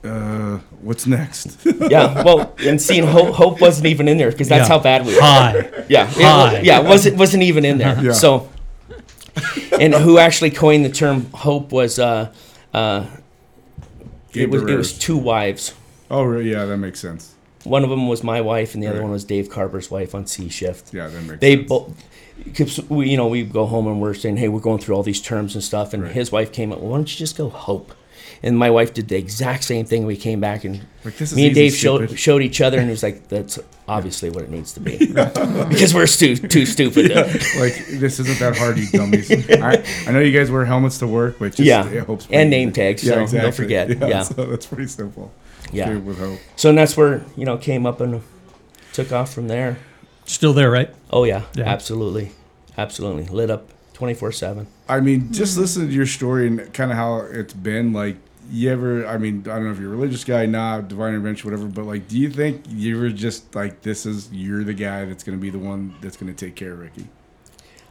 [0.05, 1.59] Uh, what's next?
[1.91, 4.77] Yeah, well, and seeing hope, hope wasn't even in there because that's Yeah.
[4.77, 5.21] how bad we were.
[5.21, 5.53] Hi.
[5.89, 6.53] Yeah, it, Hi.
[6.55, 7.99] wa- yeah, it wasn't wasn't even in there.
[8.03, 8.13] Yeah.
[8.13, 8.49] So,
[9.79, 12.33] and who actually coined the term hope was uh,
[12.73, 13.07] uh,
[14.33, 15.75] it was it was two wives.
[16.11, 16.51] Oh, really?
[16.51, 17.35] yeah, that makes sense.
[17.65, 19.03] One of them was my wife, and the other Right.
[19.05, 20.95] one was Dave Carver's wife on C shift.
[20.95, 21.69] Yeah, that makes they sense.
[21.69, 21.93] both
[22.45, 25.03] because we you know we go home and we're saying hey we're going through all
[25.03, 26.13] these terms and stuff and Right.
[26.13, 27.93] his wife came up well, why don't you just go hope
[28.43, 31.37] and my wife did the exact same thing we came back and Like, this is
[31.37, 32.19] me and dave showed, stupid.
[32.19, 34.97] showed each other and he was like that's obviously what it needs to be
[35.69, 37.25] because we're stu- too stupid to,
[37.61, 39.31] like this isn't that hard, you dummies.
[39.51, 41.83] I, I know you guys wear helmets to work, but just, Yeah.
[42.31, 42.57] And me.
[42.57, 43.91] name tags, so don't forget.
[43.99, 44.23] Yeah.
[44.23, 45.31] so that's pretty simple.
[45.73, 46.39] Yeah Good with hope.
[46.57, 48.23] so and that's where you know came up and
[48.93, 49.79] took off from there
[50.25, 50.91] Still there, right?
[51.11, 51.65] oh yeah, Yeah.
[51.65, 52.33] absolutely
[52.79, 56.97] absolutely lit up 24 7 I mean, just listen to your story and kind of
[56.97, 57.93] how it's been.
[57.93, 58.17] Like,
[58.51, 59.07] you ever?
[59.07, 61.69] I mean, I don't know if you're a religious guy, not divine intervention, whatever.
[61.69, 65.23] But like, do you think you were just like, this is you're the guy that's
[65.23, 67.07] going to be the one that's going to take care of Ricky?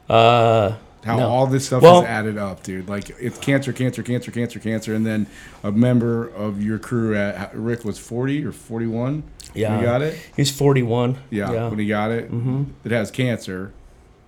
[0.09, 0.75] uh
[1.05, 1.27] How No.
[1.29, 2.89] all this stuff Well- is added up, dude.
[2.89, 5.27] Like, it's cancer, cancer, cancer, cancer, cancer, and then
[5.63, 9.23] a member of your crew at Rick was 40 or 41.
[9.55, 9.71] Yeah.
[9.71, 10.15] when he got it.
[10.35, 12.65] he's 41 Yeah, yeah when he got it, mm-hmm.
[12.85, 13.71] it has cancer,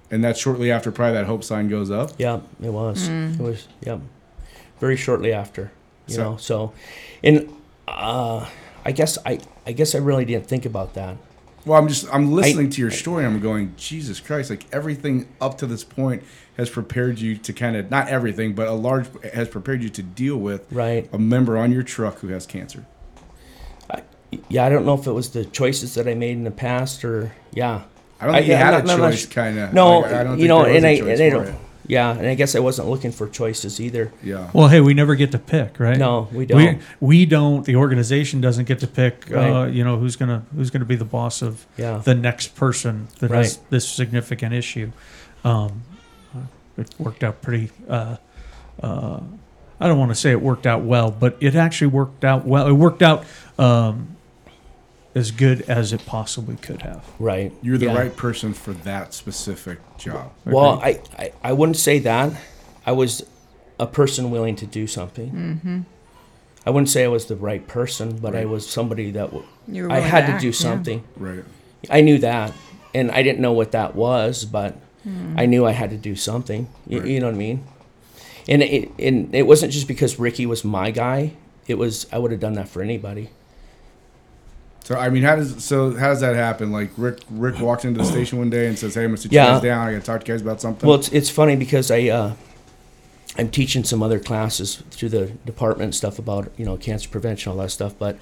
[0.10, 2.12] and that's shortly after probably that hope sign goes up.
[2.18, 3.08] Yeah, it was.
[3.08, 3.68] It was.
[3.86, 4.00] Yep.
[4.80, 5.72] Very shortly after,
[6.08, 6.38] you So- know.
[6.38, 6.74] So,
[7.24, 7.50] and
[7.88, 8.48] uh,
[8.84, 11.18] I guess I, I guess I really didn't think about that.
[11.66, 13.24] Well, I'm just I'm listening to your story.
[13.24, 14.50] I'm going, Jesus Christ!
[14.50, 16.24] Like everything up to this point
[16.62, 20.04] has prepared you to kind of not everything, but a large has prepared you to
[20.04, 21.10] deal with Right.
[21.12, 22.86] a member on your truck who has cancer.
[23.90, 24.04] I,
[24.48, 27.04] yeah, I don't know if it was the choices that I made in the past
[27.04, 27.82] or yeah.
[28.20, 29.74] I don't think you yeah, had I'm a not- choice, kind of.
[29.74, 31.48] No, I don't you think know, and a I, and I don't.
[31.48, 31.56] it.
[31.88, 34.14] Yeah, and I guess I wasn't looking for choices either.
[34.24, 34.52] Yeah.
[34.54, 35.98] Well, hey, we never get to pick, right?
[35.98, 36.82] No, we We, don't.
[37.02, 37.66] we don't.
[37.66, 39.30] The organization doesn't get to pick.
[39.32, 41.98] Uh, you know who's gonna who's gonna be the boss of Yeah.
[41.98, 44.92] the next person that has this significant issue.
[45.44, 45.70] Um, uh,
[46.82, 47.72] it worked out pretty.
[47.88, 48.18] Uh,
[48.82, 49.20] uh,
[49.80, 52.68] I don't want to say it worked out well, but it actually worked out well.
[52.68, 53.26] It worked out
[53.58, 54.16] um,
[55.16, 57.04] as good as it possibly could have.
[57.20, 57.52] Right.
[57.62, 57.98] You're the Yeah.
[57.98, 60.32] right person for that specific job.
[60.46, 62.32] Well, I, I, I wouldn't say that.
[62.86, 63.26] I was
[63.80, 65.32] a person willing to do something.
[65.32, 65.80] Mm-hmm.
[66.66, 69.84] I wouldn't say I was the right person, but I was somebody that w- You
[69.86, 70.54] were I had to act, do yeah.
[70.54, 71.04] something.
[71.18, 71.44] Right.
[71.90, 72.54] I knew that,
[72.94, 74.78] and I didn't know what that was, but
[75.36, 76.68] I knew I had to do something.
[76.88, 77.06] Right.
[77.06, 77.64] You know what I mean?
[78.48, 81.34] And it, and it wasn't just because Ricky was my guy.
[81.68, 83.30] It was I would have done that for anybody.
[84.84, 86.72] So I mean, how does so how does that happen?
[86.72, 89.32] Like Rick Rick walks into the station one day and says, "Hey, I'm gonna sit
[89.32, 89.48] Yeah.
[89.48, 89.88] you guys down.
[89.88, 92.34] I gotta talk to you guys about something." Well, it's, it's funny because I uh,
[93.38, 97.58] I'm teaching some other classes through the department stuff about you know cancer prevention all
[97.60, 97.94] that stuff.
[97.98, 98.18] But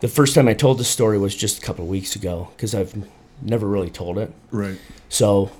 [0.00, 2.74] the first time I told the story was just a couple of weeks ago because
[2.74, 2.94] I've
[3.42, 4.32] never really told it.
[4.50, 4.78] right.
[5.08, 5.50] So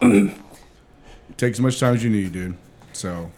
[1.36, 2.56] Take as much time as you need, dude.
[2.92, 3.30] So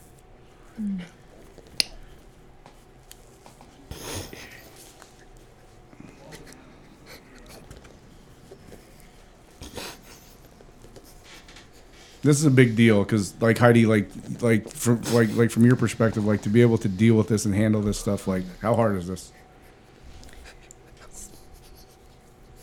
[12.23, 14.09] this is a big deal because, like Heidi, like
[14.41, 17.45] like from like like from your perspective, like to be able to deal with this
[17.45, 19.33] and handle this stuff, like how hard is this?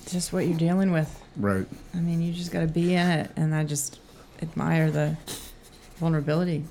[0.08, 1.24] Just what you're dealing with.
[1.38, 1.66] Right.
[1.94, 4.00] I mean, you just got to be in it, and I just
[4.42, 5.16] admire the
[5.98, 6.64] vulnerability.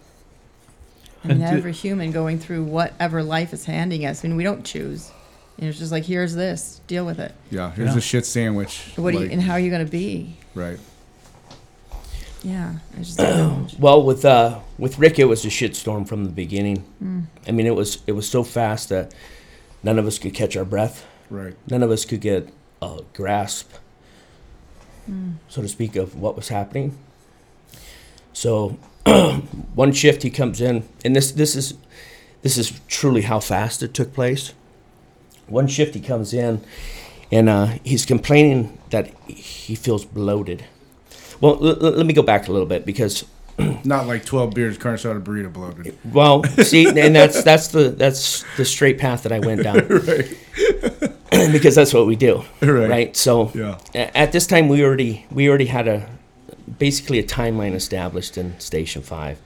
[1.25, 4.25] I mean, And to- every human going through whatever life is handing us.
[4.25, 5.11] I mean, we don't choose.
[5.57, 7.33] You know, it's just like here's this, deal with it.
[7.51, 7.71] Yeah.
[7.73, 7.99] Here's Yeah.
[7.99, 8.93] a shit sandwich.
[8.97, 10.37] What do you and how are you going to be?
[10.55, 10.79] Right.
[12.43, 16.85] Yeah, it's just well with uh, with Rick it was a shitstorm from the beginning.
[17.49, 19.15] I mean it was it was so fast that
[19.83, 21.05] none of us could catch our breath.
[21.31, 21.57] Right.
[21.69, 22.53] None of us could get
[22.83, 23.71] a grasp,
[25.49, 26.97] so to speak, of what was happening.
[28.33, 28.79] So
[29.75, 31.75] one shift he comes in, and this this is
[32.43, 34.53] this is truly how fast it took place.
[35.49, 36.61] One shift he comes in,
[37.31, 40.65] and uh, he's complaining that he feels bloated.
[41.41, 43.25] Well, l- l- let me go back a little bit because
[43.85, 45.97] Not like twelve beers, carne asada, burrito bloated.
[46.13, 49.77] well, see, and that's that's the that's the straight path that I went down
[51.53, 52.89] because that's what we do, Right.
[52.89, 53.17] right?
[53.17, 53.79] So Yeah.
[53.95, 56.09] at this time we already we already had a
[56.79, 59.39] basically a timeline established in Station Five.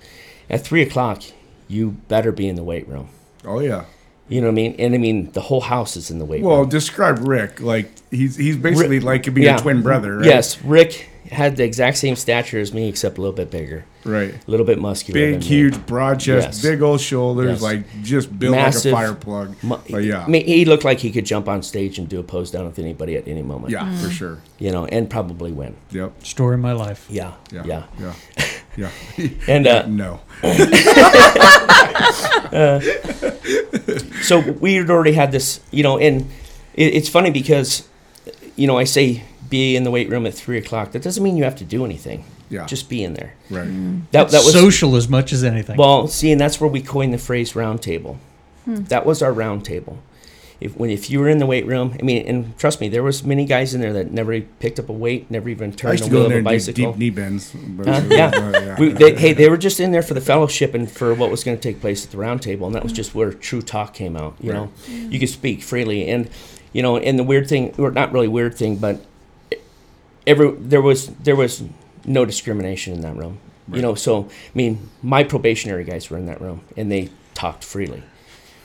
[0.48, 1.22] At three o'clock,
[1.68, 3.08] you better be in the weight room.
[3.44, 3.84] Oh yeah.
[4.28, 4.76] You know what I mean?
[4.78, 6.60] And I mean the whole house is in the weight Well, room.
[6.60, 7.60] Well, describe Rick.
[7.60, 9.56] Like he's he's basically Rick- like could be yeah.
[9.56, 10.26] a twin brother, right?
[10.26, 14.34] Yes, Rick had the exact same stature as me, except a little bit bigger, Right.
[14.34, 15.20] a little bit muscular.
[15.20, 15.46] Big, than me.
[15.46, 16.62] huge, broad chest, Yes.
[16.62, 17.62] big old shoulders, Yes.
[17.62, 18.92] like just built Massive.
[18.92, 19.54] like a fire plug.
[19.62, 22.22] But yeah, I mean, he looked like he could jump on stage and do a
[22.22, 23.72] pose down with anybody at any moment.
[23.72, 24.38] yeah, for sure.
[24.58, 25.76] You know, and probably win.
[25.92, 26.24] Yep.
[26.26, 27.06] Story of my life.
[27.08, 27.32] Yeah.
[27.52, 27.62] Yeah.
[27.64, 27.82] Yeah.
[28.00, 28.12] Yeah.
[28.76, 28.88] Yeah.
[29.48, 30.20] And uh, no.
[30.44, 30.50] uh,
[34.22, 36.22] so we had already had this, you know, and
[36.74, 37.88] it, it's funny because,
[38.56, 40.92] you know, I say be in the weight room at three o'clock.
[40.92, 42.24] That doesn't mean you have to do anything.
[42.48, 42.66] Yeah.
[42.66, 43.34] Just be in there.
[43.50, 43.66] Right.
[44.12, 45.76] That that was social as much as anything.
[45.76, 46.08] well.
[46.08, 48.18] See, and that's where we coined the phrase round table.
[48.66, 49.98] That was our round table.
[50.60, 53.02] If when if you were in the weight room, I mean, and trust me, there
[53.02, 55.92] was many guys in there that never picked up a weight, never even I turned
[55.94, 56.92] used to go wheel in of there a and bicycle.
[56.92, 57.54] deep knee bends.
[57.54, 58.26] Uh, yeah.
[58.34, 61.30] uh, We, they, hey, they were just in there for the fellowship and for what
[61.30, 63.62] was going to take place at the round table, and that was just where true
[63.62, 64.36] talk came out.
[64.38, 66.28] You know, you could speak freely, and
[66.74, 69.00] you know, and the weird thing, or not really weird thing, but
[70.26, 71.62] every there was there was
[72.04, 73.38] no discrimination in that room.
[73.72, 77.62] You know, so I mean, my probationary guys were in that room and they talked
[77.62, 78.02] freely,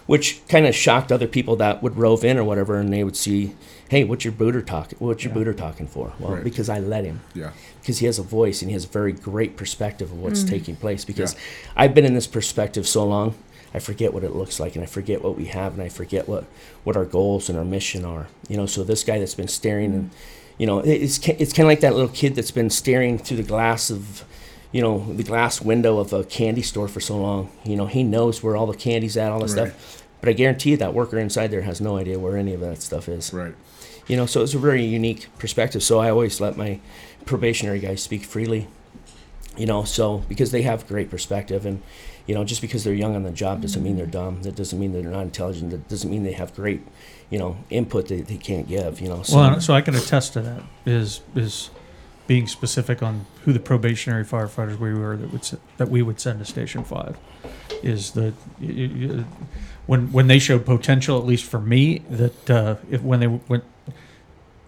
[0.07, 3.15] which kind of shocked other people that would rove in or whatever, and they would
[3.15, 3.53] see,
[3.89, 4.97] hey, what's your booter talking?
[4.97, 6.13] What's your booter talking for?
[6.19, 6.43] Well, Right.
[6.43, 7.51] because I let him Yeah.
[7.81, 10.49] because he has a voice and he has a very great perspective of what's mm.
[10.49, 11.05] taking place.
[11.05, 11.39] Because Yeah.
[11.77, 13.35] I've been in this perspective so long,
[13.75, 16.27] I forget what it looks like and I forget what we have and I forget
[16.27, 16.45] what
[16.83, 18.27] what our goals and our mission are.
[18.49, 19.95] You know, so this guy that's been staring mm.
[19.95, 20.09] and
[20.57, 23.43] you know, it's it's kind of like that little kid that's been staring through the
[23.43, 24.23] glass of
[24.71, 27.49] you know, the glass window of a candy store for so long.
[27.63, 29.69] You know, he knows where all the candy's at, all that Right.
[29.71, 30.03] stuff.
[30.19, 32.81] But I guarantee you that worker inside there has no idea where any of that
[32.81, 33.53] stuff is Right.
[34.07, 36.79] you know so it's a very unique perspective so i always let my
[37.25, 38.67] probationary guys speak freely
[39.57, 41.81] you know so because they have great perspective and
[42.27, 44.35] you know just because they're young on the job doesn't mean they're mm-hmm.
[44.35, 46.81] dumb that doesn't mean they're not intelligent that doesn't mean they have great
[47.29, 50.33] you know input that they can't give you know so Well, so I can attest
[50.33, 50.61] to that.
[50.85, 51.69] Is is
[52.27, 56.39] being specific on who the probationary firefighters we were that would that we would send
[56.39, 57.17] to Station Five
[57.83, 59.23] is that y- y- y-
[59.85, 63.63] when when they showed potential, at least for me, that uh, if when they went,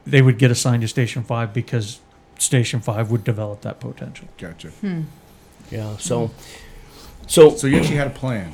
[0.06, 2.00] they would get assigned to Station Five because
[2.38, 4.28] Station Five would develop that potential.
[4.38, 4.70] Gotcha.
[5.72, 6.30] yeah so
[7.28, 8.54] so So you actually had a plan.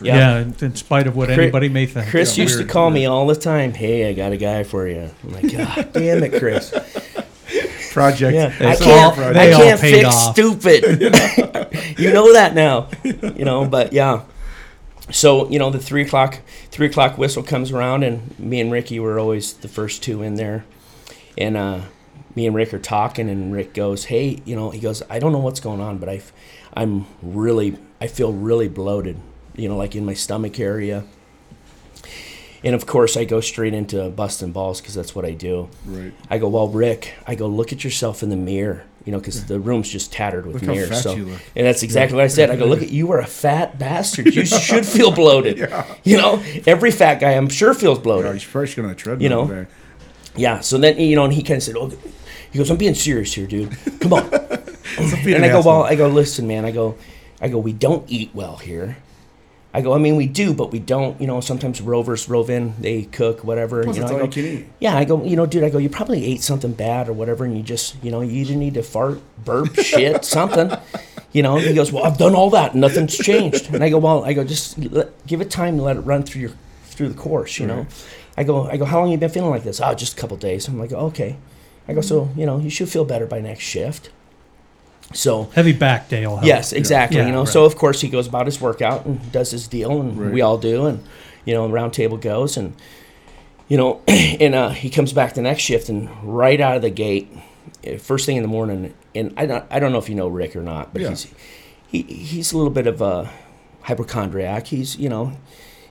[0.00, 0.16] Straight- Yeah.
[0.16, 2.08] Yeah, in, in spite of what Chris- anybody may think.
[2.08, 4.62] chris Yeah, used weird, to call me all the time hey i got a guy
[4.64, 6.72] for you i'm like god damn it chris
[7.92, 8.34] Project.
[8.34, 9.14] Yeah, I can't.
[9.16, 9.34] project.
[9.34, 10.32] they I can't fix off.
[10.34, 10.84] stupid.
[11.98, 12.88] you know that now.
[13.02, 14.22] You know, but yeah.
[15.10, 16.38] So you know, the three o'clock
[16.70, 20.36] three o'clock whistle comes around, and me and Ricky were always the first two in
[20.36, 20.64] there,
[21.36, 21.80] and uh,
[22.36, 25.32] me and Rick are talking, and Rick goes, "Hey, you know," he goes, "I don't
[25.32, 26.22] know what's going on, but I,
[26.74, 29.18] I'm really, I feel really bloated.
[29.60, 31.04] You know, like in my stomach area."
[32.62, 35.68] And of course, I go straight into busting balls because that's what I do.
[35.86, 36.12] Right.
[36.28, 39.46] I go, well, Rick, I go, look at yourself in the mirror, you know, because
[39.46, 40.90] the room's just tattered with Look how mirrors.
[40.90, 41.40] fat so, you look.
[41.56, 42.50] and that's exactly what I said.
[42.50, 44.34] I go, look at you, are a fat bastard.
[44.34, 45.56] You should feel bloated.
[45.56, 45.86] Yeah.
[46.04, 48.38] You know, every fat guy, I'm sure, feels bloated.
[48.42, 49.68] should probably should on the treadmill You know, there.
[50.36, 50.60] Yeah.
[50.60, 51.90] So then, you know, and he kind of said, oh,
[52.50, 53.74] he goes, I'm being serious here, dude.
[54.00, 54.30] Come on.
[54.98, 56.64] And an I go, well, I go, listen, man.
[56.64, 56.98] I go,
[57.40, 58.98] I go, we don't eat well here.
[59.72, 61.20] I go, I mean, we do, but we don't.
[61.20, 63.84] You know, sometimes rovers rove in, they cook, whatever.
[63.84, 64.66] Plus, you know, I go, you can eat.
[64.80, 67.44] yeah, I go, you know, dude, I go, you probably ate something bad or whatever,
[67.44, 70.72] and you just, you know, you either need to fart, burp, shit, something.
[71.32, 73.72] You know, he goes, well, I've done all that, nothing's changed.
[73.72, 76.24] And I go, well, I go, just let, give it time to let it run
[76.24, 76.52] through your
[76.82, 77.60] through the course.
[77.60, 77.86] You know,
[78.36, 79.80] I go, I go, how long you been feeling like this?
[79.80, 80.66] Oh, just a couple days.
[80.66, 81.36] I'm like, okay.
[81.86, 84.10] I go, so you know, you should feel better by next shift.
[85.12, 86.46] So Heavy back day will help.
[86.46, 87.18] Yes, exactly.
[87.18, 87.48] Yeah, you know, right.
[87.48, 90.32] so of course he goes about his workout and does his deal, and Right.
[90.32, 91.02] we all do, and
[91.44, 92.74] you know, round table goes, and
[93.68, 96.90] you know, and uh, he comes back the next shift, and right out of the
[96.90, 97.28] gate,
[97.82, 100.28] eh, first thing in the morning, and I don't, I don't know if you know
[100.28, 101.08] Rick or not, but Yeah.
[101.10, 101.26] he's
[101.88, 103.28] he, he's a little bit of a
[103.82, 104.68] hypochondriac.
[104.68, 105.32] He's you know,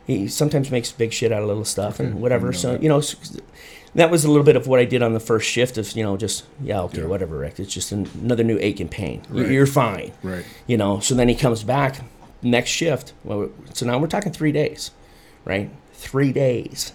[0.07, 2.53] he sometimes makes big shit out of little stuff Okay, and whatever.
[2.53, 2.83] So that.
[2.83, 3.01] you know.
[3.95, 5.77] That was a little bit of what I did on the first shift.
[5.77, 7.07] Of you know, just yeah, okay, Yeah.
[7.07, 7.59] whatever, Rick.
[7.59, 9.23] It's just an, another new ache and pain.
[9.29, 9.49] Right.
[9.49, 10.45] You're fine Right.
[10.67, 12.01] you know so then he comes back
[12.41, 14.91] next shift well, so now we're talking three days
[15.43, 16.93] right three days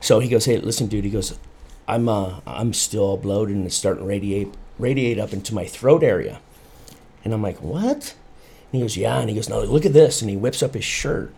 [0.00, 1.38] so he goes hey listen dude he goes
[1.86, 4.48] i'm uh i'm still bloated and it's starting to radiate
[4.80, 6.40] radiate up into my throat area
[7.24, 8.14] and i'm like what
[8.72, 10.74] and he goes yeah and he goes no look at this and he whips up
[10.74, 11.32] his shirt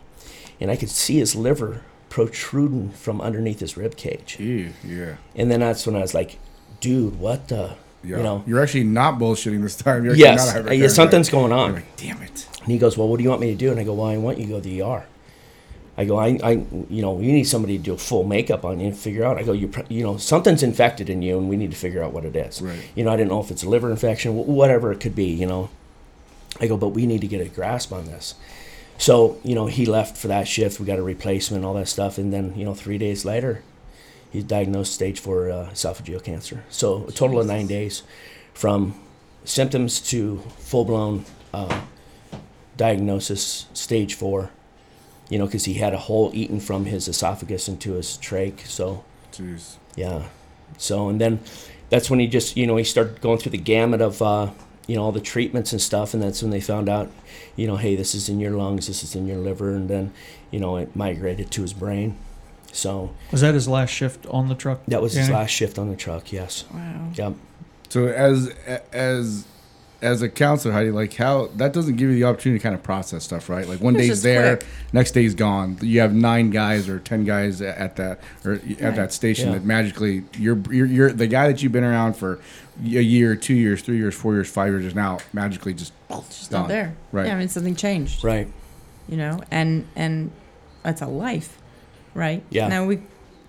[0.58, 1.82] and i could see his liver
[2.14, 5.16] protruding from underneath his rib cage Ew, yeah.
[5.34, 6.38] and then that's when i was like
[6.78, 7.74] dude what the
[8.04, 8.18] Yeah.
[8.18, 10.04] you know You're actually not bullshitting this time.
[10.04, 12.46] You're yes not yeah, something's going on like, damn it.
[12.62, 13.70] And he goes, Well, what do you want me to do?
[13.72, 15.06] And I go, Well, I want you to go to the ER.
[15.96, 16.50] I go, I, I,
[16.88, 19.38] you know, you need somebody to do a full makeup on you and figure out.
[19.38, 22.12] I go, you, you know, something's infected in you, and we need to figure out
[22.12, 22.60] what it is.
[22.62, 22.78] Right.
[22.94, 25.26] You know, I didn't know if it's a liver infection, whatever it could be.
[25.26, 25.70] You know,
[26.60, 28.34] I go, but we need to get a grasp on this.
[28.96, 30.78] So, you know, he left for that shift.
[30.78, 33.62] We got a replacement, all that stuff, and then, you know, three days later,
[34.30, 36.64] he's diagnosed stage four uh, esophageal cancer.
[36.70, 38.02] So, a total of nine days,
[38.52, 38.94] from
[39.44, 41.24] symptoms to full blown.
[41.52, 41.82] Uh,
[42.76, 44.50] diagnosis stage four
[45.28, 49.04] you know because he had a hole eaten from his esophagus into his trach so
[49.32, 49.76] Jeez.
[49.96, 50.28] yeah
[50.76, 51.40] so and then
[51.90, 54.50] that's when he just you know he started going through the gamut of uh,
[54.86, 57.10] you know all the treatments and stuff and that's when they found out
[57.56, 60.12] you know hey this is in your lungs this is in your liver and then
[60.50, 62.16] you know it migrated to his brain
[62.72, 64.80] so Was that his last shift on the truck?
[64.88, 67.10] that was his last shift on the truck yes Wow.
[67.14, 67.32] yep
[67.88, 68.52] So as
[68.92, 69.46] as
[70.02, 72.82] as a counselor, Heidi, like how that doesn't give you the opportunity to kind of
[72.82, 73.66] process stuff, right?
[73.66, 74.68] Like one day's there, quick.
[74.92, 75.78] next day's gone.
[75.80, 79.54] You have nine guys or ten guys at that or at that station Yeah.
[79.54, 82.38] that magically you're, you're you're the guy that you've been around for
[82.82, 86.50] a year, two years, three years, four years, five years is now magically just Just
[86.50, 86.62] gone.
[86.62, 86.94] not there.
[87.12, 87.26] Right.
[87.26, 88.24] Yeah, I mean something changed.
[88.24, 88.48] Right.
[89.08, 90.30] You know, and and
[90.82, 91.58] that's a life,
[92.14, 92.42] right?
[92.50, 92.68] Yeah.
[92.68, 93.02] Now we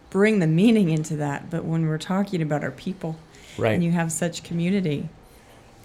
[0.09, 3.17] bring the meaning into that, but when we're talking about our people,
[3.57, 3.73] Right.
[3.73, 5.07] and you have such community,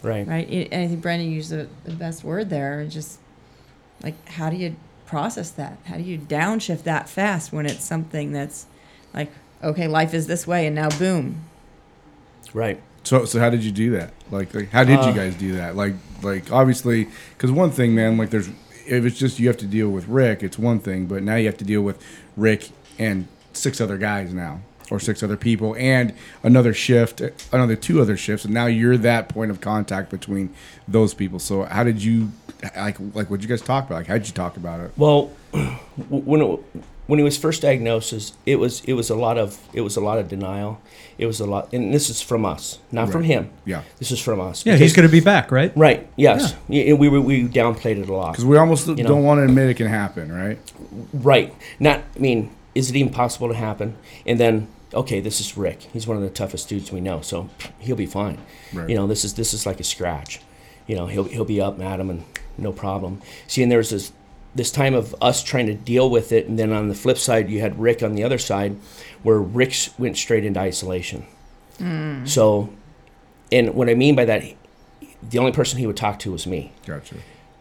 [0.02, 0.26] right.
[0.26, 0.48] right?
[0.50, 2.84] It, and I think Brandon used the, the best word there.
[2.86, 3.18] Just
[4.02, 4.74] like, how do you
[5.06, 5.78] process that?
[5.86, 8.66] How do you downshift that fast when it's something that's
[9.14, 9.30] like,
[9.62, 11.44] okay, life is this way, and now boom.
[12.52, 12.80] Right.
[13.04, 14.12] So, so how did you do that?
[14.30, 15.74] Like, like how did Uh, you guys do that?
[15.76, 18.48] Like, like obviously, because one thing, man, like there's
[18.86, 21.46] if it's just you have to deal with Rick, it's one thing, but now you
[21.46, 22.02] have to deal with
[22.36, 24.60] Rick and six other guys now,
[24.90, 26.12] or six other people, and
[26.42, 27.22] another shift,
[27.52, 30.50] another two other shifts, and now you're that point of contact between
[30.88, 31.38] those people.
[31.38, 32.32] So, how did you
[32.76, 33.96] like, like what you guys talk about?
[33.96, 34.92] Like, how did you talk about it?
[34.96, 35.30] Well,
[36.08, 36.60] when it,
[37.10, 40.00] when he was first diagnosed, it was it was a lot of it was a
[40.00, 40.80] lot of denial.
[41.18, 43.50] It was a lot, and this is from us, not from him.
[43.64, 44.64] Yeah, This is from us.
[44.64, 45.72] Yeah, he's going to be back, right?
[45.76, 46.08] Right.
[46.14, 46.54] Yes.
[46.68, 46.94] Yeah.
[46.94, 48.32] we were we downplayed it a lot.
[48.32, 48.94] because we almost know.
[48.94, 50.58] don't want to admit it can happen, right?
[51.12, 51.52] Right.
[51.80, 52.04] Not.
[52.14, 53.96] I mean, is it even possible to happen?
[54.24, 55.82] And then, okay, this is Rick.
[55.92, 57.50] He's one of the toughest dudes we know, so
[57.80, 58.38] he'll be fine.
[58.72, 58.88] Right.
[58.88, 60.40] You know, this is this is like a scratch.
[60.86, 62.24] You know, he'll he'll be up, Madam, and
[62.56, 63.20] no problem.
[63.48, 64.12] See, and there's this
[64.54, 67.48] this time of us trying to deal with it, and then on the flip side,
[67.50, 68.76] you had Rick on the other side,
[69.22, 71.24] where Rick went straight into isolation.
[72.26, 72.68] So,
[73.50, 74.44] and what I mean by that,
[75.28, 77.14] the only person he would talk to was me, Gotcha,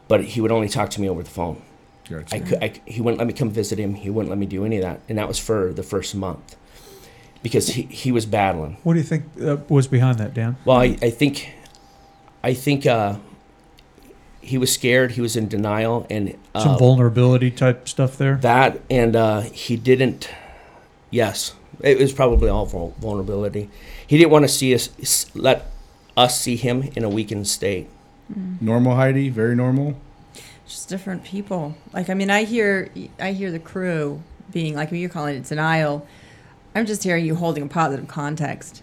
[0.07, 1.61] but he would only talk to me over the phone.
[2.10, 2.36] gotcha.
[2.36, 3.94] I could, I, he wouldn't let me come visit him.
[3.94, 6.57] He wouldn't let me do any of that, and that was for the first month
[7.44, 8.78] because he, he was battling.
[8.84, 10.57] What do you think uh, was behind that, Dan?
[10.66, 11.53] Well, I, I think,
[12.44, 13.16] I think uh,
[14.49, 15.11] he was scared.
[15.11, 18.35] He was in denial, and Some uh, vulnerability type stuff there.
[18.38, 20.27] that, and uh, he didn't.
[21.11, 23.69] Yes, it was probably all vul- vulnerability.
[24.05, 24.89] He didn't want to see us
[25.35, 25.67] let
[26.17, 27.88] us see him in a weakened state.
[28.31, 28.61] Mm.
[28.61, 29.95] normal Heidi, very normal.
[30.67, 31.76] just different people.
[31.93, 32.89] Like I mean, I hear
[33.19, 34.21] I hear the crew
[34.51, 36.07] being like you're calling it denial.
[36.76, 38.81] I'm just hearing you holding a positive context,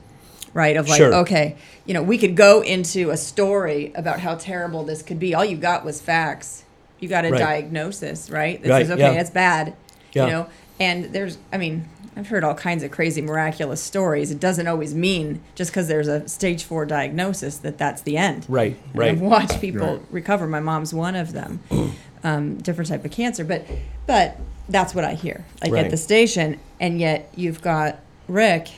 [0.57, 0.77] right?
[0.79, 1.15] Of like, Sure.
[1.17, 1.55] okay,
[1.85, 5.35] you know, we could go into a story about how terrible this could be.
[5.35, 6.65] All you got was facts.
[6.99, 7.39] You got a Right.
[7.39, 8.61] diagnosis, right?
[8.63, 9.01] This Right, is okay.
[9.15, 9.21] yeah.
[9.21, 9.75] It's bad.
[10.15, 10.25] Yeah.
[10.25, 10.47] You know,
[10.81, 11.85] and there's, I mean,
[12.17, 14.31] I've heard all kinds of crazy, miraculous stories.
[14.31, 18.47] It doesn't always mean just because there's a stage four diagnosis that that's the end.
[18.49, 19.11] Right, And right.
[19.11, 20.01] I've watched people Right.
[20.11, 20.47] recover.
[20.47, 21.61] My mom's one of them,
[22.25, 23.45] um, different type of cancer.
[23.45, 23.67] But
[24.07, 24.39] but
[24.71, 25.85] that's what I hear, like Right.
[25.85, 26.59] at the station.
[26.81, 28.69] And yet you've got Rick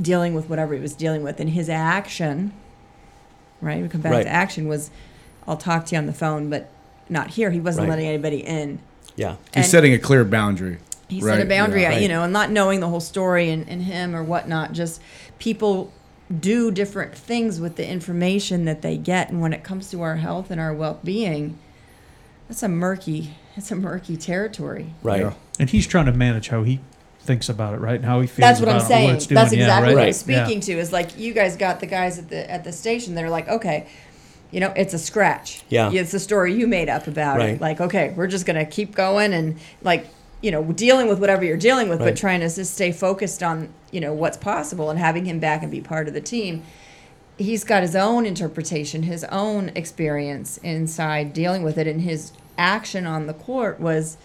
[0.00, 2.52] dealing with whatever he was dealing with, and his action.
[3.60, 4.22] Right, we come back Right.
[4.24, 4.90] to action was,
[5.46, 6.68] I'll talk to you on the phone, but
[7.08, 7.50] not here.
[7.50, 7.90] He wasn't Right.
[7.90, 8.78] letting anybody in.
[9.16, 10.78] Yeah, He's setting a clear boundary.
[11.08, 11.98] he Right, set a boundary, yeah.
[11.98, 14.72] you know, and not knowing the whole story and, and him or whatnot.
[14.72, 15.00] Just
[15.38, 15.92] people
[16.40, 20.16] do different things with the information that they get, and when it comes to our
[20.16, 21.58] health and our well being,
[22.48, 24.86] that's a murky, it's a murky territory.
[25.02, 25.20] right.
[25.20, 25.32] Yeah.
[25.60, 26.80] And he's trying to manage how he
[27.24, 27.96] thinks about it, right?
[27.96, 29.06] And how he feels That's what I'm about saying.
[29.06, 29.34] What it's doing.
[29.36, 29.94] That's yeah, exactly right?
[29.94, 30.14] what I'm Right.
[30.14, 30.72] speaking to.
[30.78, 33.48] Is like you guys got the guys at the at the station that are like,
[33.48, 33.86] okay,
[34.50, 35.62] you know, it's a scratch.
[35.68, 35.90] Yeah.
[35.92, 37.50] it's a story you made up about Right.
[37.50, 37.60] it.
[37.60, 40.06] Like, okay, we're just gonna keep going and like,
[40.42, 42.10] you know, dealing with whatever you're dealing with, Right.
[42.10, 45.62] but trying to just stay focused on you know what's possible and having him back
[45.62, 46.62] and be part of the team.
[47.36, 53.06] He's got his own interpretation, his own experience inside dealing with it, and his action
[53.06, 54.16] on the court was,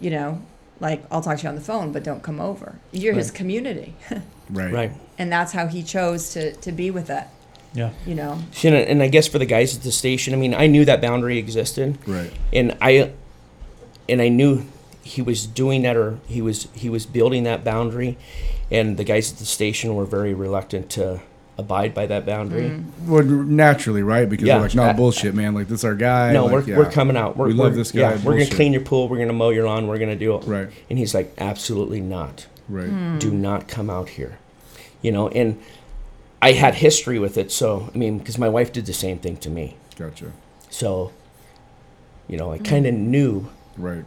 [0.00, 0.42] you know,
[0.82, 2.78] like I'll talk to you on the phone, but don't come over.
[2.92, 3.94] You're his community.
[4.50, 4.70] Right.
[4.72, 4.92] Right.
[5.18, 7.24] and that's how he chose to to be with it.
[7.72, 7.90] Yeah.
[8.04, 10.66] you know And, and I guess for the guys at the station, I mean, I
[10.66, 12.30] knew that boundary existed, Right.
[12.52, 13.12] and I,
[14.10, 14.66] and I knew
[15.02, 18.18] he was doing that, or he was he was building that boundary,
[18.70, 21.22] and the guys at the station were very reluctant to
[21.58, 22.70] abide by that boundary.
[22.70, 22.84] Mm.
[23.06, 24.28] Well, naturally, right?
[24.28, 24.54] Because Yeah.
[24.54, 25.54] they're like, no I- bullshit, man.
[25.54, 26.32] Like this is our guy.
[26.32, 26.76] No, like, we're, yeah.
[26.78, 27.36] we're coming out.
[27.36, 29.08] We're, We love we're- this guy, Yeah, we're gonna clean your pool.
[29.08, 29.86] We're gonna mow your lawn.
[29.86, 30.44] We're gonna do it.
[30.44, 30.68] Right.
[30.88, 32.46] And he's like, absolutely not.
[32.68, 32.88] Right.
[32.88, 33.18] Hmm.
[33.18, 34.38] Do not come out here.
[35.02, 35.58] You know, and
[36.40, 37.52] I had history with it.
[37.52, 39.76] So I mean, because my wife did the same thing to me.
[39.98, 40.32] Gotcha.
[40.70, 41.12] So,
[42.28, 43.48] you know, I kind of knew.
[43.76, 44.04] Right.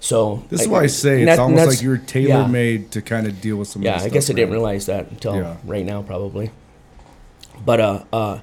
[0.00, 3.26] So This is why I say it's that- almost like you're tailor made to kind
[3.26, 3.82] of deal with some.
[3.82, 5.56] Yeah, of I this guess I stuff, didn't realize that until Yeah.
[5.64, 6.50] right now, probably.
[7.64, 8.38] But uh, uh,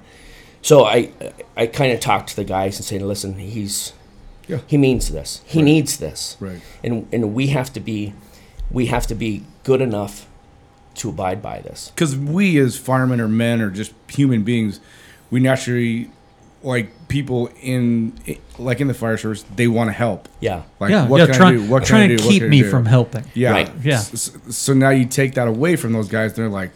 [0.61, 1.09] so I
[1.57, 3.93] I kind of talked to the guys and said, listen, he's
[4.47, 4.59] Yeah.
[4.67, 5.41] he means this.
[5.45, 5.65] He Right.
[5.65, 6.37] needs this.
[6.39, 6.61] Right.
[6.83, 8.13] and and we have to be
[8.69, 10.27] we have to be good enough
[10.95, 14.79] to abide by this Because we as firemen or men or just human beings,
[15.29, 16.09] we naturally
[16.63, 18.13] like people in
[18.59, 20.61] like in the fire service they want to help Yeah.
[20.79, 21.25] like yeah, what yeah.
[21.27, 22.69] can Try, I do what try can I and do what keep me do?
[22.69, 23.23] from helping.
[23.33, 23.71] yeah Right.
[23.83, 23.95] Yeah.
[23.95, 26.71] S- so now you take that away from those guys they're like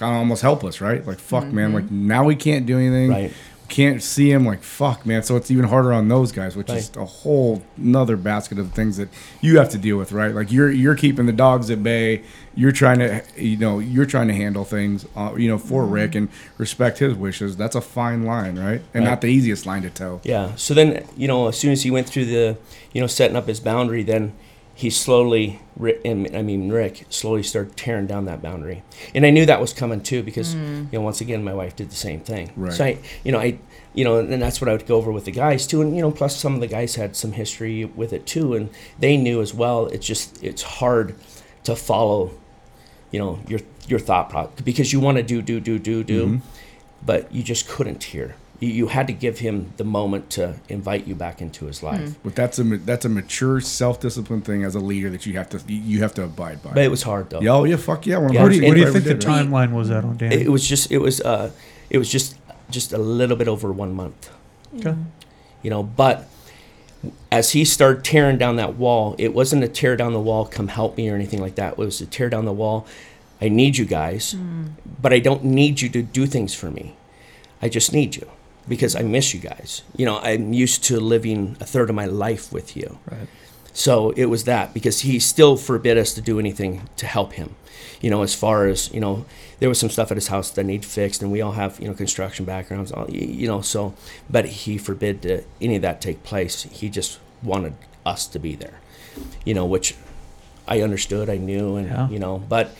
[0.00, 1.06] kind of almost helpless right?
[1.06, 3.10] Like fuck man like now we can't do anything.
[3.10, 3.32] Right.
[3.68, 5.22] can't see him like fuck man.
[5.22, 8.96] So it's even harder on those guys which is a whole another basket of things
[8.96, 9.08] that
[9.40, 10.34] you have to deal with right?
[10.34, 12.22] Like you're you're keeping the dogs at bay.
[12.56, 16.14] You're trying to you know you're trying to handle things uh, you know for rick
[16.16, 16.28] and
[16.58, 17.56] respect his wishes.
[17.56, 18.80] That's a fine line right?
[18.94, 19.10] And Right.
[19.10, 20.20] not the easiest line to toe.
[20.24, 20.54] Yeah.
[20.56, 22.56] So then, you know, as soon as he went through the,
[22.92, 24.32] you know, setting up his boundary, then
[24.80, 25.60] he slowly,
[26.04, 28.82] and- I mean, Rick slowly started tearing down that boundary.
[29.14, 31.90] And I knew that was coming too because, you know, once again, my wife did
[31.90, 32.50] the same thing.
[32.56, 32.72] Right.
[32.72, 33.58] So I, you know, I,
[33.92, 35.82] you know, and that's what I would go over with the guys too.
[35.82, 38.54] And, you know, plus some of the guys had some history with it too.
[38.54, 39.86] And they knew as well.
[39.88, 41.14] It's just, it's hard
[41.64, 42.30] to follow,
[43.10, 46.26] you know, your, your thought process because you want to do, do, do, do, do,
[46.26, 46.46] Mm-hmm.
[47.04, 48.34] but you just couldn't hear.
[48.60, 52.00] You, you had to give him the moment to invite you back into his life.
[52.00, 52.20] Mm-hmm.
[52.22, 55.58] but that's a that's a mature self-disciplined thing as a leader that you have to
[55.66, 57.40] you you have to abide by But it was hard though.
[57.40, 59.10] yeah oh, yeah fuck yeah one Yeah, What do you, what do you think the
[59.10, 59.46] ever did, right?
[59.46, 60.32] timeline was that on Dan?
[60.32, 61.50] It, it was just, it was, uh,
[61.88, 62.36] it was just,
[62.70, 64.30] just a little bit over one month.
[64.76, 64.90] okay.
[64.90, 65.02] Mm-hmm.
[65.62, 66.28] you know but
[67.32, 70.68] as he started tearing down that wall it wasn't a tear down the wall come
[70.68, 72.86] help me or anything like that it was a tear down the wall
[73.40, 74.66] i need you guys mm-hmm.
[75.00, 76.94] but i don't need you to do things for me
[77.62, 78.28] i just need you
[78.68, 82.06] because i miss you guys you know i'm used to living a third of my
[82.06, 83.26] life with you Right.
[83.72, 87.54] so it was that because he still forbid us to do anything to help him.
[88.02, 89.26] You know, as far as, you know,
[89.58, 91.86] there was some stuff at his house that needed fixed and we all have, you
[91.86, 93.92] know, construction backgrounds, all- you know, so,
[94.28, 96.62] but he forbid to, any of that take place.
[96.62, 97.74] He just wanted
[98.06, 98.80] us to be there,
[99.44, 99.94] you know, which
[100.66, 102.08] I understood, I knew, and, Yeah.
[102.08, 102.74] you know, but,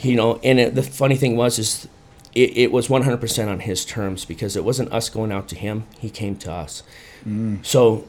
[0.00, 1.88] you know, and it, the funny thing was, is
[2.36, 5.84] it, it was 100% on his terms because it wasn't us going out to him,
[5.98, 6.82] he came to us.
[7.26, 7.64] Mm.
[7.64, 8.06] So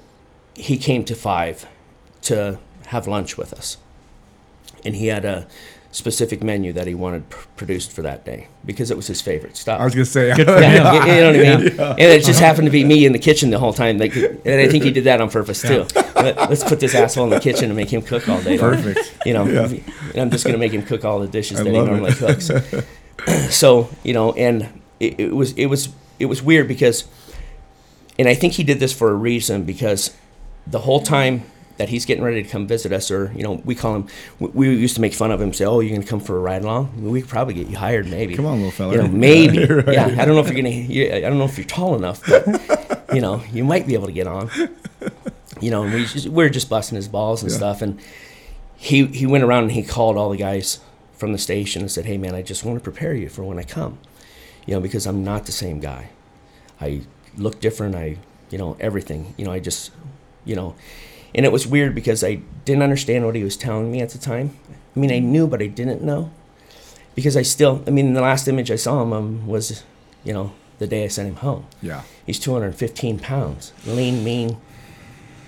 [0.53, 1.65] he came to five
[2.23, 3.77] to have lunch with us.
[4.83, 5.47] And he had a
[5.91, 9.55] specific menu that he wanted pr- produced for that day because it was his favorite
[9.55, 9.79] stuff.
[9.79, 11.07] I was gonna say Good for yeah, him.
[11.07, 11.97] you, you know what I mean?
[11.99, 13.97] And it just happened to be me in the kitchen the whole time.
[13.97, 15.87] Like, and I think he did that on purpose too.
[16.15, 18.57] Let, us put this asshole in the kitchen and make him cook all day.
[18.57, 18.73] long.
[18.75, 19.17] Perfect.
[19.25, 21.77] You know, and I'm just gonna make him cook all the dishes I that he
[21.77, 21.91] love it.
[21.91, 22.51] normally cooks.
[23.49, 25.89] so you know, and it, it was it was
[26.19, 27.05] it was weird because,
[28.17, 30.15] and I think he did this for a reason because
[30.65, 31.43] the whole time
[31.77, 34.07] that he's getting ready to come visit us, or you know, we call him.
[34.39, 36.39] We, we used to make fun of him, say, "Oh, you're gonna come for a
[36.39, 37.03] ride along?
[37.03, 38.93] We could probably get you hired, maybe." Come on, little fella.
[38.93, 39.65] You know, maybe.
[39.73, 39.93] Right.
[39.93, 40.69] Yeah, I don't know if you're gonna.
[40.69, 44.07] You, I don't know if you're tall enough, but you know, you might be able
[44.07, 44.49] to get on.
[45.61, 47.57] You know, and we just, we just busting his balls and Yeah.
[47.57, 47.99] stuff, and
[48.75, 50.79] he he went around and he called all the guys
[51.17, 53.59] from the station and said, "Hey, man, I just want to prepare you for when
[53.59, 53.99] I come,
[54.65, 56.09] you know, because I'm not the same guy.
[56.79, 57.01] I
[57.35, 57.95] look different.
[57.95, 58.17] I,
[58.49, 59.33] you know, everything.
[59.37, 59.91] You know, I just,
[60.45, 60.75] you know."
[61.35, 62.35] And it was weird because I
[62.65, 64.57] didn't understand what he was telling me at the time.
[64.95, 66.31] I mean, I knew, but I didn't know
[67.17, 69.83] because I still, I mean, the last image I saw him um, was,
[70.23, 71.65] you know, the day I sent him home.
[71.81, 72.03] Yeah.
[72.27, 74.57] He's 215 pounds, lean, mean.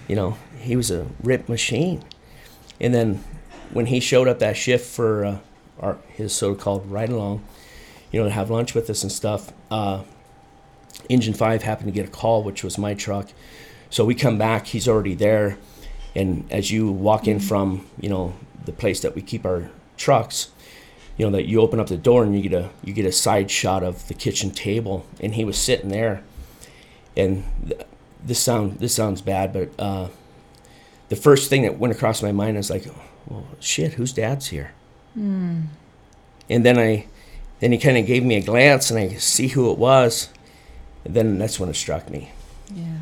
[0.08, 2.04] You know, he was a ripped machine.
[2.82, 3.24] And then
[3.72, 5.38] when he showed up that shift for uh,
[5.80, 7.44] our, his so-called ride along,
[8.12, 10.04] you know, to have lunch with us and stuff, uh,
[11.08, 13.30] Engine 5 happened to get a call, which was my truck.
[13.90, 15.58] So we come back, he's already there.
[16.16, 18.34] And as you walk in from, you know,
[18.66, 20.50] the place that we keep our trucks,
[21.18, 23.12] you know, that you open up the door and you get a you get a
[23.12, 26.24] side shot of the kitchen table and he was sitting there.
[27.16, 27.82] And th-
[28.24, 30.08] this sound this sounds bad, but uh,
[31.10, 32.86] the first thing that went across my mind is like,
[33.28, 34.72] well, shit, whose dad's here?
[35.20, 35.64] Hmm.
[36.50, 37.06] And then I,
[37.60, 40.30] then he kind of gave me a glance, and I see who it was.
[41.04, 42.32] And then that's when it struck me
[42.74, 43.00] Yeah.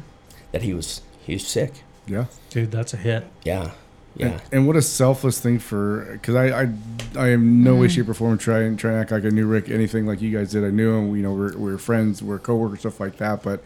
[0.51, 1.83] that he was he was sick.
[2.07, 2.25] Yeah.
[2.49, 3.27] Dude, that's a hit.
[3.43, 3.71] Yeah,
[4.15, 6.69] yeah, And, and what a selfless thing for because I, I
[7.15, 7.91] I am no way mm.
[7.91, 10.51] shape or form trying trying to act like I knew Rick anything like you guys
[10.51, 10.63] did.
[10.63, 11.15] I knew him.
[11.15, 13.43] You know we're we're friends, we're coworkers, stuff like that.
[13.43, 13.63] But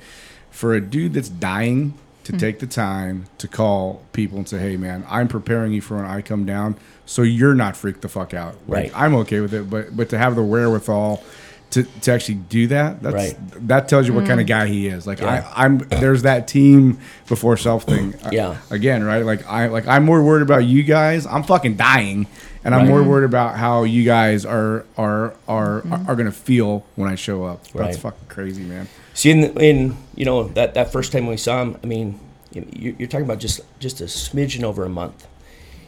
[0.50, 4.78] for a dude that's dying to take the time to call people and say, "Hey,
[4.78, 6.76] man, I'm preparing you for when I come down,
[7.06, 8.92] so you're not freaked the fuck out." Like, Right.
[8.96, 11.24] I'm okay with it, but but to have the wherewithal.
[11.72, 13.38] To, to actually do that, that's Right.
[13.70, 14.50] that tells you what kind of mm.
[14.50, 15.08] guy he is.
[15.08, 15.50] Like Yeah.
[15.56, 17.00] I, I'm there's that team
[17.30, 18.14] before self thing.
[18.26, 18.58] Uh, yeah.
[18.70, 19.24] Again, right?
[19.24, 21.26] Like I like I'm more worried about you guys.
[21.26, 22.28] I'm fucking dying,
[22.66, 23.08] and I'm more mm.
[23.08, 26.10] worried about how you guys are are are mm-hmm.
[26.10, 27.66] are gonna feel when I show up.
[27.70, 28.90] That's fucking crazy, man.
[29.14, 32.20] See, in, in you know that, that first time we saw him, I mean,
[32.54, 35.28] you- you're, you're talking about just just a smidgen over a month.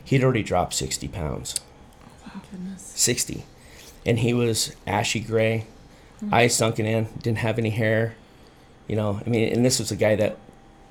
[0.04, 1.56] He'd already dropped sixty pounds.
[2.52, 2.82] Goodness.
[2.96, 3.46] Sixty,
[4.06, 5.66] and he was ashy gray,
[6.24, 6.34] mm.
[6.34, 8.16] eyes sunken in, didn't have any hair.
[8.88, 10.38] You know, I mean, and this was a guy that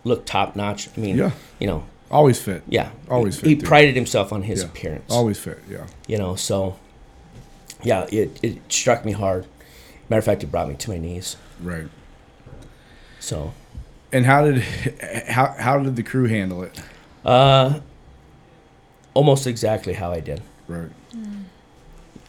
[0.04, 0.88] looked top notch.
[0.96, 1.32] I mean, Yeah.
[1.58, 2.62] you know, Always fit.
[2.68, 3.48] yeah, Always fit.
[3.48, 3.64] he dude.
[3.66, 4.66] prided himself on his Yeah.
[4.68, 5.10] appearance.
[5.12, 5.58] Always fit.
[5.70, 5.86] Yeah.
[6.06, 6.76] You know, so
[7.82, 9.46] yeah, it it struck me hard.
[10.08, 11.36] Matter of fact, it brought me to my knees.
[11.60, 11.86] Right.
[13.22, 13.52] So,
[14.12, 14.62] And how did
[15.28, 16.78] how how did the crew handle it?
[17.24, 17.78] uh,
[19.14, 20.42] almost exactly how I did.
[20.66, 20.90] Right.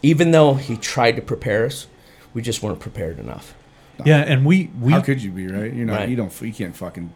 [0.04, 1.88] Even though he tried to prepare us,
[2.34, 3.56] we just weren't prepared enough.
[4.06, 5.74] Yeah, and we we how could you be right?
[5.74, 6.00] You're not.
[6.02, 6.10] Right.
[6.10, 6.42] You don't.
[6.42, 7.12] You can't fucking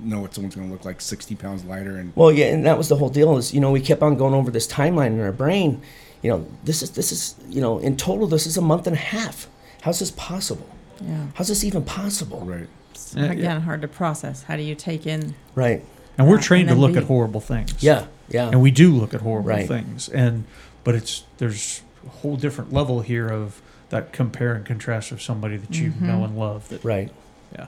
[0.00, 2.88] know what someone's gonna look like sixty pounds lighter and Well, yeah, and that was
[2.88, 3.36] the whole deal.
[3.36, 5.82] Is you know we kept on going over this timeline in our brain.
[6.22, 8.96] You know, this is this is you know in total this is a month and
[8.96, 9.48] a half.
[9.82, 10.68] How's this possible?
[11.00, 11.26] Yeah.
[11.34, 12.40] How's this even possible?
[12.40, 12.68] right.
[13.12, 13.32] It's, Uh, yeah.
[13.32, 14.44] again, hard to process.
[14.44, 15.34] How do you take in?
[15.54, 15.84] Right.
[16.18, 17.74] and we're Yeah, trained and to then look be- at horrible things.
[17.80, 18.04] Yeah.
[18.28, 18.48] Yeah.
[18.48, 19.66] and we do look at horrible Right.
[19.66, 20.44] things and
[20.84, 25.56] but it's there's a whole different level here of that compare and contrast of somebody
[25.56, 26.06] that you Mm-hmm.
[26.06, 27.10] know and love that right.
[27.56, 27.66] yeah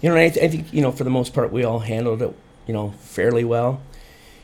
[0.00, 1.80] You know, and I, th- I think you know for the most part we all
[1.80, 2.32] handled it
[2.66, 3.80] you know fairly well.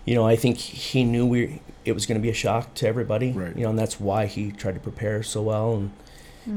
[0.05, 2.87] You know, I think he knew we it was going to be a shock to
[2.89, 3.31] everybody.
[3.33, 3.55] Right.
[3.57, 5.91] You know, and that's why he tried to prepare so well and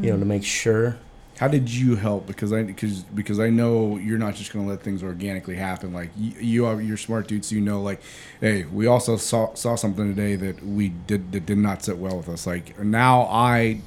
[0.04, 0.98] you know to make sure.
[1.40, 2.28] How did you help?
[2.28, 5.92] Because I because because I know you're not just gonna let things organically happen.
[5.92, 7.48] Like you, you are you're smart dudes.
[7.50, 8.02] So you know, like,
[8.40, 12.18] hey, we also saw saw something today that we did that did not sit well
[12.18, 12.46] with us.
[12.46, 13.82] Like now, I,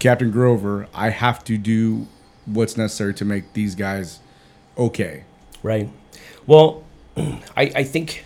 [0.00, 2.08] Captain Grover, I have to do
[2.46, 4.18] what's necessary to make these guys
[4.76, 5.24] okay.
[5.62, 5.88] Right.
[6.46, 6.82] Well,
[7.16, 8.24] I, I think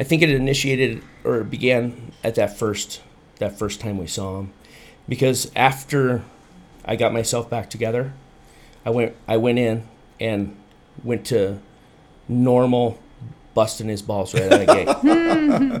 [0.00, 3.00] I think it initiated or began at that first
[3.38, 4.52] that first time we saw him,
[5.08, 6.24] because after
[6.84, 8.12] I got myself back together,
[8.84, 9.86] I went I went in
[10.20, 10.56] and
[11.04, 11.58] went to
[12.28, 12.98] normal
[13.54, 14.74] busting his balls right out of the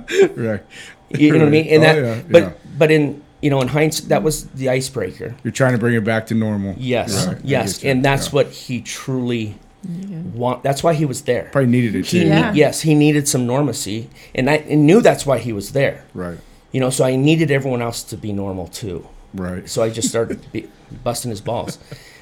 [0.06, 0.30] gate.
[0.36, 0.62] Right.
[1.10, 1.66] You know what I mean?
[1.68, 2.52] And Oh, that, yeah, but yeah.
[2.78, 5.34] but in you know in hindsight, that was the icebreaker.
[5.44, 6.74] You're trying to bring it back to normal.
[6.78, 8.32] Yes, Right, yes, and that's yeah.
[8.34, 9.56] what he truly
[10.34, 10.62] want.
[10.62, 11.48] That's why he was there.
[11.52, 12.28] Probably needed it He too.
[12.28, 12.52] ne- Yeah.
[12.54, 16.04] yes, he needed some normacy, and I and knew that's why he was there.
[16.14, 16.38] Right.
[16.72, 19.06] You know, so I needed everyone else to be normal too.
[19.34, 19.68] Right.
[19.68, 20.68] So I just started be,
[21.02, 21.78] busting his balls,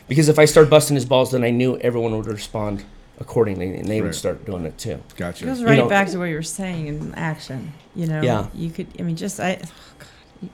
[0.08, 2.84] because if I started busting his balls, then I knew everyone would respond
[3.18, 4.06] accordingly, and they Right.
[4.08, 4.92] would start doing it too.
[4.92, 5.44] It Gotcha.
[5.44, 7.72] goes right know- back to what you were saying in action.
[7.94, 8.46] You know, Yeah.
[8.54, 8.86] you could.
[8.98, 9.58] I mean, just I.
[9.62, 9.66] oh,
[9.98, 10.48] God.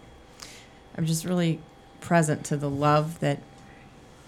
[0.98, 1.60] I'm just really
[2.00, 3.40] present to the love that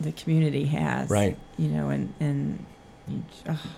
[0.01, 1.09] the community has.
[1.11, 1.37] Right.
[1.57, 2.67] You know, and and you,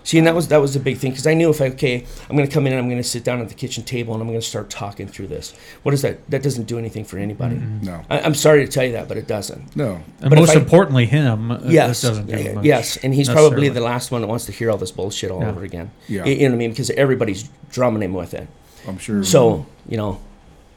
[0.05, 2.07] See, and that was that was a big thing because I knew if I okay,
[2.29, 4.13] I'm going to come in and I'm going to sit down at the kitchen table
[4.15, 5.55] and I'm going to start talking through this.
[5.83, 6.29] What is that?
[6.31, 7.57] That doesn't do anything for anybody.
[7.57, 7.83] Mm-mm.
[7.83, 8.03] No.
[8.11, 9.77] I, I'm sorry to tell you that, but it doesn't.
[9.77, 10.01] No.
[10.21, 13.29] and But most I- importantly him uh, yes, doesn't do y- much yes, and he's
[13.29, 15.51] probably the last one that wants to hear all this bullshit all Yeah.
[15.51, 15.91] over again.
[16.09, 16.25] Yeah.
[16.25, 16.71] You, you know what I mean?
[16.71, 18.49] Because everybody's drumming him with it.
[18.89, 19.23] I'm sure.
[19.25, 20.21] So you know,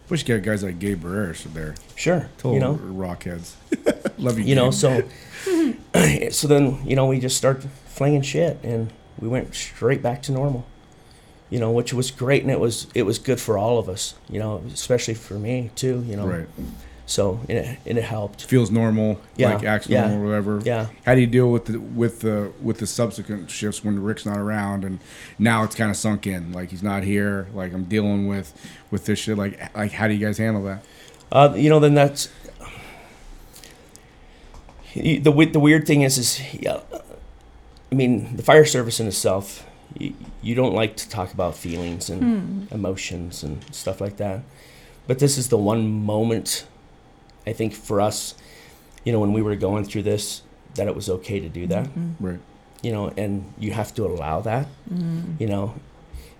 [0.09, 1.75] wish you got guys like Gabe Barreras there.
[1.95, 3.53] sure, Total you know, rockheads.
[4.19, 4.45] Love you.
[4.45, 4.69] you know.
[4.71, 5.01] So,
[6.31, 10.31] so then you know we just started flinging shit, and we went straight back to
[10.31, 10.65] normal.
[11.49, 14.15] You know, which was great, and it was it was good for all of us.
[14.29, 16.03] You know, especially for me too.
[16.07, 16.47] You know, Right.
[17.05, 18.45] so and it, and it helped.
[18.45, 19.21] Feels normal.
[19.35, 20.61] Yeah, Like acts yeah, normal, whatever.
[20.65, 20.87] Yeah.
[21.05, 24.37] How do you deal with the with the with the subsequent shifts when Rick's not
[24.37, 24.99] around and
[25.37, 26.51] now it's kind of sunk in?
[26.53, 27.47] Like he's not here.
[27.53, 28.51] Like I'm dealing with
[28.89, 29.37] with this shit.
[29.37, 30.83] Like like how do you guys handle that?
[31.31, 32.29] Uh, you know, then that's
[34.93, 36.79] the the the weird thing is is yeah,
[37.91, 39.65] I mean the fire service in itself.
[39.97, 42.21] You, you don't like to talk about feelings and
[42.67, 42.73] hmm.
[42.73, 44.41] emotions and stuff like that,
[45.07, 46.65] but this is the one moment,
[47.45, 48.35] I think for us,
[49.03, 50.41] you know, when we were going through this,
[50.75, 51.85] that it was okay to do that.
[51.85, 52.25] Mm-hmm.
[52.25, 52.39] Right.
[52.81, 54.67] You know, and you have to allow that.
[54.91, 55.35] Mm-hmm.
[55.39, 55.75] You know,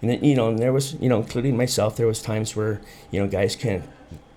[0.01, 2.81] and then, you know, and there was you know, including myself, there was times where
[3.11, 3.83] you know guys can't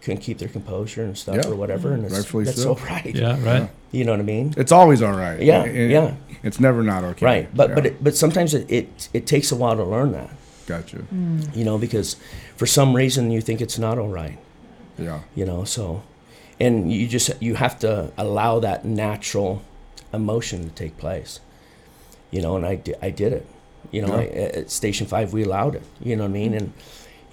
[0.07, 1.51] couldn't keep their composure and stuff Yeah.
[1.51, 2.71] or whatever, and it's, Rightfully that's so.
[2.71, 3.15] all right.
[3.15, 3.69] yeah right Yeah.
[3.93, 4.55] You know what I mean?
[4.57, 5.41] It's always all right.
[5.43, 6.15] Yeah, It- yeah.
[6.43, 7.27] It's never not okay.
[7.27, 7.47] Right.
[7.55, 10.31] But but it, but sometimes it, it it takes a while to learn that.
[10.67, 10.99] gotcha.
[11.59, 12.17] You know, because
[12.57, 14.39] for some reason you think it's not all right.
[14.99, 15.21] Yeah.
[15.35, 16.03] You know, so
[16.65, 19.63] and you just you have to allow that natural
[20.13, 21.41] emotion to take place.
[22.31, 23.45] You know, and I did I did it.
[23.95, 24.23] You know, Yeah.
[24.23, 25.83] I, at Station Five we allowed it.
[26.09, 26.55] You know what I mean?
[26.55, 26.73] And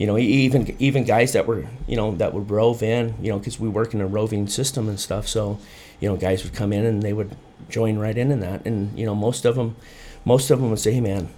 [0.03, 3.15] you know, even even guys that were you know that would rove in.
[3.21, 5.29] You know, because we work in a roving system and stuff.
[5.29, 5.59] So,
[6.01, 7.37] you know, guys would come in and they would
[7.69, 8.65] join right in in that.
[8.65, 9.77] And you know, most of them,
[10.25, 11.29] most of them would say, "Hey, man,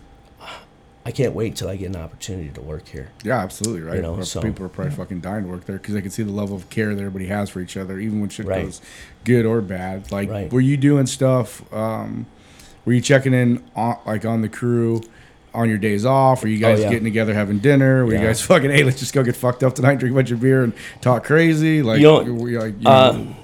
[1.05, 3.97] I can't wait until I get an opportunity to work here." Yeah, absolutely, right.
[3.97, 6.23] You know, so- people are probably fucking dying to work there because they can see
[6.23, 8.63] the level of care that everybody has for each other, even when shit Right.
[8.65, 8.81] goes
[9.25, 10.11] good or bad.
[10.11, 10.51] Like, Right.
[10.51, 11.61] were you doing stuff?
[11.71, 12.25] Um,
[12.83, 15.03] were you checking in on like on the crew
[15.55, 16.41] on your days off?
[16.43, 16.89] Were you guys Oh, yeah.
[16.89, 18.05] getting together having dinner?
[18.05, 20.31] Were you guys fucking hey, let's just go get fucked up tonight, drink a bunch
[20.31, 21.81] of beer, and talk crazy?
[21.81, 23.35] Like, You know, were you, like, you Uh, know,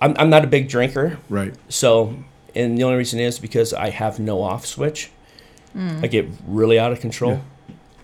[0.00, 1.54] I'm, I'm not a big drinker, Right.
[1.68, 2.14] so
[2.54, 5.10] and the only reason is because I have no off switch.
[5.76, 7.32] I get really out of control.
[7.32, 7.40] Yeah,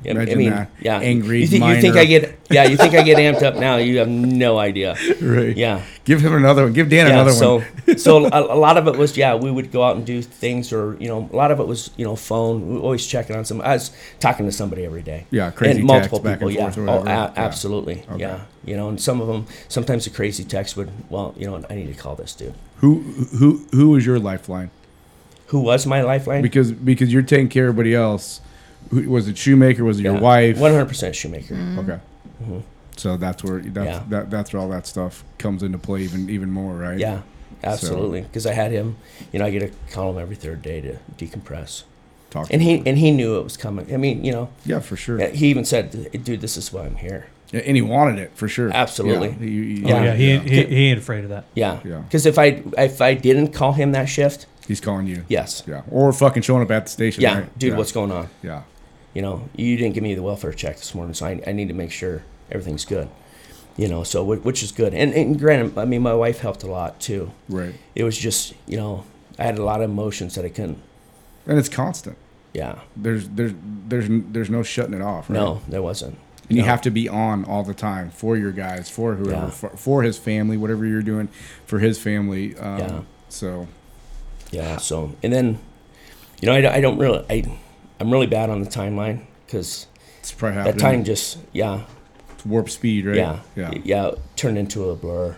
[0.04, 0.70] Imagine that.
[0.80, 1.96] yeah, Angry You think, you think.
[1.96, 2.38] I get?
[2.50, 3.76] Yeah, you think I get amped up now?
[3.76, 4.96] You have no idea.
[5.20, 5.56] Right.
[5.56, 6.72] Yeah, Give him another one.
[6.72, 7.12] Give Dan yeah.
[7.12, 7.98] another so, one.
[7.98, 9.34] so a, a lot of it was yeah.
[9.34, 11.90] We would go out and do things, or you know, a lot of it was
[11.96, 12.66] you know phone.
[12.68, 13.60] We were always checking on some.
[13.60, 13.90] I was
[14.20, 15.26] talking to somebody every day.
[15.30, 16.48] Yeah, crazy and multiple people.
[16.48, 16.72] and yeah.
[16.78, 17.32] oh, a- Yeah.
[17.36, 18.04] absolutely.
[18.10, 18.20] Okay.
[18.20, 18.40] Yeah.
[18.64, 19.46] You know, and some of them.
[19.68, 20.90] Sometimes the crazy text would.
[21.10, 22.54] Well, you know, I need to call this dude.
[22.78, 23.00] Who
[23.38, 24.70] who who was your lifeline?
[25.48, 26.42] Who was my lifeline?
[26.42, 28.40] Because because you're taking care of everybody else.
[28.90, 29.84] Who, was it Shoemaker?
[29.84, 30.58] Was it your wife?
[30.58, 31.54] One hundred percent shoemaker.
[31.54, 31.78] Mm-hmm.
[31.78, 32.00] Okay.
[32.96, 34.02] So that's where that's Yeah.
[34.08, 36.98] that, that's where all that stuff comes into play even even more, right?
[36.98, 37.22] Yeah,
[37.64, 38.22] absolutely.
[38.22, 38.96] Because I had him,
[39.32, 41.84] you know, I get to call him every third day to decompress,
[42.30, 42.82] Talk to and he him.
[42.86, 43.92] and he knew it was coming.
[43.92, 45.18] I mean, you know, yeah, for sure.
[45.28, 48.46] he even said, "Dude, this is why I'm here." Yeah, and he wanted it for
[48.48, 48.70] sure.
[48.72, 49.28] Absolutely.
[49.30, 49.36] Yeah.
[49.40, 50.40] You- you- Oh, yeah, he, Yeah.
[50.40, 51.46] He, he ain't afraid of that.
[51.54, 51.98] Yeah, Yeah.
[51.98, 55.24] Because if I if I didn't call him that shift, He's calling you.
[55.28, 55.82] yes, Yeah.
[55.90, 57.22] Or fucking showing up at the station.
[57.22, 57.58] yeah, right?
[57.58, 57.76] dude, yeah.
[57.78, 58.28] what's going on?
[58.42, 58.62] Yeah.
[59.14, 61.68] You know, you didn't give me the welfare check this morning, so I, I need
[61.68, 63.08] to make sure everything's good.
[63.76, 64.92] You know, so which is good.
[64.94, 67.30] And, and granted, I mean, my wife helped a lot too.
[67.48, 67.74] Right.
[67.94, 69.04] It was just, you know,
[69.38, 70.78] I had a lot of emotions that I couldn't.
[71.46, 72.16] And it's constant.
[72.52, 73.52] Yeah, There's there's
[73.88, 75.30] there's there's no shutting it off.
[75.30, 75.36] Right?
[75.36, 76.18] no, there wasn't.
[76.48, 76.68] And you No.
[76.68, 79.50] have to be on all the time for your guys, for whoever, Yeah.
[79.50, 81.28] for, for his family, whatever you're doing
[81.64, 82.56] for his family.
[82.56, 83.00] Um, Yeah.
[83.28, 83.68] So
[84.50, 84.76] Yeah.
[84.78, 85.58] So and then,
[86.42, 87.56] you know, I, I don't really I
[88.00, 89.86] I'm really bad on the timeline because
[90.20, 91.84] it's probably that time just yeah
[92.34, 93.16] It's warp speed, right?
[93.16, 93.70] yeah Yeah.
[93.84, 95.36] yeah it turned into a blur.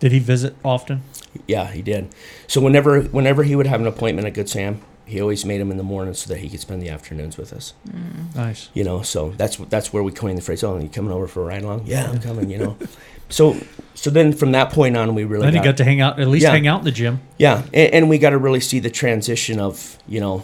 [0.00, 1.02] Did he visit often?
[1.46, 2.14] Yeah, he did.
[2.46, 5.70] So whenever whenever he would have an appointment at Good Sam, he always made him
[5.70, 7.74] in the morning so that he could spend the afternoons with us.
[7.88, 8.34] Mm.
[8.34, 8.68] Nice.
[8.74, 10.62] You know, so that's that's where we coined the phrase.
[10.64, 11.82] Oh, you coming over for a ride along?
[11.86, 12.50] Yeah, I'm coming.
[12.50, 12.76] You know,
[13.28, 13.56] so
[13.94, 16.18] so then from that point on, we really Then he got, got to hang out,
[16.20, 16.50] at least Yeah.
[16.52, 17.20] hang out in the gym.
[17.38, 20.42] yeah, and, and we got to really see the transition of you know,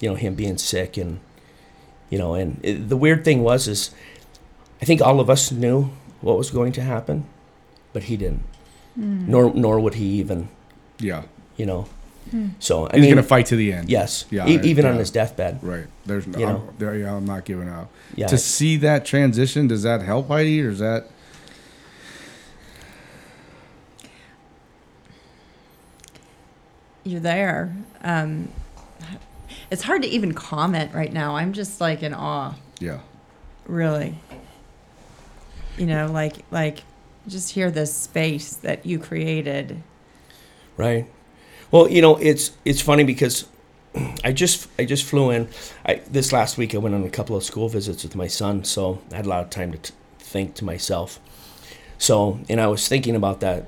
[0.00, 1.20] you know him being sick and
[2.10, 3.90] you know, and it, the weird thing was is,
[4.80, 5.90] I think all of us knew
[6.20, 7.24] what was going to happen,
[7.92, 8.42] but he didn't.
[8.94, 10.48] Nor nor would he even
[10.98, 11.22] Yeah.
[11.56, 11.86] you know.
[12.58, 13.88] So I He's mean, gonna fight to the end.
[13.88, 15.60] yes, Yeah, e- right, even on his deathbed.
[15.62, 15.86] Right.
[16.06, 16.38] There's no.
[16.38, 16.68] You I'm, know.
[16.78, 17.88] there, yeah, I'm not giving up.
[18.16, 21.06] Yeah, To see that transition, does that help Heidi, or is that?
[27.04, 27.74] you're there.
[28.02, 28.48] Um,
[29.70, 31.36] it's hard to even comment right now.
[31.36, 33.00] I'm just like in awe, Yeah.
[33.66, 34.14] really.
[35.76, 36.82] You know, like like
[37.28, 39.82] just hear this space that you created.
[40.76, 41.06] Right.
[41.70, 43.46] Well, you know, it's it's funny because
[44.24, 45.48] I just I just flew in.
[45.84, 48.64] I this last week I went on a couple of school visits with my son,
[48.64, 51.18] so I had a lot of time to t- think to myself.
[51.98, 53.66] So, and I was thinking about that,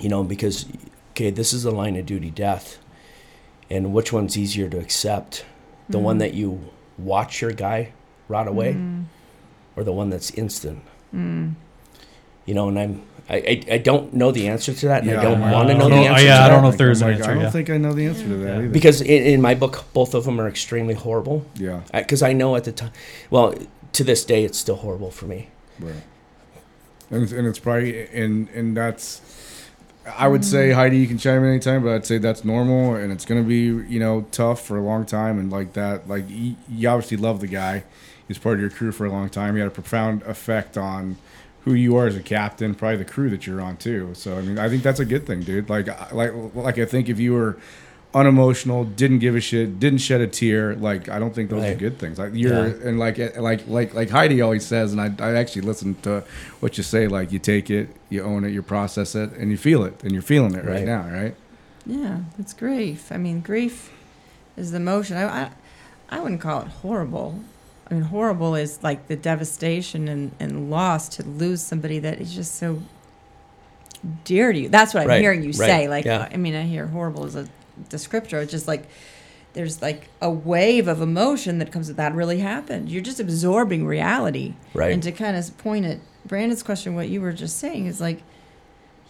[0.00, 0.66] you know, because
[1.12, 2.78] okay, this is a line of duty death,
[3.70, 5.44] and which one's easier to accept,
[5.88, 6.20] the one mm.
[6.20, 7.92] that you watch your guy
[8.28, 9.04] rot away, mm.
[9.76, 10.82] or the one that's instant.
[11.14, 11.54] Mm.
[12.46, 15.20] You know, and I'm I, I, I don't know the answer to that, and Yeah,
[15.20, 16.24] I don't I want to know the answer.
[16.24, 17.78] Oh, yeah, I don't know if there is oh an answer, I don't think I
[17.78, 18.68] know the answer to that either.
[18.68, 21.80] because in, in my book both of them are extremely horrible yeah.
[21.92, 22.92] because i know at the time
[23.30, 23.54] well
[23.92, 26.02] to this day it's still horrible for me Right.
[27.10, 29.20] And it's, and it's probably and and that's
[30.06, 30.74] I would say mm.
[30.74, 33.64] Heidi, you can chime in anytime, but I'd say that's normal and it's gonna be
[33.64, 37.40] you know tough for a long time and like that like you, you obviously love
[37.40, 37.84] the guy.
[38.28, 39.54] He's part of your crew for a long time.
[39.54, 41.16] He had a profound effect on
[41.64, 44.10] who you are as a captain, probably the crew that you're on too.
[44.14, 45.70] So I mean, I think that's a good thing, dude.
[45.70, 47.56] Like like like I think if you were
[48.14, 51.74] unemotional, didn't give a shit, didn't shed a tear, like I don't think those are
[51.74, 52.18] good things.
[52.18, 52.88] Like you're Yeah.
[52.88, 56.22] and like eh, like like like Heidi always says, and I, I actually listen to
[56.60, 57.08] what you say.
[57.08, 60.12] Like you take it, you own it, you process it, and you feel it, and
[60.12, 60.84] you're feeling it right, Right.
[60.84, 61.34] now, right?
[61.86, 63.10] Yeah, it's grief.
[63.12, 63.90] I mean, grief
[64.56, 65.16] is the emotion.
[65.16, 65.50] I, I,
[66.08, 67.40] I wouldn't call it horrible.
[67.90, 72.34] I mean, horrible is like the devastation and, and loss to lose somebody that is
[72.34, 72.80] just so
[74.24, 74.68] dear to you.
[74.70, 75.88] That's what I'm Right, hearing you right, say.
[75.88, 76.28] Like, yeah.
[76.32, 77.46] I mean, I hear horrible as a
[77.88, 78.42] descriptor.
[78.42, 78.86] It's just like
[79.54, 82.88] there's like a wave of emotion that comes with that really happened.
[82.90, 84.54] You're just absorbing reality.
[84.72, 84.92] Right.
[84.92, 88.22] And to kind of point at Brandon's question, what you were just saying is like,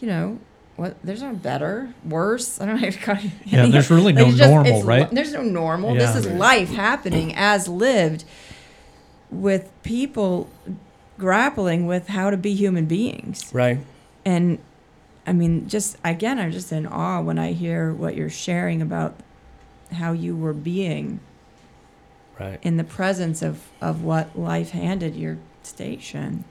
[0.01, 0.39] you know,
[0.77, 2.61] what there's no better, worse.
[2.61, 3.31] I don't know how to call it.
[3.47, 5.11] Yeah, there's really no it's just- normal, it's right?
[5.11, 5.95] There's no normal.
[5.95, 6.01] Yeah.
[6.13, 8.25] This is life happening as lived
[9.31, 10.51] with people
[11.19, 13.51] grappling with how to be human beings.
[13.53, 13.79] right
[14.25, 14.59] And
[15.27, 19.15] I mean, just again, I'm just in awe when I hear what you're sharing about
[19.93, 21.21] how you were being
[22.39, 26.45] right in the presence of, of what life handed your station.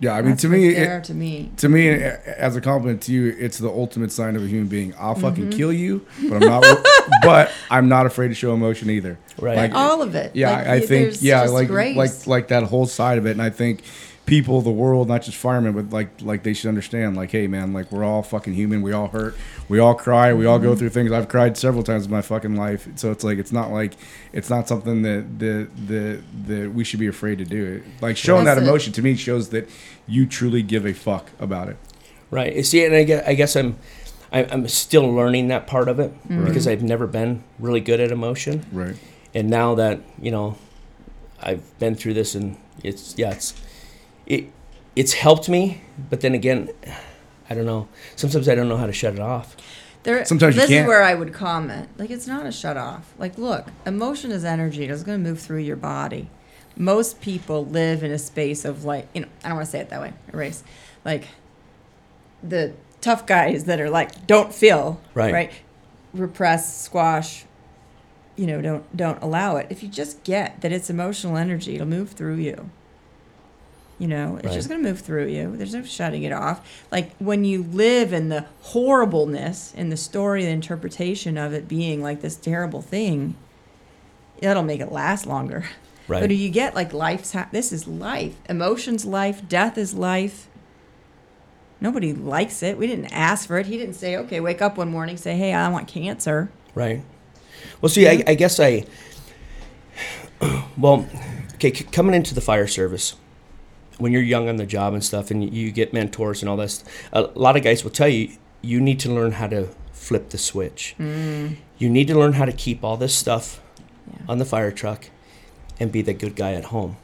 [0.00, 1.50] Yeah, I mean, That's to me, it, to me.
[1.56, 4.94] to me, as a compliment to you, it's the ultimate sign of a human being.
[4.96, 5.58] I'll fucking Mm-hmm.
[5.58, 6.86] kill you, but I'm not.
[7.24, 9.18] but I'm not afraid to show emotion either.
[9.40, 9.56] Right.
[9.56, 10.36] Like, All of it.
[10.36, 11.96] yeah, Like, I y- think yeah, like grace.
[11.96, 13.82] like like that whole side of it, and I think
[14.28, 17.16] people, the world, not just firemen, but like like they should understand.
[17.16, 18.82] Like, hey, man, like we're all fucking human.
[18.82, 19.34] We all hurt.
[19.68, 20.32] We all cry.
[20.34, 20.78] We all go Mm-hmm.
[20.78, 21.10] through things.
[21.12, 22.86] I've cried several times in my fucking life.
[22.96, 23.94] So it's like it's not like
[24.32, 27.82] it's not something that that that, that we should be afraid to do.
[28.00, 28.68] Like showing That's that it.
[28.68, 29.68] emotion to me shows that
[30.06, 31.76] you truly give a fuck about it.
[32.30, 32.64] Right.
[32.64, 33.78] See, and I guess, I guess I'm,
[34.30, 38.12] I, I'm still learning that part of it because I've never been really good at
[38.12, 38.96] emotion, Right.
[39.34, 40.56] and now that you know,
[41.40, 43.54] I've been through this, and it's yeah, it's
[44.28, 44.44] it,
[44.94, 45.80] it's helped me.
[46.10, 46.68] But then again,
[47.50, 47.88] I don't know.
[48.14, 49.56] Sometimes I don't know how to shut it off.
[50.04, 50.84] There, Sometimes you this can't.
[50.84, 51.88] is where I would comment.
[51.98, 53.12] Like, it's not a shut off.
[53.18, 54.84] Like, look, emotion is energy.
[54.84, 56.30] It's going to move through your body.
[56.76, 59.80] Most people live in a space of like, you know, I don't want to say
[59.80, 60.12] it that way.
[60.32, 60.62] Erase.
[61.04, 61.24] Like,
[62.42, 65.32] the tough guys that are like, don't feel Right.
[65.34, 65.52] right,
[66.14, 67.44] repress, squash.
[68.36, 69.66] You know, don't don't allow it.
[69.68, 72.70] If you just get that it's emotional energy, it'll move through you.
[73.98, 74.54] You know, it's Right.
[74.54, 75.56] just going to move through you.
[75.56, 76.60] There's no shutting it off.
[76.92, 82.00] Like when you live in the horribleness in the story, the interpretation of it being
[82.02, 83.34] like this terrible thing,
[84.40, 85.64] that'll make it last longer.
[86.08, 86.20] Right.
[86.20, 90.48] But do you get like life's ha- this is life, emotions life, death is life.
[91.82, 92.78] Nobody likes it.
[92.78, 93.66] We didn't ask for it.
[93.66, 97.02] He didn't say, "Okay, wake up one morning, say, hey, I want cancer." Right.
[97.82, 98.84] Well, see, I, I guess I.
[100.78, 101.06] Well,
[101.56, 103.14] okay, c- coming into the fire service,
[103.98, 106.84] when you're young on the job and stuff, and you get mentors and all this,
[107.12, 108.30] a lot of guys will tell you
[108.62, 110.94] you need to learn how to flip the switch.
[110.98, 111.56] Mm.
[111.78, 113.60] You need to learn how to keep all this stuff
[114.10, 114.24] Yeah.
[114.28, 115.10] on the fire truck
[115.78, 116.96] and be the good guy at home.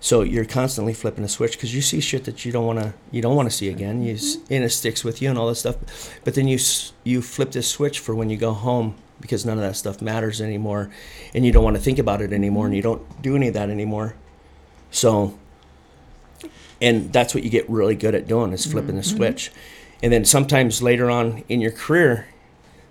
[0.00, 2.94] So you're constantly flipping a switch because you see shit that you don't want to
[3.12, 4.02] you don't want to see again.
[4.02, 4.54] You s mm-hmm.
[4.54, 5.76] and it sticks with you and all this stuff.
[6.24, 6.58] But then you
[7.04, 10.40] you flip this switch for when you go home because none of that stuff matters
[10.40, 10.90] anymore,
[11.34, 12.76] and you don't want to think about it anymore, and mm-hmm.
[12.76, 14.16] you don't do any of that anymore.
[14.90, 15.38] So,
[16.82, 19.50] and that's what you get really good at doing is flipping the switch,
[20.02, 22.26] and then sometimes later on in your career,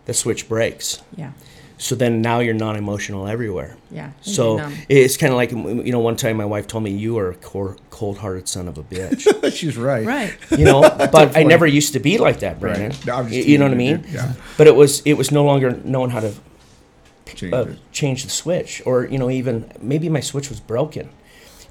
[0.05, 1.01] the switch breaks.
[1.15, 1.33] Yeah.
[1.77, 3.75] So then now you're non-emotional everywhere.
[3.89, 4.11] Yeah.
[4.21, 4.75] So numb.
[4.87, 7.35] it's kind of like you know, one time my wife told me you are a
[7.35, 9.51] cor- cold-hearted son of a bitch.
[9.57, 10.05] She's right.
[10.05, 10.37] right.
[10.57, 10.81] You know,
[11.11, 12.91] but I never used to be like that, Brandon.
[12.91, 13.05] Right.
[13.05, 14.05] No, I'm just you know what I mean?
[14.11, 14.33] Yeah.
[14.57, 16.33] But it was it was no longer knowing how to
[17.35, 21.09] Change uh, change the switch, or you know, even maybe my switch was broken.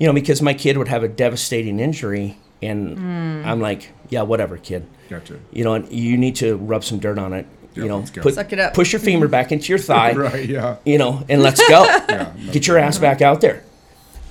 [0.00, 3.42] You know, because my kid would have a devastating injury, and Hmm.
[3.44, 4.86] I'm like, yeah, whatever, kid.
[5.08, 5.38] Gotcha.
[5.52, 7.46] You know, and you need to rub some dirt on it.
[7.74, 8.22] Yeah, you know, let's go.
[8.22, 8.74] put, Suck it up.
[8.74, 10.12] push your femur back into your thigh.
[10.14, 10.48] right.
[10.48, 10.76] Yeah.
[10.84, 11.84] You know, and let's go.
[12.08, 12.32] Yeah.
[12.50, 13.62] get your ass back out there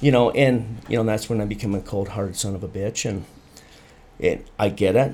[0.01, 3.03] you know and you know that's when i become a cold-hearted son of a bitch
[3.09, 3.25] and
[4.17, 5.13] it i get it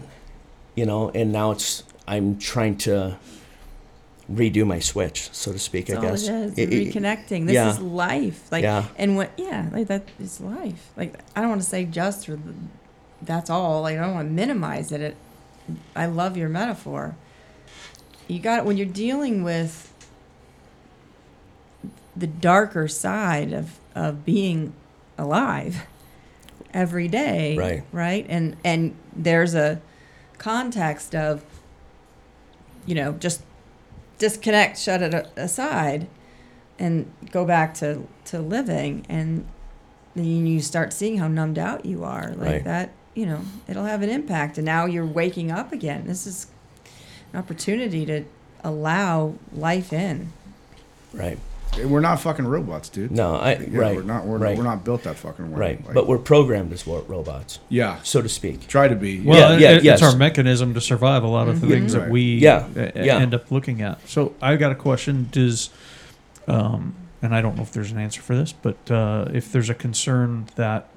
[0.76, 3.18] you know and now it's i'm trying to
[4.32, 6.58] redo my switch so to speak That's i all guess it is.
[6.58, 7.46] It- it- reconnecting.
[7.46, 7.70] This yeah.
[7.70, 8.52] is life.
[8.52, 8.86] Like Yeah.
[8.98, 10.90] and what yeah, like that is life.
[10.98, 12.40] Like I don't want to say just or
[13.22, 13.82] that's all.
[13.84, 15.02] Like I don't want to minimize it.
[15.02, 15.16] it.
[15.96, 17.16] I love your metaphor.
[18.28, 19.92] You got it when you're dealing with
[22.16, 24.74] the darker side of of being
[25.18, 25.86] alive
[26.74, 27.84] every day, Right.
[27.92, 28.26] Right?
[28.28, 29.82] And and there's a
[30.38, 31.44] context of
[32.86, 33.42] you know, just
[34.18, 36.08] disconnect, shut it aside,
[36.80, 39.06] and go back to, to living.
[39.10, 39.46] And
[40.16, 42.30] then you start seeing how numbed out you are.
[42.36, 42.64] Like Right.
[42.64, 44.58] that, you know, it'll have an impact.
[44.58, 46.06] And now you're waking up again.
[46.06, 46.48] This is
[47.34, 48.24] an opportunity to
[48.64, 50.32] allow life in.
[51.14, 51.38] right
[51.84, 53.12] We're not fucking robots, dude.
[53.12, 54.26] no i Yeah, right We're not.
[54.26, 55.60] We're, right we're not built that fucking way.
[55.60, 58.00] right Like, but we're programmed as wo- robots yeah.
[58.04, 59.22] so to speak Try to be.
[59.22, 60.02] Well, Yeah, it- yeah, it- yes.
[60.02, 61.72] it's our mechanism to survive a lot of the Mhm.
[61.72, 62.04] things Right.
[62.04, 63.18] that we Yeah, uh, yeah.
[63.18, 64.08] end up looking at.
[64.08, 65.70] So I got a question: Does,
[66.48, 69.70] um, and I don't know if there's an answer for this, but uh, if there's
[69.70, 70.88] a concern that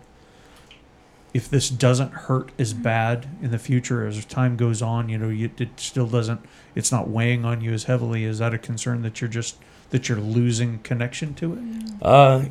[1.35, 5.29] if this doesn't hurt as bad in the future as time goes on, you know,
[5.29, 6.41] you, it still doesn't,
[6.75, 8.25] it's not weighing on you as heavily.
[8.25, 9.57] Is that a concern that you're just
[9.91, 11.59] that you're losing connection to it?
[12.03, 12.45] uh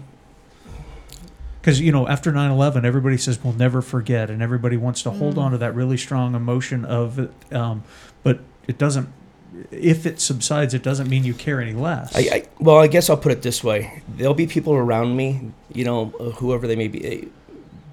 [1.61, 5.35] because you know after 9-11 everybody says we'll never forget and everybody wants to hold
[5.35, 5.41] Mm.
[5.41, 7.83] on to that really strong emotion of it um,
[8.23, 9.09] but it doesn't
[9.71, 13.09] if it subsides it doesn't mean you care any less I, I well i guess
[13.09, 16.75] i'll put it this way there'll be people around me you know uh, whoever they
[16.75, 17.25] may be eh,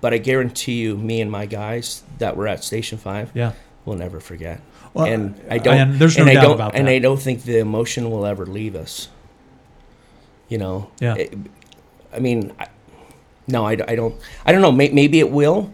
[0.01, 3.53] but i guarantee you me and my guys that were at station 5 yeah
[3.85, 4.61] will never forget
[4.93, 5.75] well, and I don't.
[5.77, 6.93] and there's no and I doubt don't, about And that.
[6.93, 9.09] I don't think the emotion will ever leave us.
[10.49, 10.91] You know.
[11.01, 11.15] Yeah.
[11.17, 11.35] It-
[12.13, 12.69] I mean, I,
[13.49, 14.15] no, I, I don't.
[14.47, 14.71] I don't know.
[14.73, 15.73] May, maybe it will.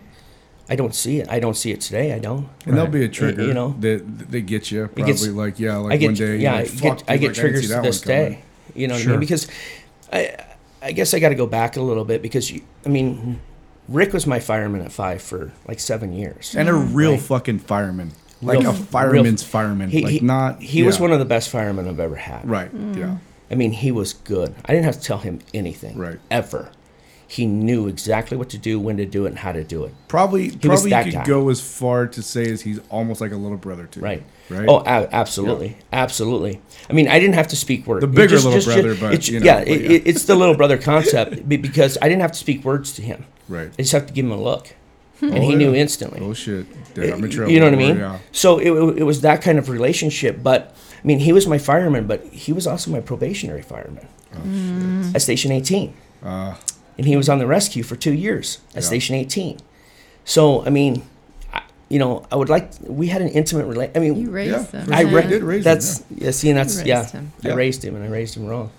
[0.71, 1.29] I don't see it.
[1.29, 2.13] I don't see it today.
[2.15, 2.49] I don't.
[2.65, 3.75] And there'll be a You- trigger you know?
[3.81, 4.87] that they get you.
[4.87, 6.37] Probably gets- like yeah, like I get one day.
[6.39, 8.43] yeah, you're I get "Fuck, I get like, triggers see to this day.
[8.75, 9.21] You know what I mean?
[9.21, 9.49] Because
[10.13, 10.37] I
[10.81, 13.41] I guess I got to go back a little bit because you, I mean,
[13.89, 16.55] Rick was my fireman at five for like seven years.
[16.57, 17.21] And a real Right.
[17.21, 20.63] fucking fireman, like Real- a fireman's fireman, He, like he, not.
[20.63, 22.49] he was one of the best firemen I've ever had.
[22.49, 22.71] Right.
[22.95, 23.17] Yeah.
[23.51, 24.55] I mean, he was good.
[24.65, 25.99] I didn't have to tell him anything.
[25.99, 26.19] Right.
[26.31, 26.71] Ever.
[27.27, 29.95] He knew exactly what to do, when to do it, and how to do it.
[30.09, 31.25] Probably, was probably you that could guy.
[31.25, 34.23] go as far to say as he's almost like a little brother to you, Right.
[34.49, 34.69] Right.
[34.69, 36.61] Oh, a- absolutely, absolutely.
[36.89, 38.01] I mean, I didn't have to speak words.
[38.01, 39.75] The bigger little brother, but, it's, you know, yeah, but yeah.
[39.91, 43.25] it- it's the little brother concept because I didn't have to speak words to him.
[43.49, 43.71] right.
[43.79, 44.75] I just have to give him a look,
[45.21, 45.27] hmm.
[45.27, 45.57] and Oh, he yeah.
[45.59, 46.19] knew instantly.
[46.21, 46.67] Oh shit!
[46.95, 47.53] Dude, I'm in trouble.
[47.53, 47.97] You know what I mean?
[47.99, 48.19] Yeah.
[48.33, 50.43] So it, it was that kind of relationship.
[50.43, 54.07] But I mean, he was my fireman, but he was also my probationary fireman
[54.37, 56.55] Oh, at Station 18, Uh,
[56.99, 58.89] and he was on the rescue for two years at Yeah.
[58.89, 59.59] Station 18.
[60.25, 61.03] So I mean,
[61.53, 63.97] I, you know, I would like we had an intimate relation.
[63.97, 64.85] I mean, You raised yeah.
[64.85, 64.93] them.
[64.93, 65.15] I Yeah.
[65.17, 66.31] re- did raise him, that's yeah.
[66.33, 67.05] See, and that's yeah.
[67.07, 67.33] him.
[67.45, 67.55] I Yeah.
[67.55, 68.71] raised him, and I raised him wrong.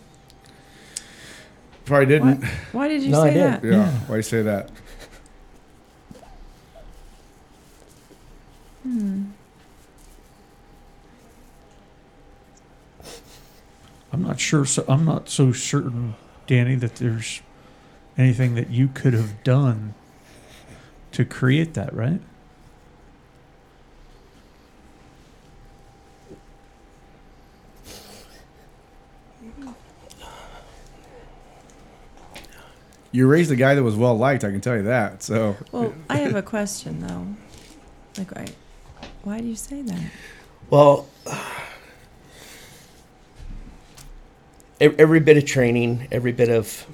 [1.86, 2.44] probably didn't.
[2.72, 3.44] Why did you No, I say did.
[3.44, 3.64] that?
[3.66, 3.92] Yeah.
[4.08, 4.70] Why you say that?
[14.14, 14.66] I'm not sure.
[14.66, 16.16] So I'm not so certain,
[16.48, 17.42] Danny, that there's
[18.18, 19.94] anything that you could have done
[21.14, 22.22] to create that, right?
[33.14, 34.44] You raised a guy that was well liked.
[34.46, 35.22] I can tell you that.
[35.22, 37.28] So Well, I have a question though.
[38.18, 38.48] Like, I,
[39.24, 40.02] why do you say that?
[40.70, 41.08] Well,
[44.82, 46.86] every bit of training, every bit of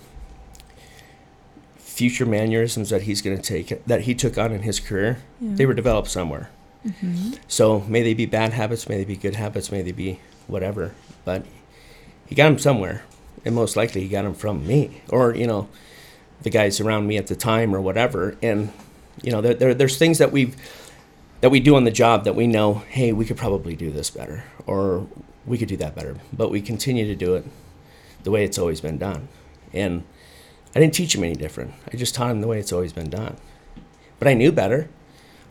[1.78, 5.56] future mannerisms that he's going to take, that he took on in his career, Yeah.
[5.56, 6.50] they were developed somewhere.
[7.02, 10.20] hmm So may they be bad habits, may they be good habits, may they be
[10.48, 10.94] whatever.
[11.26, 11.46] But
[12.28, 13.04] he got them somewhere,
[13.44, 15.68] and most likely he got them from me, or you know,
[16.44, 18.36] the guys around me at the time, or whatever.
[18.44, 18.72] And
[19.24, 20.56] you know, there, there there's things that we've
[21.42, 24.10] that we do on the job that we know, hey, we could probably do this
[24.12, 25.08] better, or
[25.46, 26.16] we could do that better.
[26.32, 27.46] But we continue to do it
[28.24, 29.28] the way it's always been done.
[29.74, 30.04] And
[30.76, 31.74] I didn't teach him any different.
[31.92, 33.38] I just taught him the way it's always been done.
[34.20, 34.90] But I knew better.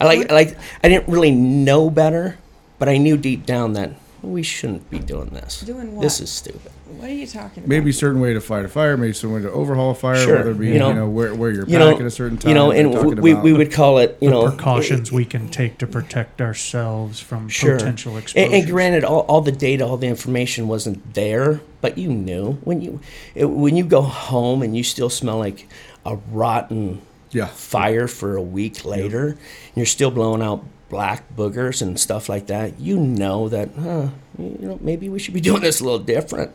[0.01, 2.39] I like, I like I didn't really know better,
[2.79, 5.63] but I knew deep down that we shouldn't be doing this.
[5.63, 6.03] Doing what?
[6.03, 6.73] This is stupid.
[6.89, 7.69] What are you talking about?
[7.69, 9.95] maybe a certain way to fight a fire, maybe a certain way to overhaul a
[9.95, 12.01] fire, Sure, whether it be you you know- know, where, where you're you back know-
[12.01, 12.51] at a certain time.
[12.51, 15.79] You know, and we, we would call it, you the know, precautions we can take
[15.79, 17.77] to protect ourselves from Sure.
[17.77, 18.47] potential exposure.
[18.47, 22.53] And, and granted, all, all the data, all the information wasn't there, but you knew
[22.63, 23.01] when you
[23.35, 25.69] it, when you go home and you still smell like
[26.05, 27.03] a rotten
[27.33, 27.47] yeah.
[27.47, 29.39] fire for a week later, and
[29.75, 32.79] you're still blowing out black boogers and stuff like that.
[32.79, 34.09] You know that, huh?
[34.39, 36.53] You know, maybe we should be doing this a little different.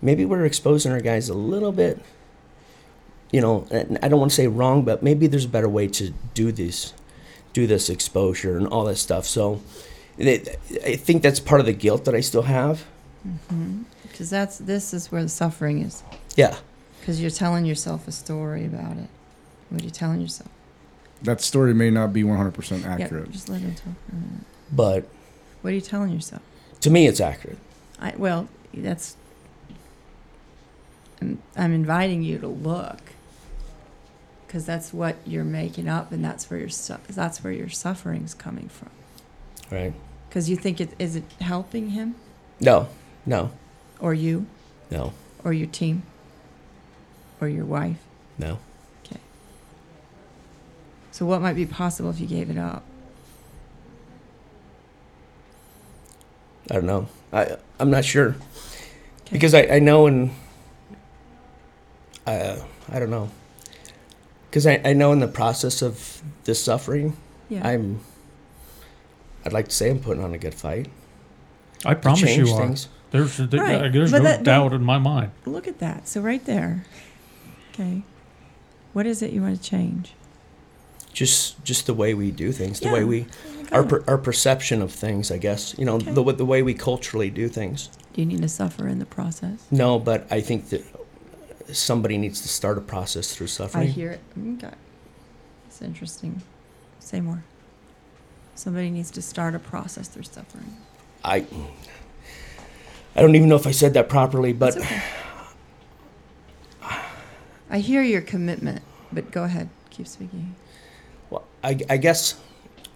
[0.00, 2.00] Maybe we're exposing our guys a little bit.
[3.32, 5.86] You know, and I don't want to say wrong, but maybe there's a better way
[5.88, 6.94] to do this,
[7.52, 9.26] do this exposure and all that stuff.
[9.26, 9.60] So,
[10.16, 12.86] it, I think that's part of the guilt that I still have.
[13.26, 13.82] Mm-hmm.
[14.02, 16.02] Because that's this is where the suffering is.
[16.36, 16.56] Yeah,
[17.00, 19.08] Because you're telling yourself a story about it.
[19.68, 20.48] What are you telling yourself?
[21.22, 23.26] That story may not be 100% accurate.
[23.26, 23.94] Yeah, just let him talk.
[24.08, 24.44] for a minute.
[24.72, 25.08] but
[25.60, 26.42] What are you telling yourself?
[26.80, 27.58] to me, it's accurate.
[28.00, 29.16] I well, that's.
[31.20, 32.98] I'm, I'm inviting you to look.
[34.46, 36.70] Because that's what you're making up, and that's where your
[37.08, 38.88] that's where your suffering's coming from.
[39.70, 39.92] Right?
[40.28, 42.14] Because you think it is it helping him
[42.58, 42.88] No,
[43.26, 43.50] no,
[44.00, 44.46] or you
[44.90, 45.12] no,
[45.44, 46.02] or your team
[47.42, 47.98] or your wife.
[48.38, 48.58] no.
[49.04, 49.20] Okay
[51.18, 52.84] so what might be possible if you gave it up?
[56.70, 57.08] I don't know.
[57.32, 58.28] I I'm not sure.
[58.28, 59.32] Okay.
[59.32, 60.30] Because I, I know and
[62.36, 63.30] uh, I don't know.
[64.50, 67.16] Because I, I know in the process of this suffering,
[67.48, 67.66] Yeah.
[67.66, 68.00] I'm
[69.44, 70.88] I'd like to say I'm putting on a good fight.
[71.84, 72.60] I promise you are.
[72.66, 72.88] things.
[73.10, 75.30] There's there- Right, there's but no that- doubt in my mind.
[75.46, 76.08] Look at that.
[76.08, 76.84] So right there.
[77.72, 78.02] Okay.
[78.92, 80.12] What is it you want to change?
[81.12, 82.92] Just just the way we do things, the Yeah.
[82.94, 83.26] way we
[83.72, 85.74] our per, our perception of things, I guess.
[85.78, 86.12] You know, Okay.
[86.12, 87.88] the the way we culturally do things.
[88.12, 89.58] Do you need to suffer in the process?
[89.70, 90.82] No, but I think that
[91.72, 93.84] somebody needs to start a process through suffering.
[93.84, 94.20] I hear it.
[94.54, 94.74] Okay.
[95.66, 96.42] It's interesting.
[96.98, 97.44] Say more.
[98.54, 100.76] Somebody needs to start a process through suffering.
[101.24, 101.46] I
[103.14, 105.02] I don't even know if I said that properly, but okay.
[107.70, 108.82] I hear your commitment,
[109.12, 109.68] but go ahead.
[109.90, 110.54] Keep speaking.
[111.28, 112.40] Well, I, I guess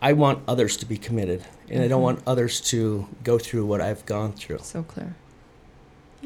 [0.01, 3.81] I want others to be committed, and I don't want others to go through what
[3.81, 4.61] I've gone through.
[4.63, 5.15] So clear.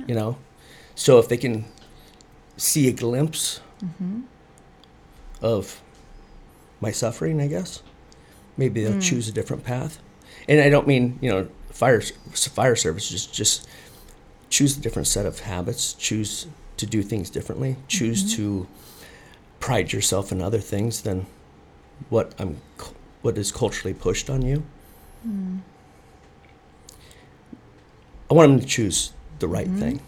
[0.06, 0.36] You know,
[0.94, 1.64] so if they can
[2.57, 3.61] see a glimpse
[5.43, 5.81] of
[6.81, 7.83] my suffering, I guess
[8.57, 9.01] maybe they'll hmm.
[9.01, 9.99] choose a different path.
[10.49, 13.69] And I don't mean you know fire fire service just just
[14.49, 16.47] choose a different set of habits, choose
[16.77, 18.37] to do things differently, choose mm-hmm.
[18.37, 18.66] to
[19.61, 21.27] pride yourself in other things than
[22.11, 22.61] what I'm
[23.23, 24.62] what is culturally pushed on you.
[25.23, 25.59] Hmm.
[28.31, 29.81] I want them to choose the right mm-hmm.
[29.81, 30.03] thing.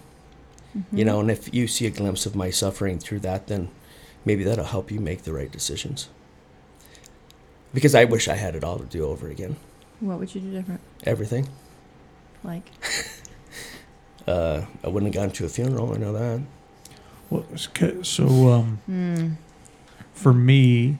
[0.93, 3.71] You know, and if you see a glimpse of my suffering through that, then
[4.25, 6.09] maybe that'll help you make the right decisions.
[7.75, 9.57] Because I wish I had it all to do over again.
[10.01, 10.81] What would you do different?
[11.05, 11.49] Everything.
[12.45, 12.71] Like,
[14.29, 15.95] Uh, I wouldn't have gone to a funeral.
[15.95, 16.43] I know that.
[17.31, 17.47] Well,
[18.03, 19.39] so um,
[20.13, 20.99] for me,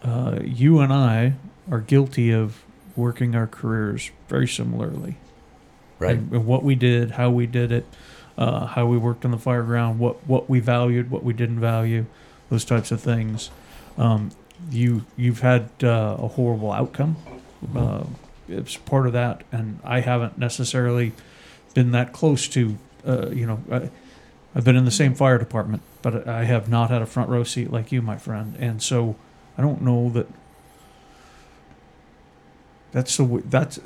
[0.00, 1.34] uh, you and I
[1.68, 2.62] are guilty of
[2.94, 5.16] working our careers very similarly.
[5.98, 6.16] Right.
[6.16, 7.84] And, and what we did, how we did it,
[8.36, 11.60] uh, how we worked on the fire ground, what what we valued, what we didn't
[11.60, 12.06] value,
[12.50, 13.50] those types of things.
[13.96, 14.30] Um,
[14.70, 17.16] you you've had uh, a horrible outcome.
[17.74, 18.04] Uh,
[18.48, 21.12] it's part of that, and I haven't necessarily
[21.74, 22.76] been that close to.
[23.06, 23.90] Uh, you know, I,
[24.54, 27.44] I've been in the same fire department, but I have not had a front row
[27.44, 29.16] seat like you, my friend, and so
[29.56, 30.26] I don't know that.
[32.92, 33.80] That's the way, that's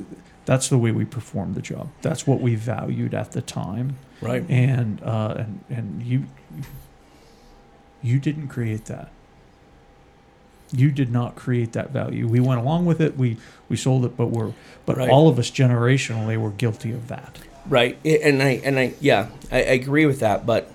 [0.49, 1.91] that's the way we performed the job.
[2.01, 4.43] That's what we valued at the time, Right.
[4.49, 6.25] and uh, and and you
[8.03, 9.11] you didn't create that.
[10.73, 12.27] You did not create that value.
[12.27, 13.19] We went along with it.
[13.19, 13.37] We
[13.69, 14.53] we sold it, but we're
[14.87, 15.11] but Right.
[15.11, 17.39] all of us generationally were guilty of that.
[17.69, 17.99] Right.
[18.07, 20.47] And I and I yeah, I, I agree with that.
[20.47, 20.73] But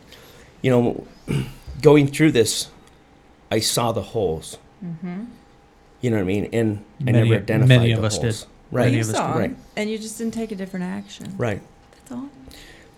[0.62, 1.08] you know,
[1.82, 2.70] going through this,
[3.52, 4.58] I saw the holes.
[6.02, 6.50] You know what I mean?
[6.52, 8.36] And I never identified many the of us did.
[8.74, 8.76] Holes.
[8.76, 8.86] Right.
[8.86, 9.34] Many you of saw did.
[9.34, 9.58] 'em, Right.
[9.78, 11.34] and you just didn't take a different action.
[11.38, 11.62] Right.
[11.92, 12.30] That's all.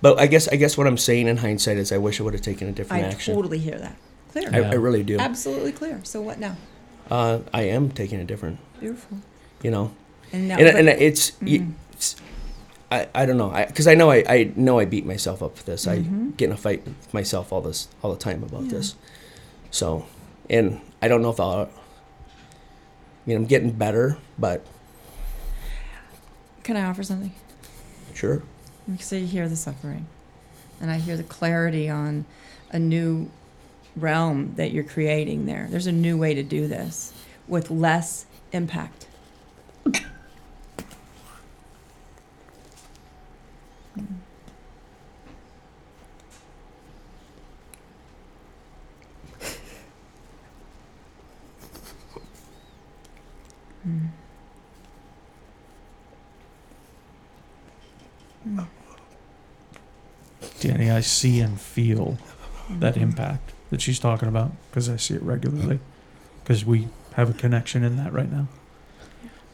[0.02, 2.34] But I guess I guess what I'm saying in hindsight is I wish I would
[2.34, 3.34] have taken a different action.
[3.34, 3.96] I totally hear that.
[4.32, 4.50] Clear.
[4.54, 4.72] I, Yeah.
[4.72, 5.18] I really do.
[5.18, 6.00] Absolutely clear.
[6.04, 6.56] So what now?
[7.10, 8.58] Uh, I am taking a different.
[8.80, 9.18] Beautiful.
[9.64, 9.92] You know,
[10.34, 11.72] And now, and, but- and it's, y- Mhm.
[11.94, 12.16] it's
[12.92, 15.64] I, I don't know because I, know I, I know I beat myself up for
[15.64, 15.86] this.
[15.86, 15.90] Mhm.
[15.90, 18.72] I get in a fight with myself all this all the time about Yeah.
[18.72, 18.96] this.
[19.72, 20.06] So,
[20.50, 21.62] and I don't know if I'll.
[21.64, 21.68] I
[23.26, 24.64] mean, I'm getting better, but
[26.66, 27.32] can I offer something?
[28.16, 28.42] sure.
[28.90, 30.08] Because I hear the suffering,
[30.82, 32.26] and I hear the clarity on
[32.72, 33.30] a new
[33.96, 35.68] realm that you're creating there.
[35.70, 37.14] There's a new way to do this
[37.48, 39.08] with less impact.
[60.76, 62.18] Danny, I see and feel
[62.70, 65.80] that impact that she's talking about because I see it regularly
[66.44, 68.50] because we have a connection in that right now.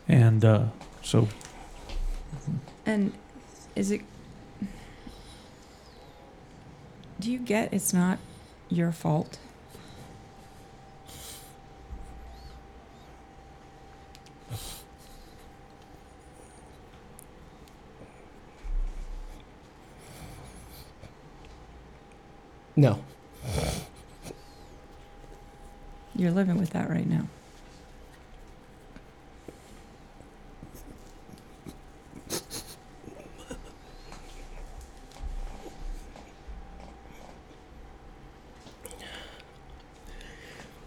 [0.07, 0.65] And uh,
[1.03, 1.27] so,
[2.87, 3.13] And
[3.75, 4.01] is it?
[7.19, 8.17] Do you get it's not
[8.67, 9.37] your fault?
[22.81, 22.99] No.
[26.15, 27.27] You're living with that right now.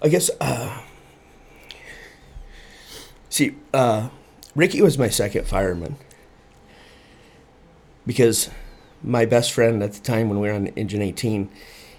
[0.03, 0.33] I guess.
[0.41, 0.81] Uh,
[3.29, 4.09] see, uh,
[4.57, 5.95] Ricky was my second fireman
[8.05, 8.51] because
[9.01, 11.49] my best friend at the time when we were on Engine 18,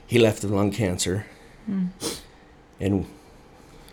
[0.07, 1.25] he left with lung cancer,
[1.69, 1.89] Mm.
[2.79, 3.05] and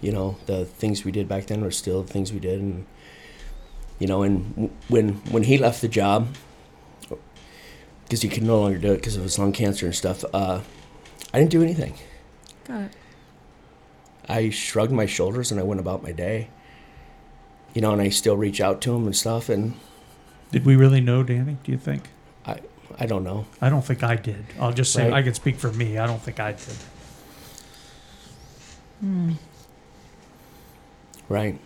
[0.03, 2.85] you know the things we did back then were still the things we did, and
[3.99, 6.29] you know, and when when he left the job
[8.05, 10.61] because he could no longer do it because of his lung cancer and stuff, uh,
[11.33, 11.95] I didn't do anything.
[12.65, 12.93] Got it.
[14.29, 16.49] I shrugged my shoulders and I went about my day.
[17.75, 19.73] You know, and I still reach out to him and stuff, and
[20.51, 21.57] did we really know, Danny?
[21.65, 22.11] Do you think?
[22.99, 23.47] I I don't know.
[23.61, 24.45] I don't think I did.
[24.61, 25.19] I'll just say Right.
[25.19, 25.99] I can speak for me.
[25.99, 26.77] I don't think I did.
[29.01, 29.33] Hmm.
[31.29, 31.59] Right.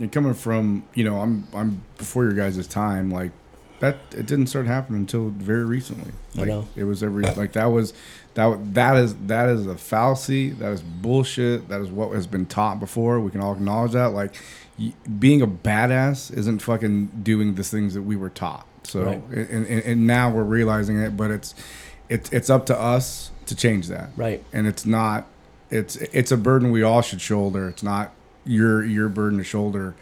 [0.00, 3.32] And coming from, you know, I'm I'm before your guys' time, like
[3.80, 6.12] that it didn't start happening until very recently.
[6.36, 6.68] I Like, know.
[6.76, 7.92] It was every like that was
[8.34, 10.50] that that is that is a fallacy.
[10.50, 11.68] That is bullshit.
[11.68, 13.18] That is what has been taught before.
[13.20, 14.12] We can all acknowledge that.
[14.12, 14.36] Like
[14.78, 18.66] y- being a badass isn't fucking doing the things that we were taught.
[18.88, 19.22] So Right.
[19.30, 21.54] and, and and now we're realizing it, but it's
[22.08, 24.10] it's it's up to us to change that.
[24.16, 24.42] Right.
[24.52, 25.26] And it's not
[25.70, 27.68] it's it's a burden we all should shoulder.
[27.68, 28.12] It's not
[28.44, 29.94] your your burden to shoulder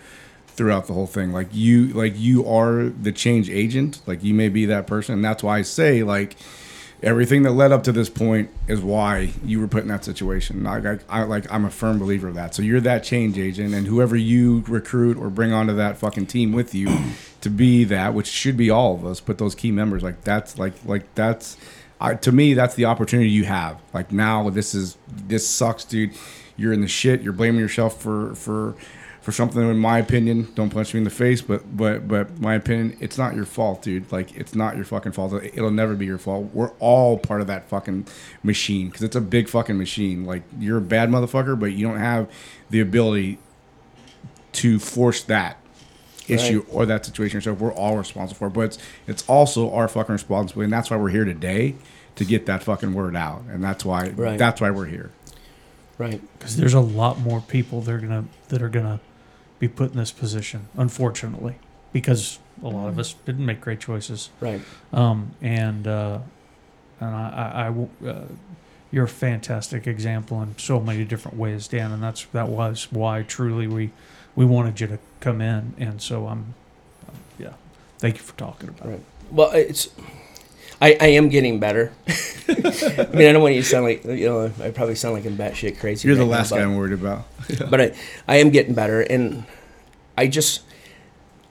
[0.46, 1.32] throughout the whole thing.
[1.32, 4.00] Like you like you are the change agent.
[4.06, 5.14] Like you may be that person.
[5.14, 6.36] And that's why I say like
[7.02, 10.64] everything that led up to this point is why you were put in that situation.
[10.64, 12.54] Like I, I like I'm a firm believer of that.
[12.54, 16.52] So you're that change agent and whoever you recruit or bring onto that fucking team
[16.52, 16.88] with you
[17.40, 20.58] to be that, which should be all of us, but those key members, like that's
[20.58, 21.56] like like that's
[22.00, 23.80] I, to me that's the opportunity you have.
[23.92, 26.12] Like now this is this sucks, dude.
[26.56, 27.20] You're in the shit.
[27.20, 28.74] You're blaming yourself for for
[29.26, 32.54] for something in my opinion don't punch me in the face but but but my
[32.54, 36.06] opinion it's not your fault dude like it's not your fucking fault it'll never be
[36.06, 38.06] your fault we're all part of that fucking
[38.44, 41.98] machine because it's a big fucking machine like you're a bad motherfucker but you don't
[41.98, 42.30] have
[42.70, 43.36] the ability
[44.52, 45.56] to force that
[46.28, 46.68] issue Right.
[46.72, 48.52] or that situation yourself we're all responsible for it.
[48.52, 48.78] but it's
[49.08, 51.74] it's also our fucking responsibility and that's why we're here today
[52.14, 54.38] to get that fucking word out and that's why Right.
[54.38, 55.10] that's why we're here
[55.98, 56.20] Right.
[56.38, 59.00] because there's a lot more people that are gonna that are gonna
[59.58, 61.56] be put in this position, unfortunately,
[61.92, 64.30] because a lot of us didn't make great choices.
[64.40, 64.60] Right.
[64.92, 66.18] Um, and uh,
[67.00, 67.68] and I,
[68.04, 68.24] I, I uh,
[68.92, 73.22] you're a fantastic example in so many different ways, Dan, and that's that was why
[73.22, 73.90] truly we
[74.34, 76.54] we wanted you to come in, and so I'm,
[77.08, 77.54] um, yeah,
[77.98, 78.94] thank you for talking about Right.
[78.96, 79.04] it.
[79.30, 79.88] Well, it's.
[80.80, 81.92] I, I am getting better.
[82.48, 84.52] I mean, I don't want you to sound like you know.
[84.62, 86.06] I probably sound like I'm batshit crazy.
[86.06, 87.24] you're the right now, last but- guy i'm worried about.
[87.70, 87.92] But I,
[88.28, 89.44] I am getting better and
[90.18, 90.62] i just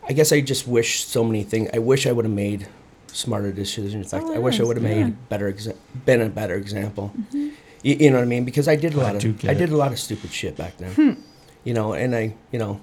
[0.10, 1.70] i guess i just wish so many things.
[1.74, 2.68] I wish i would have made
[3.08, 4.12] smarter decisions.
[4.14, 5.06] Like Oh, i wish i would have yeah.
[5.06, 7.12] made better exa- been a better example.
[7.18, 7.50] Mm-hmm.
[7.84, 8.46] You, you know what i mean?
[8.46, 10.56] Because i did a I lot do of i did a lot of stupid shit
[10.58, 10.92] back then.
[10.94, 11.12] Hmm.
[11.64, 12.80] You know and i you know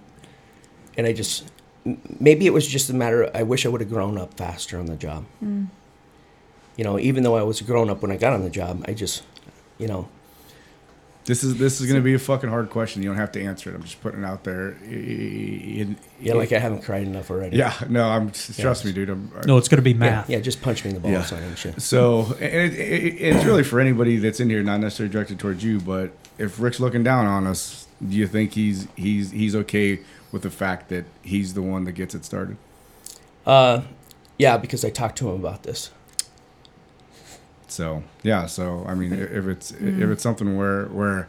[0.96, 1.50] and i just
[2.20, 4.78] maybe it was just a matter Of, i wish i would have grown up faster
[4.78, 5.66] on the job mm.
[6.76, 8.84] You know even though i was a grown up when i got on the job
[8.88, 9.22] i just
[9.78, 10.08] you know
[11.24, 13.00] This is this is going to be a fucking hard question.
[13.02, 13.76] You don't have to answer it.
[13.76, 14.70] I'm just putting it out there.
[14.82, 19.08] In, yeah like i haven't cried enough already yeah, no, I'm trust me, dude.
[19.08, 20.28] I'm, No, it's going to be math.
[20.28, 21.36] yeah just punch me in the balls Yeah.
[21.38, 24.80] on it shit So and it, it, it's really for anybody that's in here, not
[24.80, 28.88] necessarily directed towards you, but if Rick's looking down on us, do you think he's
[28.96, 30.00] he's he's okay
[30.32, 32.56] with the fact that he's the one that gets it started?
[33.46, 33.82] Uh,
[34.38, 35.90] yeah, because I talked to him about this.
[37.72, 40.12] So yeah, so I mean, if it's if mm.
[40.12, 41.28] it's something where where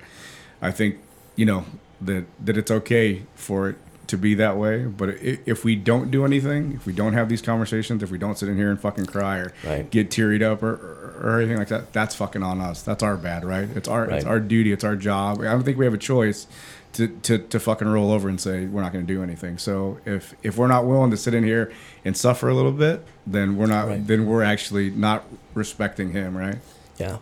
[0.62, 0.98] I think
[1.36, 1.66] you know
[2.02, 6.26] that that it's okay for it to be that way, but if we don't do
[6.26, 9.06] anything, if we don't have these conversations, if we don't sit in here and fucking
[9.06, 9.90] cry or Right.
[9.90, 12.82] get tearied up or, or, or anything like that, that's fucking on us.
[12.82, 13.70] That's our bad, right?
[13.76, 14.74] It's our it's our duty.
[14.74, 15.40] It's our job.
[15.40, 16.48] I don't think we have a choice.
[16.94, 19.58] To, to, to fucking roll over and say we're not going to do anything.
[19.58, 21.72] So if if we're not willing to sit in here
[22.06, 23.88] and suffer a little bit, then we're not.
[23.88, 24.06] Right.
[24.06, 25.26] Then we're actually not
[25.56, 26.58] respecting him, right?
[27.00, 27.18] Yeah,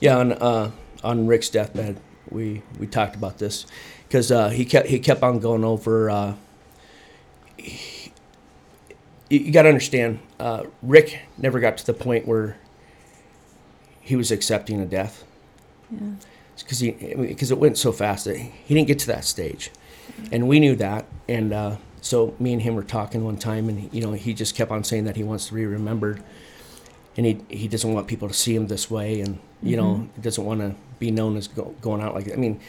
[0.00, 0.16] yeah.
[0.16, 0.70] On uh,
[1.04, 3.66] on Rick's deathbed, we we talked about this
[4.08, 6.08] because uh, he kept he kept on going over.
[6.08, 6.34] Uh,
[7.58, 8.12] he,
[9.28, 12.56] you, you got to understand, uh, Rick never got to the point where
[14.00, 15.24] he was accepting a death
[15.90, 15.98] Yeah.
[16.62, 19.70] Because he because it went so fast that he didn't get to that stage,
[20.32, 21.06] and we knew that.
[21.28, 24.54] And uh, so me and him were talking one time, and you know he just
[24.54, 26.22] kept on saying that he wants to be remembered,
[27.16, 30.22] and he he doesn't want people to see him this way, and you know he
[30.22, 32.34] doesn't want to be known as go, going out like that.
[32.34, 32.60] I mean,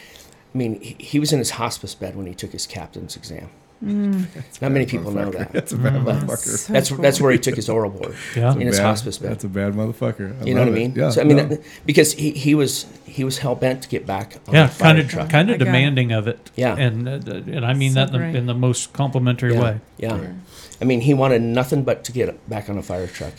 [0.54, 3.50] I mean he, he was in his hospice bed when he took his captain's exam.
[3.84, 5.52] Not many people know that.
[5.52, 6.36] That's a bad But motherfucker.
[6.58, 6.98] So That's cool.
[6.98, 8.52] that's where he took his oral board Yeah.
[8.54, 9.32] in his Bad- hospice bed.
[9.32, 10.40] That's a bad motherfucker.
[10.40, 10.74] I You know what I it.
[10.74, 10.94] mean?
[10.94, 11.10] Yeah.
[11.10, 11.44] so I mean, no.
[11.46, 14.36] that, because he, he was he was hell bent to get back.
[14.46, 15.28] On Yeah, the fire kind of, truck.
[15.30, 15.64] kind I of got it.
[15.66, 16.50] demanding of it.
[16.54, 16.76] Yeah.
[16.76, 19.80] and uh, and I mean So that in the, in the most complimentary yeah, way.
[19.98, 20.16] Yeah.
[20.20, 20.32] Yeah.
[20.80, 23.34] I mean, he wanted nothing but to get back on a fire truck.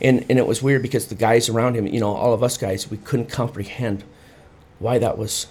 [0.00, 2.56] And, and it was weird because the guys around him, you know, all of us
[2.56, 4.02] guys, we couldn't comprehend
[4.80, 5.46] why that was.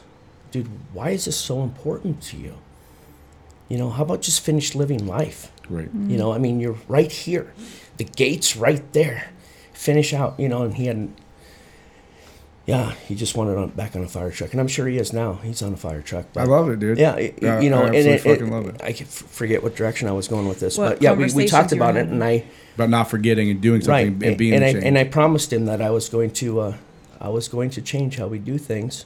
[0.51, 2.55] Dude, why is this so important to you?
[3.71, 5.49] You know, how about just finish living life?
[5.65, 5.87] Great.
[5.93, 7.53] You know, I mean, you're right here.
[7.95, 9.29] The gate's right there.
[9.71, 11.17] Finish out, you know, and he hadn't.
[12.65, 14.51] Yeah, he just wanted on, back on a fire truck.
[14.51, 15.35] And I'm sure he is now.
[15.35, 16.25] He's on a fire truck.
[16.35, 16.97] I love it, dude.
[16.97, 18.81] Yeah, it- I- you know, I and it, fucking it- love it.
[18.83, 21.31] I can f- forget what direction I was going with this, What but yeah, we,
[21.33, 22.43] we talked about it, and I
[22.75, 25.53] About not forgetting and doing right, something and and, being and I and I promised
[25.53, 26.75] him that I was going to, uh,
[27.21, 29.05] I was going to change how we do things,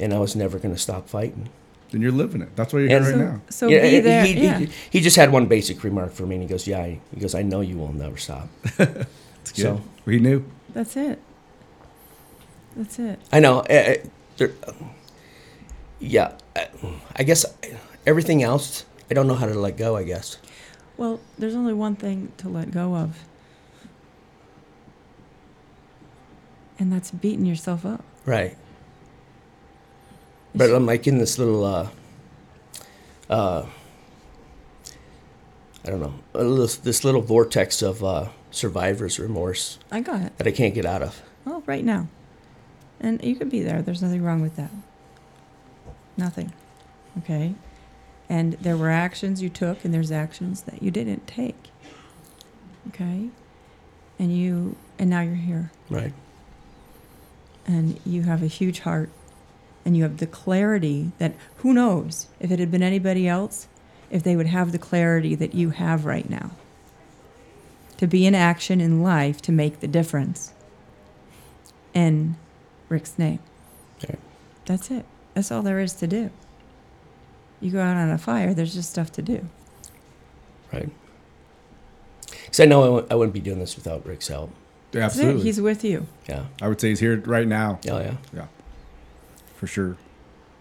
[0.00, 1.48] and I was never going to stop fighting.
[1.92, 2.56] Then you're living it.
[2.56, 3.40] That's what you're And doing so- right now.
[3.50, 4.24] So Yeah, be he- there.
[4.26, 4.58] He, yeah.
[4.58, 7.34] he, he just had one basic remark for me, and he goes, "Yeah." He goes,
[7.34, 8.48] "I know you will never stop."
[9.42, 9.62] It's good.
[9.62, 10.44] So he knew.
[10.72, 11.18] That's it.
[12.76, 13.18] That's it.
[13.32, 13.60] I know.
[13.60, 13.94] uh, uh,
[14.36, 14.52] there,
[15.98, 16.64] yeah, uh,
[17.16, 17.44] I guess
[18.06, 19.96] everything else, I don't know how to let go.
[19.96, 20.38] I guess.
[20.96, 23.18] Well, there's only one thing to let go of.
[26.78, 28.04] And that's beating yourself up.
[28.26, 28.56] Right.
[30.54, 31.88] But I'm like in this little, uh,
[33.30, 33.64] uh,
[35.84, 40.36] I don't know, little, this little vortex of uh, survivor's remorse I got it.
[40.38, 41.22] that I can't get out of.
[41.44, 42.08] Well, right now.
[43.00, 43.82] And you could be there.
[43.82, 44.70] There's nothing wrong with that.
[46.16, 46.52] Nothing.
[47.18, 47.54] Okay?
[48.28, 51.70] And there were actions you took, and there's actions that you didn't take.
[52.88, 53.28] Okay?
[54.18, 55.72] And you, and now you're here.
[55.90, 56.12] Right.
[57.66, 59.10] and you have a huge heart
[59.84, 63.66] and you have the clarity that who knows if it had been anybody else
[64.10, 66.50] if they would have the clarity that you have right now
[67.96, 70.52] to be in action in life to make the difference
[71.94, 72.36] in
[72.88, 73.38] rick's name
[74.02, 74.16] Okay.
[74.66, 75.04] that's it
[75.34, 76.30] that's all there is to do
[77.60, 79.48] you go out on a fire there's just stuff to do
[80.72, 80.88] Right.
[82.30, 84.50] Because I know I w- I wouldn't be doing this without Rick's help.
[84.94, 85.42] Absolutely.
[85.42, 86.46] he's with you Yeah.
[86.62, 88.14] I would say he's here right now Oh, yeah.
[88.32, 88.46] yeah.
[89.62, 89.96] For sure.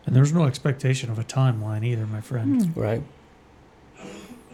[0.06, 2.64] And there's no expectation of a timeline either, my friend.
[2.68, 2.80] Hmm.
[2.80, 3.04] Right.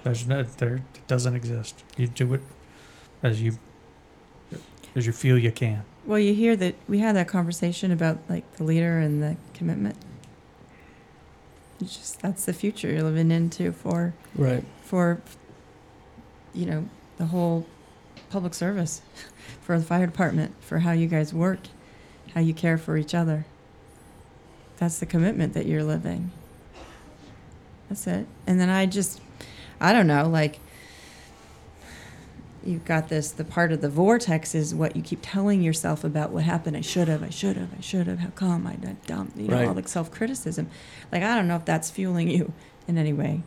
[0.05, 1.83] There's no, there it doesn't exist.
[1.97, 2.41] You do it
[3.21, 3.57] as you
[4.95, 5.83] as you feel you can.
[6.05, 9.95] well you hear that we had that conversation about like the leader and the commitment
[11.81, 14.63] it's just that's the future you're living into for Right.
[14.83, 15.21] for
[16.53, 16.85] you know
[17.17, 17.67] the whole
[18.29, 19.01] public service
[19.61, 21.59] for the fire department for how you guys work
[22.33, 23.45] how you care for each other
[24.77, 26.31] that's the commitment that you're living.
[27.89, 28.25] That's it.
[28.45, 29.21] And then i just
[29.79, 30.59] i don't know like
[32.65, 36.31] you've got this the part of the vortex is what you keep telling yourself about
[36.31, 36.75] what happened.
[36.75, 38.75] I should have i should have i should have how come i
[39.05, 39.67] dumb you know Right.
[39.67, 40.69] all the self-criticism.
[41.11, 42.51] Like i don't know if that's fueling you
[42.87, 43.41] in any way.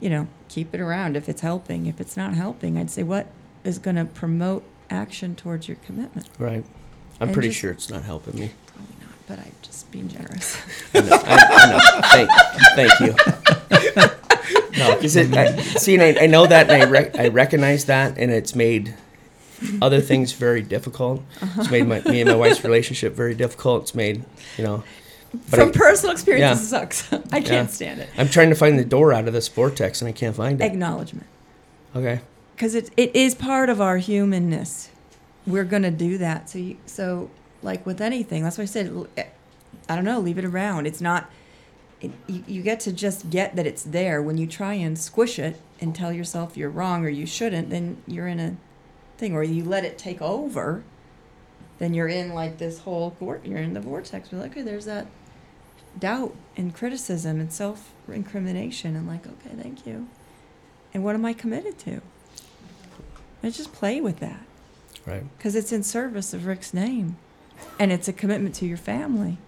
[0.00, 1.16] You know keep it around.
[1.16, 3.28] If it's helping if it's not helping i'd say what
[3.64, 6.28] is going to promote action towards your commitment.
[6.38, 6.64] Right.
[7.20, 8.50] I'm And pretty just- sure it's not helping me.
[9.36, 10.56] Probably not but i'm just being generous
[10.94, 11.18] I know.
[11.24, 12.26] I, I know.
[12.76, 14.12] Thank, thank you.
[14.78, 15.32] No, because it.
[15.36, 18.54] I, see, and I, I know that, and I rec- I recognize that, and it's
[18.54, 18.94] made
[19.80, 21.22] other things very difficult.
[21.58, 23.82] It's made my, me and my wife's relationship very difficult.
[23.82, 24.24] It's made,
[24.56, 24.82] you know.
[25.50, 26.52] But from I, personal experience Yeah.
[26.52, 27.66] it sucks i can't Yeah.
[27.66, 30.34] stand it I'm trying to find the door out of this vortex, and I can't
[30.34, 30.64] find it.
[30.64, 31.26] acknowledgement
[31.94, 32.20] Okay.
[32.56, 34.88] because it, it is part of our humanness
[35.46, 37.30] we're going to do that so you, so
[37.62, 38.42] like with anything.
[38.42, 39.24] That's why i said eh,
[39.88, 40.86] i don't know leave it around.
[40.86, 41.30] It's not
[42.00, 44.22] it, you, you get to just get that it's there.
[44.22, 48.02] When you try and squish it and tell yourself you're wrong or you shouldn't then
[48.06, 48.56] you're in a
[49.18, 49.34] thing.
[49.34, 50.82] Or you let it take over
[51.78, 54.30] then you're in like this whole you're in the vortex.
[54.30, 55.06] You're like okay there's that
[55.98, 58.96] doubt and criticism and self-incrimination.
[58.96, 60.08] And like okay thank you.
[60.94, 62.02] And what am i committed to?
[63.42, 64.44] I just play with that.
[65.04, 65.24] Right.
[65.36, 67.16] because it's in service of Rick's name,
[67.78, 69.38] and it's a commitment to your family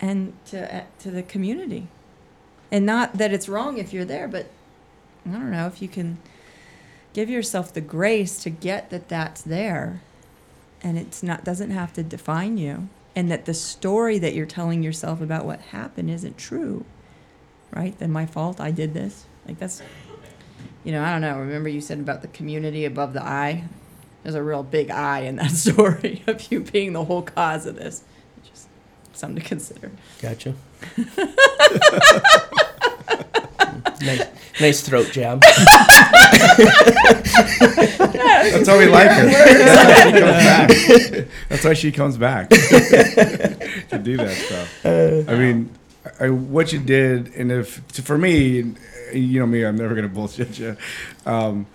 [0.00, 1.88] and to uh, to the community,
[2.70, 4.46] and not that it's wrong if you're there, but
[5.26, 6.18] I don't know if you can
[7.12, 10.00] give yourself the grace to get that that's there,
[10.82, 14.82] and it's not doesn't have to define you, and that the story that you're telling
[14.82, 16.84] yourself about what happened isn't true,
[17.72, 17.98] right?
[17.98, 18.60] Then my fault.
[18.60, 19.26] I did this.
[19.46, 19.82] Like that's
[20.84, 21.38] you know, I don't know.
[21.38, 23.64] Remember you said about the community above the I?
[24.22, 27.76] There's a real big I in that story of you being the whole cause of
[27.76, 28.04] this.
[28.44, 28.68] Just
[29.12, 29.90] something to consider.
[30.20, 30.54] Gotcha.
[34.00, 34.26] nice,
[34.60, 35.42] nice throat jab.
[38.40, 39.26] That's how we like her.
[41.48, 42.48] That's why she comes back.
[42.48, 43.36] That's why she comes
[43.78, 44.86] back to do that stuff.
[44.86, 45.70] I mean,
[46.18, 48.74] I, what you did, and if for me,
[49.12, 50.76] you know me, I'm never gonna bullshit you.
[51.26, 51.66] Um,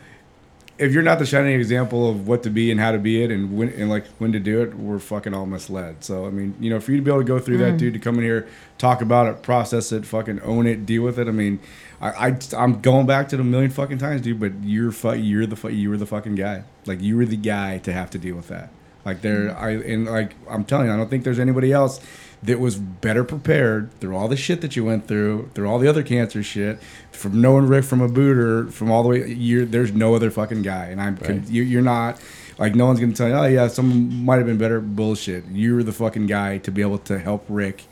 [0.78, 3.32] if you're not the shining example of what to be and how to be it,
[3.32, 6.04] and when and like when to do it, we're fucking all misled.
[6.04, 7.78] So I mean, you know, for you to be able to go through that, mm.
[7.78, 8.48] dude, to come in here,
[8.78, 11.28] talk about it, process it, fucking own it, deal with it.
[11.28, 11.60] I mean,
[12.02, 14.40] I, I I'm going back to it a million fucking times, dude.
[14.40, 16.64] But you're fu- you're the fu- you were the fucking guy.
[16.86, 18.70] Like you were the guy to have to deal with that.
[19.06, 19.58] Like there, mm.
[19.58, 22.02] I and like I'm telling you, I don't think there's anybody else
[22.46, 25.88] that was better prepared through all the shit that you went through, through all the
[25.88, 26.80] other cancer shit,
[27.12, 29.28] from knowing Rick from a booter, from all the way.
[29.32, 31.48] You're there's no other fucking guy, and I'm Right.
[31.48, 32.20] you, you're not.
[32.58, 34.80] Like no one's gonna tell you, oh yeah, someone might have been better.
[34.80, 35.44] Bullshit.
[35.52, 37.84] You're the fucking guy to be able to help Rick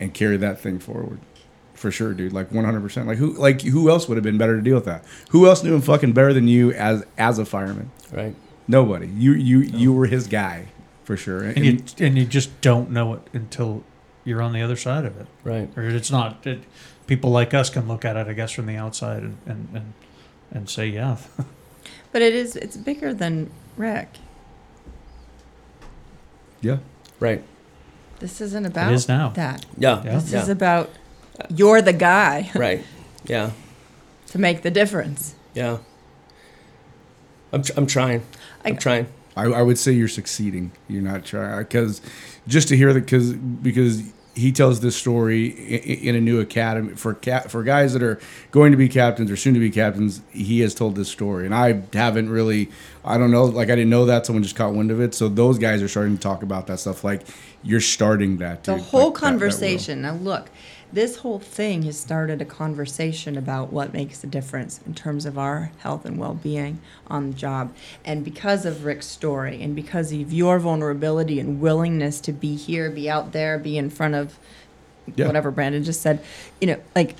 [0.00, 1.18] and carry that thing forward.
[1.74, 2.32] for sure, dude.
[2.32, 3.06] Like one hundred percent.
[3.06, 5.04] Like who like who else would have been better to deal with that?
[5.30, 7.90] Who else knew him fucking better than you as as a fireman?
[8.12, 8.34] Right.
[8.66, 9.08] Nobody.
[9.08, 10.68] You you you were his guy
[11.04, 11.42] for sure.
[11.42, 13.84] and you and you just don't know it until
[14.26, 15.70] you're on the other side of it, Right.
[15.76, 16.46] or it's not.
[16.46, 16.60] It,
[17.06, 19.92] people like us can look at it, I guess, from the outside and and and,
[20.52, 21.16] and say, yeah,
[22.12, 24.08] But it is it's bigger than Rick.
[26.60, 26.78] yeah.
[27.20, 27.42] Right.
[28.18, 29.30] This isn't about is now.
[29.30, 29.64] that.
[29.78, 30.02] Yeah.
[30.04, 30.14] Yeah.
[30.18, 30.42] This Yeah.
[30.42, 30.90] is about
[31.50, 32.84] you're the guy right.
[33.24, 33.50] Yeah.
[34.28, 35.34] to make the difference.
[35.54, 35.78] Yeah.
[37.52, 38.22] I'm, tr- I'm trying.
[38.64, 39.06] I- I'm trying.
[39.36, 40.72] I, I would say you're succeeding.
[40.88, 42.08] You're not trying because uh,
[42.48, 44.02] just to hear that because because
[44.34, 48.18] he tells this story in, in a new academy for cap, for guys that are
[48.50, 50.20] going to be captains or soon to be captains.
[50.30, 52.70] He has told this story, and I haven't really.
[53.04, 53.44] I don't know.
[53.44, 54.26] Like I didn't know that.
[54.26, 55.14] Someone just caught wind of it.
[55.14, 57.04] So those guys are starting to talk about that stuff.
[57.04, 57.22] Like
[57.62, 58.64] you're starting that.
[58.64, 60.02] The whole Like, that- that conversation.
[60.02, 60.50] now, look,
[60.92, 65.36] this whole thing has started a conversation about what makes a difference in terms of
[65.36, 67.74] our health and well being on the job.
[68.04, 72.90] And because of Rick's story and because of your vulnerability and willingness to be here,
[72.90, 74.38] be out there, be in front of
[75.14, 75.26] Yeah.
[75.26, 76.20] whatever Brandon just said,
[76.60, 77.14] you know, like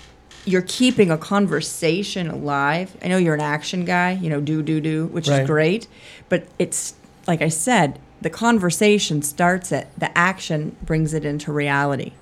[0.44, 2.96] you're keeping a conversation alive.
[3.02, 5.42] I know you're an action guy, you know, do, do, do, which Right.
[5.42, 5.88] is great.
[6.28, 6.94] But it's,
[7.26, 12.12] like I said, the conversation starts it, the action brings it into reality.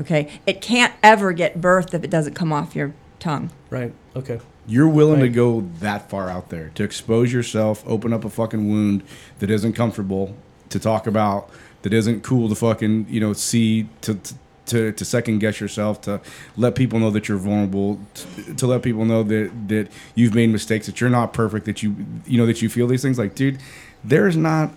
[0.00, 0.40] Okay?
[0.46, 3.50] It can't ever get birthed if it doesn't come off your tongue.
[3.68, 3.92] Right.
[4.16, 4.40] Okay.
[4.66, 8.68] You're willing to go that far out there to expose yourself, open up a fucking
[8.70, 9.02] wound
[9.40, 10.36] that isn't comfortable
[10.68, 11.50] to talk about,
[11.82, 14.14] that isn't cool to fucking you know see to.
[14.14, 14.34] to
[14.66, 16.20] to, to second guess yourself, to
[16.56, 20.48] let people know that you're vulnerable, to, to let people know that that you've made
[20.50, 23.18] mistakes, that you're not perfect, that you you know that you feel these things.
[23.18, 23.58] Like, dude,
[24.04, 24.70] there's not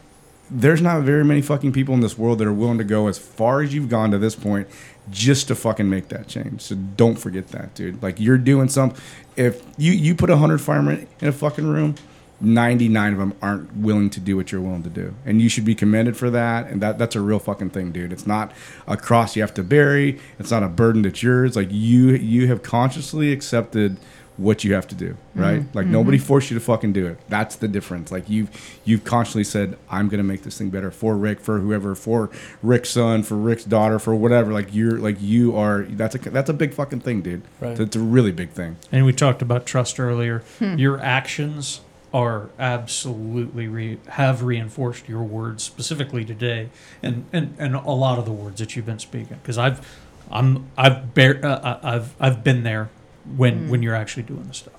[0.49, 3.17] there's not very many fucking people in this world that are willing to go as
[3.17, 4.67] far as you've gone to this point
[5.09, 6.61] just to fucking make that change.
[6.61, 8.01] So don't forget that, dude.
[8.01, 8.93] Like you're doing some.
[9.35, 11.95] If you you put hundred firemen in a fucking room,
[12.39, 15.49] ninety nine of them aren't willing to do what you're willing to do, and you
[15.49, 16.67] should be commended for that.
[16.67, 18.11] And that that's a real fucking thing, dude.
[18.13, 18.51] It's not
[18.87, 20.19] a cross you have to bury.
[20.39, 21.55] It's not a burden that's yours.
[21.55, 23.97] Like you you have consciously accepted
[24.37, 25.61] what you have to do, right?
[25.61, 25.77] Mm-hmm.
[25.77, 26.25] Like nobody mm-hmm.
[26.25, 27.19] forced you to fucking do it.
[27.29, 28.11] That's the difference.
[28.11, 28.49] Like you've
[28.83, 32.31] you've consciously said, I'm gonna make this thing better for Rick, for whoever, for
[32.63, 34.51] Rick's son, for Rick's daughter, for whatever.
[34.51, 35.83] Like you're like you are.
[35.83, 37.43] That's a that's a big fucking thing, dude.
[37.59, 37.79] Right.
[37.79, 38.77] It's a really big thing.
[38.91, 40.43] And we talked about trust earlier.
[40.59, 40.77] Hmm.
[40.77, 41.81] Your actions
[42.13, 46.69] are absolutely re- have reinforced your words specifically today,
[47.01, 49.37] and, and, and a lot of the words that you've been speaking.
[49.41, 49.99] Because I've
[50.31, 52.89] I'm I've bear, uh, uh, I've I've been there
[53.37, 54.73] when when you're actually doing the stuff.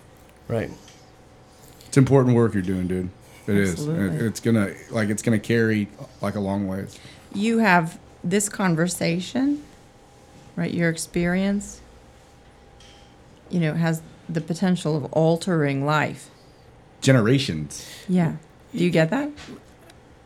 [0.48, 0.70] Right.
[1.86, 3.10] It's important work you're doing, dude.
[3.46, 3.70] It is.
[3.72, 4.16] Absolutely.
[4.16, 5.88] It- It's gonna like it's gonna carry
[6.20, 6.98] like a long ways.
[7.34, 9.62] You have this conversation,
[10.56, 10.72] right?
[10.72, 11.80] Your experience,
[13.50, 16.30] you know, has the potential of altering life.
[17.00, 17.86] Generations.
[18.08, 18.36] Yeah.
[18.74, 19.30] Do you get that?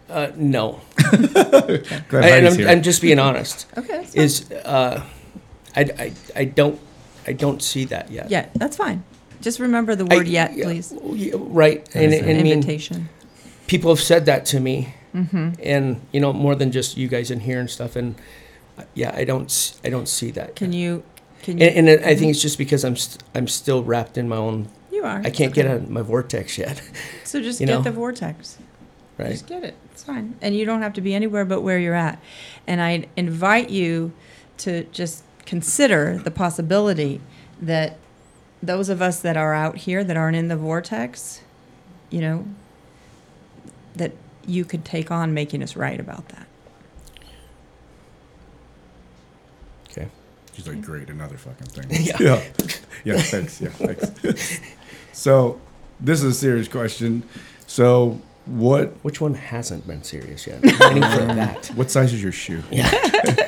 [0.08, 0.80] Uh, no.
[1.10, 2.68] Glad I, and I'm.
[2.68, 3.66] I'm just being honest.
[3.76, 3.98] Okay.
[3.98, 4.24] That's fine.
[4.24, 5.04] Is uh,
[5.76, 6.80] I, I, I don't
[7.28, 8.30] I don't see that yet.
[8.30, 9.04] yeah, that's fine.
[9.40, 10.92] Just remember the I- word yet, yeah, please.
[11.12, 11.78] yeah, Right.
[11.94, 13.08] And, It's an and I mean, invitation.
[13.66, 15.48] people have said that to me, Mm-hmm.
[15.62, 17.96] and you know more than just you guys in here and stuff.
[17.96, 18.14] And
[18.78, 20.54] uh, yeah, I don't s- I don't see that.
[20.54, 20.78] Can yet.
[20.82, 21.02] you?
[21.42, 21.66] Can you?
[21.66, 24.68] And, and I think it's just because I'm st- I'm still wrapped in my own.
[24.92, 25.20] you are.
[25.24, 26.82] I can't get out of my vortex yet.
[27.24, 27.82] So just you get know.
[27.82, 28.58] the vortex.
[29.16, 29.30] Right.
[29.30, 29.74] Just get it.
[29.92, 30.36] It's fine.
[30.42, 32.20] And you don't have to be anywhere but where you're at.
[32.66, 34.12] And I invite you
[34.58, 37.22] to just consider the possibility
[37.58, 37.96] that
[38.62, 41.40] those of us that are out here that aren't in the vortex,
[42.10, 42.46] you know,
[43.96, 44.12] that
[44.46, 46.46] you could take on making us right about that.
[49.90, 50.08] Okay.
[50.52, 51.86] She's like, great, another fucking thing.
[52.04, 52.16] Yeah.
[52.20, 52.44] yeah.
[53.04, 53.58] Yeah, thanks.
[53.58, 54.60] Yeah, thanks.
[55.14, 55.58] so,
[55.98, 57.22] this is a serious question.
[57.66, 60.60] So, what Which one hasn't been serious yet?
[60.62, 61.66] I'm waiting for that.
[61.74, 62.62] what size is your shoe?
[62.70, 62.90] Yeah.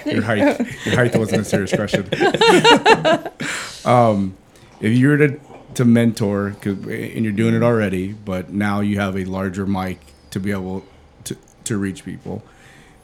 [0.07, 0.59] your height.
[0.85, 2.09] Your height wasn't a serious question.
[3.85, 4.37] um,
[4.81, 5.41] if you were to
[5.75, 9.99] to mentor, 'cause- and you're doing it already, but now you have a larger mic
[10.31, 10.85] to be able
[11.25, 12.43] to to reach people.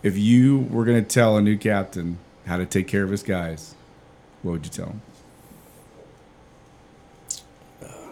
[0.02, 3.22] If you were going to tell a new captain how to take care of his
[3.22, 3.74] guys,
[4.42, 5.02] what would you tell him?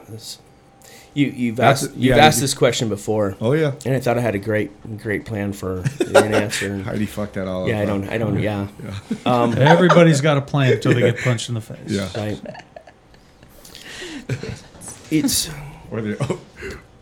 [0.08, 0.38] This-
[1.14, 4.00] You you've That's- asked you've yeah, asked you- this question before, Oh yeah, and I
[4.00, 6.66] thought I had a great great plan for an answer.
[6.72, 7.82] and- Heidi fucked that all yeah, up.
[7.82, 8.66] I don't I don't yeah.
[8.82, 8.94] Yeah.
[9.32, 11.78] Um, Everybody's got a plan until they get punched in the face.
[11.86, 12.08] Yeah.
[12.16, 12.40] right.
[15.10, 15.48] It's
[15.90, 16.40] Or the, oh,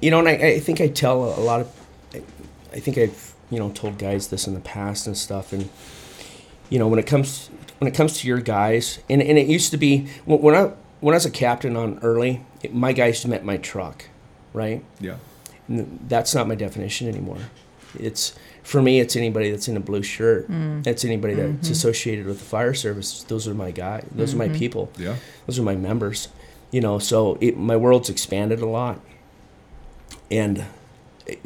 [0.00, 1.72] you know, and I, I think I tell a lot of,
[2.14, 2.22] I,
[2.72, 5.68] I think I've you know told guys this in the past and stuff, and
[6.68, 7.48] you know when it comes
[7.78, 10.72] when it comes to your guys, and, and it used to be when, when I
[11.00, 14.06] when I was a captain on early, it, my guys met my truck,
[14.52, 14.84] right?
[15.00, 15.16] Yeah.
[15.68, 17.38] And that's not my definition anymore.
[17.98, 20.50] It's for me, it's anybody that's in a blue shirt.
[20.50, 20.84] Mm.
[20.84, 21.72] That's anybody that's mm-hmm.
[21.72, 23.22] associated with the fire service.
[23.24, 24.06] Those are my guys.
[24.12, 24.56] Those are my mm-hmm.
[24.56, 24.92] people.
[24.96, 25.16] Yeah.
[25.46, 26.28] Those are my members.
[26.70, 29.00] You know, so it, my world's expanded a lot.
[30.30, 30.64] And,
[31.28, 31.36] eh,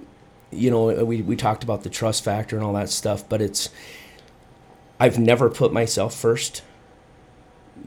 [0.52, 3.43] you know, eh, we, we talked about the trust factor and all that stuff, but
[3.43, 3.70] it's,
[5.01, 6.62] I've never put myself first,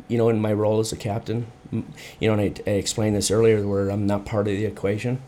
[0.07, 1.47] you know, in my role as a captain.
[1.71, 1.83] You
[2.21, 5.21] know, and I, I explained this earlier where I'm not part of the equation.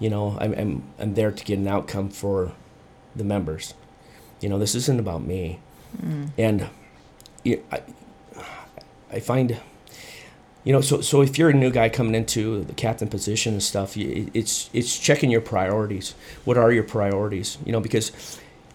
[0.00, 2.52] You know, I'm, I'm, I'm there to get an outcome for
[3.14, 3.74] the members.
[4.40, 5.60] You know, this isn't about me.
[6.02, 6.30] Mm.
[6.36, 6.68] And
[7.44, 7.82] you, I,
[9.12, 9.60] I find,
[10.64, 13.62] you know, so so if you're a new guy coming into the captain position and
[13.62, 16.14] stuff, it's it's checking your priorities.
[16.44, 17.58] What are your priorities?
[17.64, 18.10] You know, because,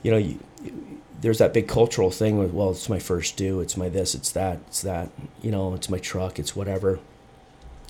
[0.01, 0.39] you know, you,
[1.21, 4.31] there's that big cultural thing with well, it's my first due, it's my this, it's
[4.31, 5.09] that, it's that.
[5.41, 6.99] You know, it's my truck, it's whatever.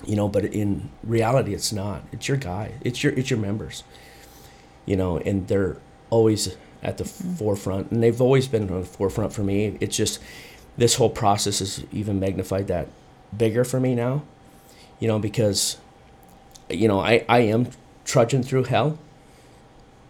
[0.06, 2.04] You know, but in reality, it's not.
[2.12, 2.74] It's your guy.
[2.82, 3.84] It's your it's your members.
[4.86, 5.78] You know, and they're
[6.10, 7.34] always at the mm-hmm.
[7.34, 9.78] forefront, and they've always been on the forefront for me.
[9.80, 10.20] It's just
[10.78, 12.88] this whole process has even magnified that
[13.36, 14.24] bigger for me now.
[15.00, 15.78] You know, because
[16.70, 17.68] you know I I am
[18.06, 18.98] trudging through hell,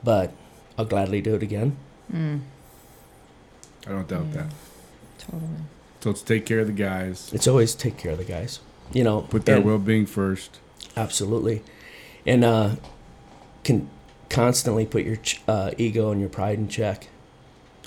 [0.04, 0.32] but
[0.78, 1.76] I'll gladly do it again.
[2.14, 2.42] Mm.
[3.90, 4.46] I don't doubt that.
[5.18, 5.42] Totally.
[6.02, 7.32] So let's take care of the guys.
[7.34, 8.60] It's always take care of the guys.
[8.94, 10.60] You know, Put their well-being first.
[10.96, 11.62] Absolutely,
[12.26, 12.76] and uh,
[13.64, 13.90] can
[14.30, 17.08] constantly put your ch- uh, ego and your pride in check.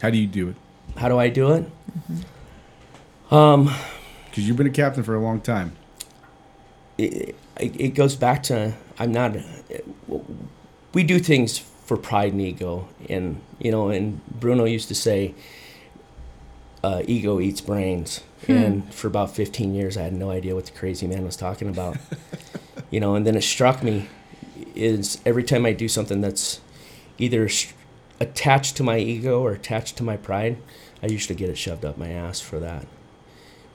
[0.00, 0.56] How do you do it?
[0.96, 1.64] How do I do it?
[3.30, 3.72] Um,
[4.30, 5.72] Because you've been a captain for a long time.
[6.98, 9.36] it, it it goes back to I'm not.
[10.92, 15.34] We do things for pride and ego, and you know, and Bruno used to say,
[16.82, 20.72] uh, "Ego eats brains." And for about 15 years, I had no idea what the
[20.72, 21.96] crazy man was talking about.
[22.90, 24.08] you know, and then it struck me
[24.74, 26.60] is every time I do something that's
[27.18, 27.68] either sh-
[28.18, 30.56] attached to my ego or attached to my pride,
[31.02, 32.86] I usually get it shoved up my ass for that.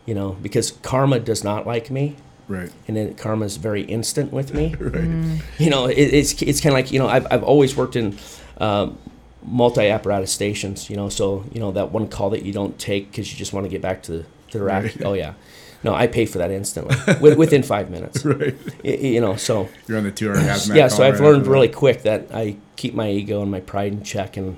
[0.06, 2.16] You know, because karma does not like me
[2.50, 2.72] Right.
[2.88, 4.76] and then karma is very instant with me.
[4.80, 5.42] Right.
[5.60, 8.18] You know, it, it's it's kind of like you know I've I've always worked in
[8.60, 8.98] um,
[9.44, 10.90] multi apparatus stations.
[10.90, 13.54] You know, so you know that one call that you don't take because you just
[13.54, 14.84] want to get back to the, to the rack.
[14.84, 15.06] Right.
[15.06, 15.34] Oh yeah,
[15.84, 18.26] no, I pay for that instantly with, within five minutes.
[18.26, 18.56] Right.
[18.84, 20.76] You know, so You're on the hazmat.
[20.76, 23.94] yeah, so I've right learned really quick that I keep my ego and my pride
[23.94, 24.58] in check, and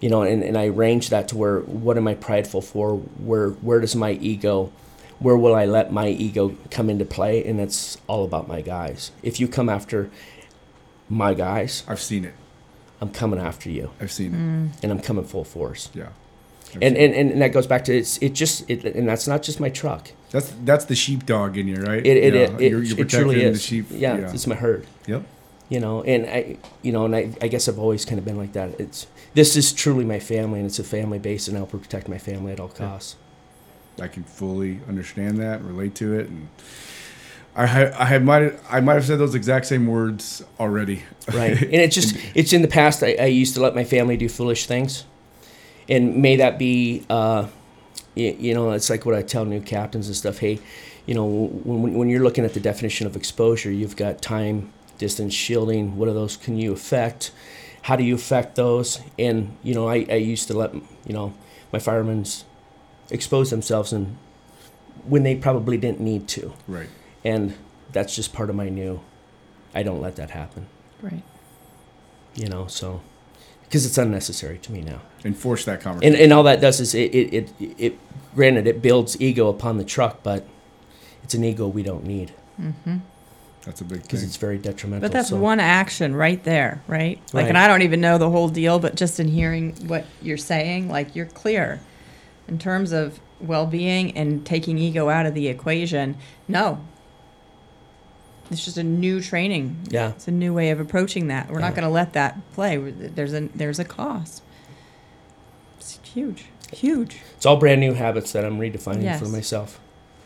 [0.00, 2.96] you know, and, and I range that to where what am I prideful for?
[2.96, 4.72] Where where does my ego?
[5.18, 7.44] Where will I let my ego come into play?
[7.44, 9.12] And it's all about my guys.
[9.22, 10.10] If you come after
[11.08, 12.34] my guys, I've seen it.
[13.00, 14.82] I'm coming after you, I've seen mm.
[14.82, 15.90] and I'm coming full force.
[15.94, 16.08] Yeah.
[16.74, 19.42] I've And, and, and that goes back to it's it just it, and that's not
[19.42, 20.10] just my truck.
[20.30, 22.04] That's that's the sheepdog in you, right?
[22.04, 23.58] It it, Yeah, it, it, you're, you're it truly is.
[23.58, 23.86] The sheep.
[23.90, 24.86] yeah, it's my herd.
[25.06, 25.24] Yep.
[25.70, 28.36] you know and i you know and I, I guess i've always kind of been
[28.36, 31.64] like that it's this is truly my family and it's a family base and i'll
[31.64, 33.16] protect my family at all costs
[34.00, 36.48] I can fully understand that, and relate to it, and
[37.56, 41.02] I ha- I have might I might have said those exact same words already.
[41.32, 41.60] right.
[41.60, 44.28] And it's just it's in the past I, I used to let my family do
[44.28, 45.04] foolish things.
[45.88, 47.46] And may that be uh
[48.14, 50.60] you, you know it's like what i tell new captains and stuff hey
[51.04, 55.34] you know when, when you're looking at the definition of exposure you've got time distance
[55.34, 57.32] shielding what are those can you affect?
[57.82, 59.00] How do you affect those?
[59.18, 61.34] And you know i, I used to let you know
[61.72, 62.44] my firemen's
[63.10, 64.16] expose themselves and
[65.06, 66.52] when they probably didn't need to.
[66.66, 66.88] Right.
[67.24, 67.54] And
[67.92, 69.00] that's just part of my new
[69.74, 70.66] i don't let that happen
[71.02, 71.22] Right.
[72.34, 73.00] you know so
[73.64, 76.14] because it's unnecessary to me now Enforce that conversation.
[76.14, 77.98] and, and all that does is it, it, it, it
[78.34, 80.46] granted it builds ego upon the truck but
[81.22, 82.98] it's an ego we don't need Mm-hmm.
[83.64, 87.18] That's a big because it's very detrimental But that's so- one action right there, right?
[87.32, 90.36] Like, and I don't even know the whole deal, but just in hearing what you're
[90.36, 91.80] saying, like, you're clear
[92.46, 96.16] in terms of well being and taking ego out of the equation.
[96.46, 96.78] No.
[98.50, 99.76] It's just a new training.
[99.90, 101.50] yeah It's a new way of approaching that.
[101.50, 102.76] We're not going to let that play.
[102.76, 104.42] There's a there's a cost.
[105.78, 107.18] It's huge, huge.
[107.36, 109.20] it's all brand new habits that i'm redefining Yes.
[109.20, 109.80] for myself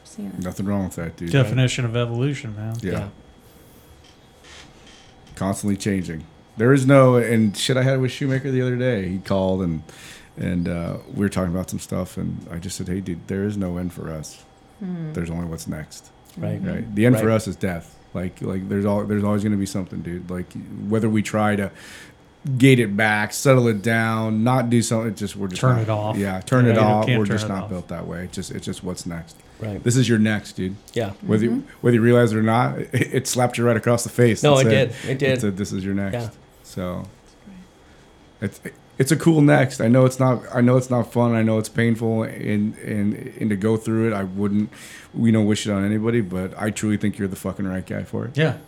[0.05, 0.33] Seeing.
[0.41, 1.31] Nothing wrong with that, dude.
[1.31, 2.77] Definition of evolution, man.
[2.81, 3.09] Yeah.
[5.35, 6.25] Constantly changing.
[6.57, 7.77] There is no and shit.
[7.77, 9.09] I had it with Shoemaker the other day.
[9.09, 9.83] He called and
[10.37, 13.45] and uh, we were talking about some stuff, and I just said, "Hey, dude, there
[13.45, 14.45] is no end for us.
[14.81, 18.85] There's only what's next." right right the end for us is death like like there's
[18.85, 20.47] all there's always going to be something dude like
[20.89, 21.71] whether we try to
[22.57, 25.09] gate it back, settle it down, not do something.
[25.09, 26.17] It just we're just Turn not- it off.
[26.17, 27.07] Yeah, turn Yeah, it off.
[27.07, 27.71] We're just not off.
[27.71, 28.25] built that way.
[28.25, 29.37] It's just it's just what's next.
[29.61, 29.83] Right.
[29.83, 30.77] This is your next, dude.
[30.93, 31.11] Yeah.
[31.23, 31.69] Whether you, mm-hmm.
[31.81, 34.43] whether you realize it or not, it, it slapped you right across the face.
[34.43, 35.11] No, and it did.
[35.11, 35.41] It did.
[35.41, 36.15] said, this is your next.
[36.15, 36.31] Yeah.
[36.63, 37.05] So
[38.41, 38.61] it's
[38.99, 39.81] it's a cool next.
[39.81, 40.43] I know it's not.
[40.53, 41.35] I know it's not fun.
[41.35, 44.71] I know it's painful, and and and to go through it, I wouldn't,
[45.17, 46.21] you know, wish it on anybody.
[46.21, 48.37] But I truly think you're the fucking right guy for it.
[48.37, 48.59] Yeah.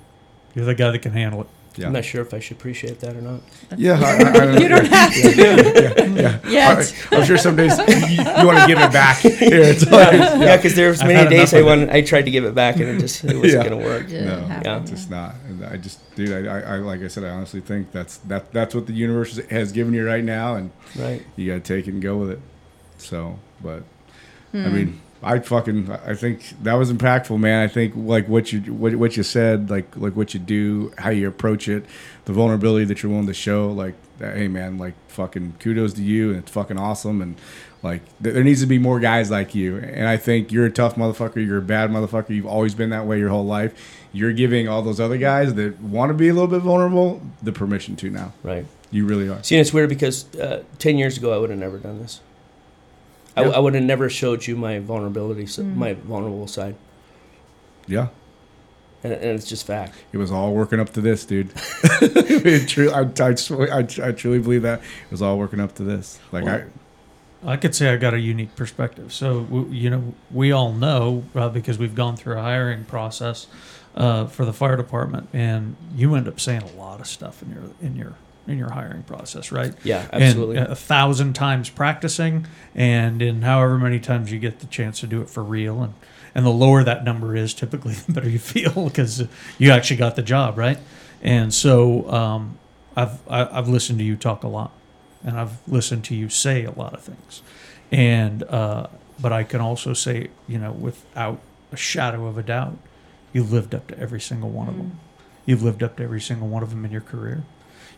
[0.54, 1.46] You're the guy that can handle it.
[1.80, 1.86] Yeah.
[1.86, 3.40] I'm not sure if I should appreciate that or not.
[3.76, 6.38] Yeah, I, I, I don't You don't have to yeah.
[6.46, 6.94] yet.
[7.10, 7.84] I, am sure some days you,
[8.22, 9.16] you want to give it back.
[9.20, 12.30] Here, it's like, Yeah, because there's I've many days I of wanted, I tried to
[12.30, 13.62] give it back and it just it wasn't Yeah.
[13.70, 14.08] gonna work.
[14.10, 14.80] Yeah, no, Yeah.
[14.82, 15.36] it's just not.
[15.48, 18.52] And I just, dude, I, I, I, like I said, I honestly think that's that
[18.52, 21.24] that's what the universe has given you right now, and Right.
[21.36, 22.40] you got to take it and go with it.
[22.98, 23.84] So, but
[24.52, 24.74] I Hmm.
[24.74, 27.62] mean, I fucking, I think that was impactful, man.
[27.62, 31.10] I think like what you what, what you said, like like what you do, how
[31.10, 31.84] you approach it,
[32.24, 36.30] the vulnerability that you're willing to show, like hey man, like fucking kudos to you,
[36.30, 37.36] and it's fucking awesome, and
[37.82, 39.78] like th- there needs to be more guys like you.
[39.78, 41.44] And I think you're a tough motherfucker.
[41.44, 42.30] You're a bad motherfucker.
[42.30, 43.98] You've always been that way your whole life.
[44.12, 47.52] You're giving all those other guys that want to be a little bit vulnerable the
[47.52, 48.32] permission to now.
[48.42, 48.66] Right.
[48.90, 49.42] You really are.
[49.42, 52.20] See, it's weird because uh, ten years ago I would have never done this.
[53.36, 53.48] I, Yeah.
[53.50, 55.76] I would have never showed you my vulnerability, s Mm.
[55.76, 56.74] my vulnerable side,
[57.86, 58.08] Yeah.
[59.04, 59.94] and, and it's just fact.
[60.12, 61.50] It was all working up to this, dude.
[62.02, 65.74] it true, I, I, swear- I, I truly believe that it was all working up
[65.76, 66.18] to this.
[66.32, 66.64] Like Well,
[67.44, 69.12] I could say I got a unique perspective.
[69.12, 73.46] So w- you know, we all know uh, because we've gone through a hiring process
[73.94, 77.50] uh, for the fire department, and you end up saying a lot of stuff in
[77.52, 78.12] your in your
[78.50, 79.74] in your hiring process, right?
[79.84, 80.56] Yeah, absolutely.
[80.56, 85.06] And a thousand times practicing, and in however many times you get the chance to
[85.06, 85.94] do it for real, and
[86.34, 89.26] and the lower that number is, typically the better you feel because
[89.58, 90.78] you actually got the job, right?
[91.22, 92.58] And so um,
[92.96, 94.72] I've I, I've listened to you talk a lot,
[95.24, 97.42] and I've listened to you say a lot of things,
[97.90, 98.88] and uh,
[99.20, 101.40] but I can also say, you know, without
[101.72, 102.76] a shadow of a doubt,
[103.32, 104.98] you've lived up to every single one of them.
[105.46, 107.42] You've lived up to every single one of them in your career.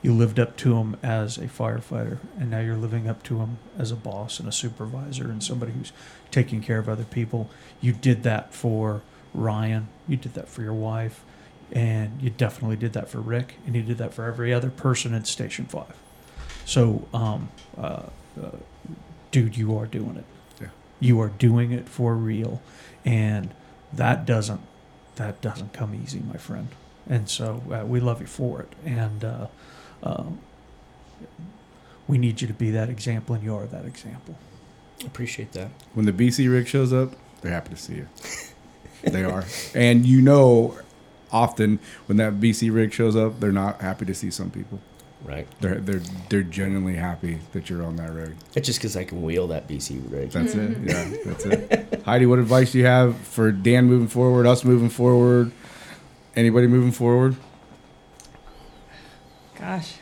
[0.02, 3.58] You lived up to him as a firefighter, and now you're living up to him
[3.78, 5.92] as a boss and a supervisor and somebody who's
[6.32, 7.48] taking care of other people.
[7.80, 9.02] You did that for
[9.32, 9.88] Ryan.
[10.08, 11.22] You did that for your wife,
[11.70, 15.14] and you definitely did that for Rick, and you did that for every other person
[15.14, 15.94] in Station Five.
[16.64, 18.04] So, um, uh,
[18.42, 18.50] uh,
[19.30, 20.24] dude, you are doing it.
[20.60, 20.68] Yeah.
[20.98, 22.60] You are doing it for real,
[23.04, 23.54] and
[23.92, 24.60] that doesn't
[25.16, 26.68] that doesn't come easy, my friend.
[27.08, 29.46] And so uh, we love you for it, and uh,
[30.02, 30.38] um,
[32.08, 34.36] we need you to be that example, and you are that example.
[35.04, 35.70] Appreciate that.
[35.94, 38.08] when the BC rig shows up, they're happy to see you.
[39.02, 40.78] they are, and you know,
[41.32, 44.80] often when that BC rig shows up, they're not happy to see some people.
[45.24, 45.46] Right.
[45.60, 48.34] They're they're they're genuinely happy that you're on that rig.
[48.54, 50.30] It's just because I can wheel that BC rig.
[50.30, 50.78] That's it.
[50.82, 52.02] Yeah, that's it.
[52.04, 55.52] Heidi, what advice do you have for Dan moving forward, us moving forward,
[56.34, 57.36] anybody moving forward?
[59.62, 59.94] Gosh,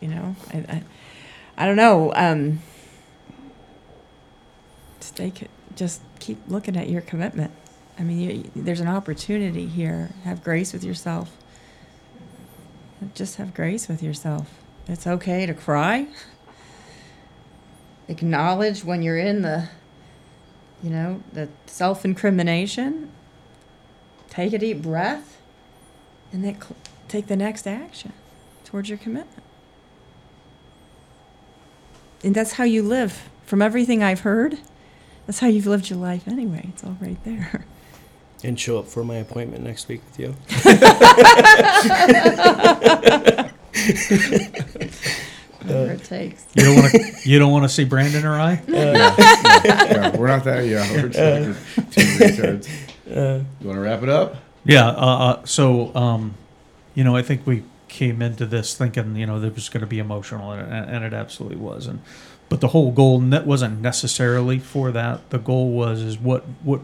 [0.00, 0.82] you know, I, I,
[1.58, 2.14] I don't know.
[2.14, 2.62] Um,
[5.00, 5.30] stay,
[5.76, 7.52] just keep looking at your commitment.
[7.98, 10.14] I mean, you, there's an opportunity here.
[10.24, 11.36] Have grace with yourself.
[13.14, 14.48] Just have grace with yourself.
[14.88, 16.06] It's okay to cry.
[18.08, 19.68] Acknowledge when you're in the,
[20.82, 23.12] you know, the self incrimination.
[24.30, 25.36] Take a deep breath,
[26.32, 26.76] and then cl-
[27.08, 28.14] take the next action
[28.72, 29.44] towards your commitment.
[32.24, 33.28] And that's how you live.
[33.44, 34.56] From everything I've heard,
[35.26, 36.64] that's how you've lived your life anyway.
[36.70, 37.66] It's all right there.
[38.44, 40.34] And show up for my appointment next week with you.
[45.62, 46.46] Whatever it takes.
[46.54, 47.28] You don't want to.
[47.28, 48.60] you don't want to see Brandon or I.
[48.66, 50.66] yeah, we're not that.
[50.66, 52.68] Yeah, we're just like two retards.
[53.08, 54.36] Uh, You want to wrap it up?
[54.64, 54.88] Yeah.
[54.88, 54.92] Uh,
[55.40, 56.34] uh, so, um,
[56.94, 57.62] you know, I think we
[57.92, 61.04] came into this thinking, you know, that it was going to be emotional, and, and
[61.04, 61.86] it absolutely was.
[61.86, 62.00] And
[62.48, 65.28] but the whole goal ne- wasn't necessarily for that.
[65.30, 66.80] The goal was is what what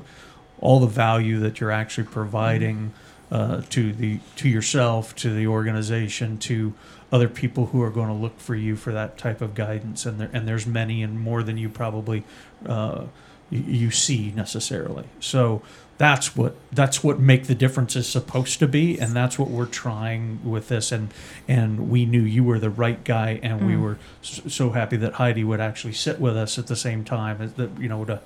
[0.61, 2.93] all the value that you're actually providing
[3.33, 6.75] uh, to the to yourself, to the organization, to
[7.11, 10.05] other people who are going to look for you for that type of guidance.
[10.05, 12.25] And there and there's many and more than you probably
[12.67, 13.05] uh,
[13.51, 15.07] you, you see necessarily.
[15.21, 15.63] So
[15.99, 19.67] that's what that's what make the difference is supposed to be and that's what we're
[19.67, 21.13] trying with this and
[21.49, 23.83] and we knew you were the right guy and we Mm.
[23.83, 27.53] were so happy that Heidi would actually sit with us at the same time as
[27.55, 28.21] that you know to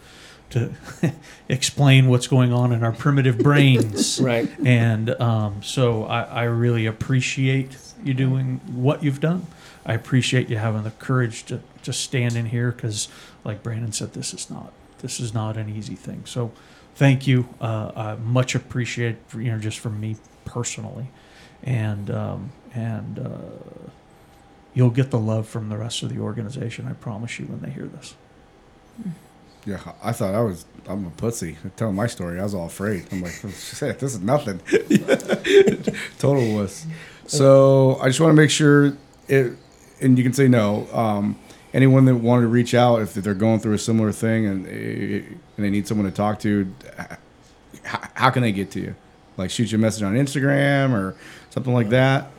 [0.51, 0.70] to
[1.49, 4.20] explain what's going on in our primitive brains.
[4.20, 4.51] Right.
[4.62, 9.47] And um, so I, I really appreciate you doing what you've done.
[9.86, 13.09] I appreciate you having the courage to, to stand in here because,
[13.44, 16.23] like Brandon said, this is not this is not an easy thing.
[16.27, 16.53] So,
[16.94, 17.48] thank you.
[17.60, 21.09] Uh, much appreciate for, you know just from me personally,
[21.62, 23.81] and um, and uh,
[24.74, 26.86] you'll get the love from the rest of the organization.
[26.86, 28.14] I promise you when they hear this.
[29.64, 30.64] Yeah, I thought I was.
[30.86, 31.56] I'm a pussy.
[31.77, 33.06] Telling my story, I was all afraid.
[33.12, 34.59] I'm like, this is nothing.
[36.19, 36.86] Total wuss.
[37.27, 38.97] So I just want to make sure
[39.28, 39.52] it,
[40.01, 40.89] and you can say no.
[40.93, 41.39] Um,
[41.73, 45.23] anyone that wanted to reach out if they're going through a similar thing and eh,
[45.57, 46.73] and they need someone to talk to,
[47.85, 48.95] how, how can they get to you?
[49.37, 51.16] Like shoot you a message on Instagram or
[51.51, 52.31] something like that.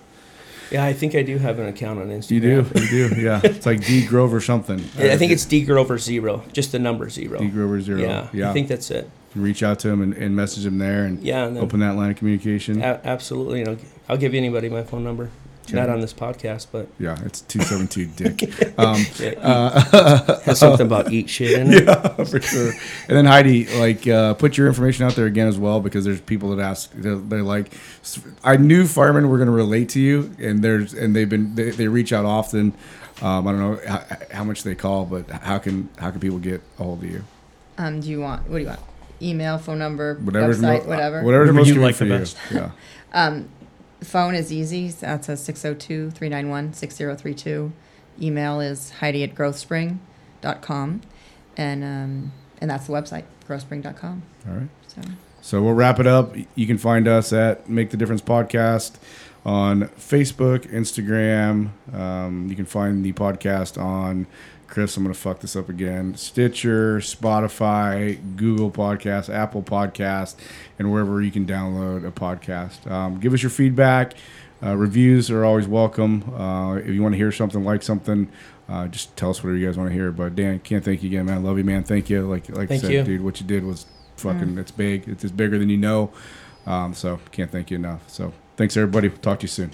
[0.72, 2.31] Yeah, I think I do have an account on Instagram.
[2.31, 3.41] You do, you do, yeah.
[3.44, 4.80] It's like D Grover something.
[4.98, 7.40] I think it's D Grover zero, just the number zero.
[7.40, 7.99] D Grover zero.
[7.99, 8.49] Yeah, yeah.
[8.49, 9.10] I think that's it.
[9.35, 12.11] reach out to him and, and message him there and Yeah, and open that line
[12.11, 12.81] of communication.
[12.81, 13.60] A- absolutely.
[13.60, 13.77] You know,
[14.10, 15.30] I'll give anybody my phone number.
[15.72, 18.44] Not on this podcast, but Yeah, it's two seven two Dick.
[18.77, 21.85] Um, has something about eat shit in it.
[21.85, 22.72] yeah, for sure.
[23.07, 26.22] And then Heidi, like, uh, put your information out there again as well because there's
[26.22, 26.91] people that ask.
[26.94, 27.72] They're, they're like,
[28.44, 31.69] I knew firemen were going to relate to you, and there's and they've been they,
[31.72, 32.73] they reach out often.
[33.22, 36.40] Um, I don't know how, how much they call, but how can how can people
[36.40, 37.23] get a hold of you?
[37.77, 38.49] Um, do you want?
[38.49, 38.80] What do you want?
[39.22, 41.23] Email, phone number, Whatever's website, mo- whatever.
[41.23, 42.19] Whatever's Whatever most you like for the you.
[42.19, 42.38] best.
[42.52, 42.72] Yeah.
[43.14, 43.48] Um,
[44.05, 44.89] phone is easy.
[44.89, 47.71] That's a 602 391 6032.
[48.21, 51.01] Email is Heidi at growthspring.com.
[51.55, 54.23] And, um, and that's the website, growthspring.com.
[54.47, 54.69] All right.
[54.88, 55.01] So,
[55.41, 56.35] So we'll wrap it up.
[56.55, 58.93] You can find us at Make the Difference Podcast
[59.45, 61.69] on Facebook, Instagram.
[61.93, 64.25] Um, you can find the podcast on
[64.73, 64.97] Chris.
[64.97, 66.15] I'm going to fuck this up again.
[66.15, 70.35] Stitcher, Spotify, Google Podcast, Apple Podcast,
[70.79, 72.89] and wherever you can download a podcast.
[72.89, 74.15] Um, give us your feedback.
[74.63, 76.23] Uh, reviews are always welcome.
[76.33, 78.27] Uh, if you want to hear something, like something,
[78.67, 80.11] uh, just tell us whatever you guys want to hear.
[80.11, 81.43] But Dan, can't thank you again, man.
[81.43, 81.83] Love you, man.
[81.83, 82.27] Thank you.
[82.27, 83.03] Like like Thank I said, you.
[83.03, 83.85] dude, what you did was
[84.17, 84.57] fucking.
[84.57, 85.07] It's big.
[85.07, 86.11] It's just bigger than you know.
[86.65, 88.09] Um, so can't thank you enough.
[88.09, 89.09] So thanks everybody.
[89.09, 89.71] Talk to you soon.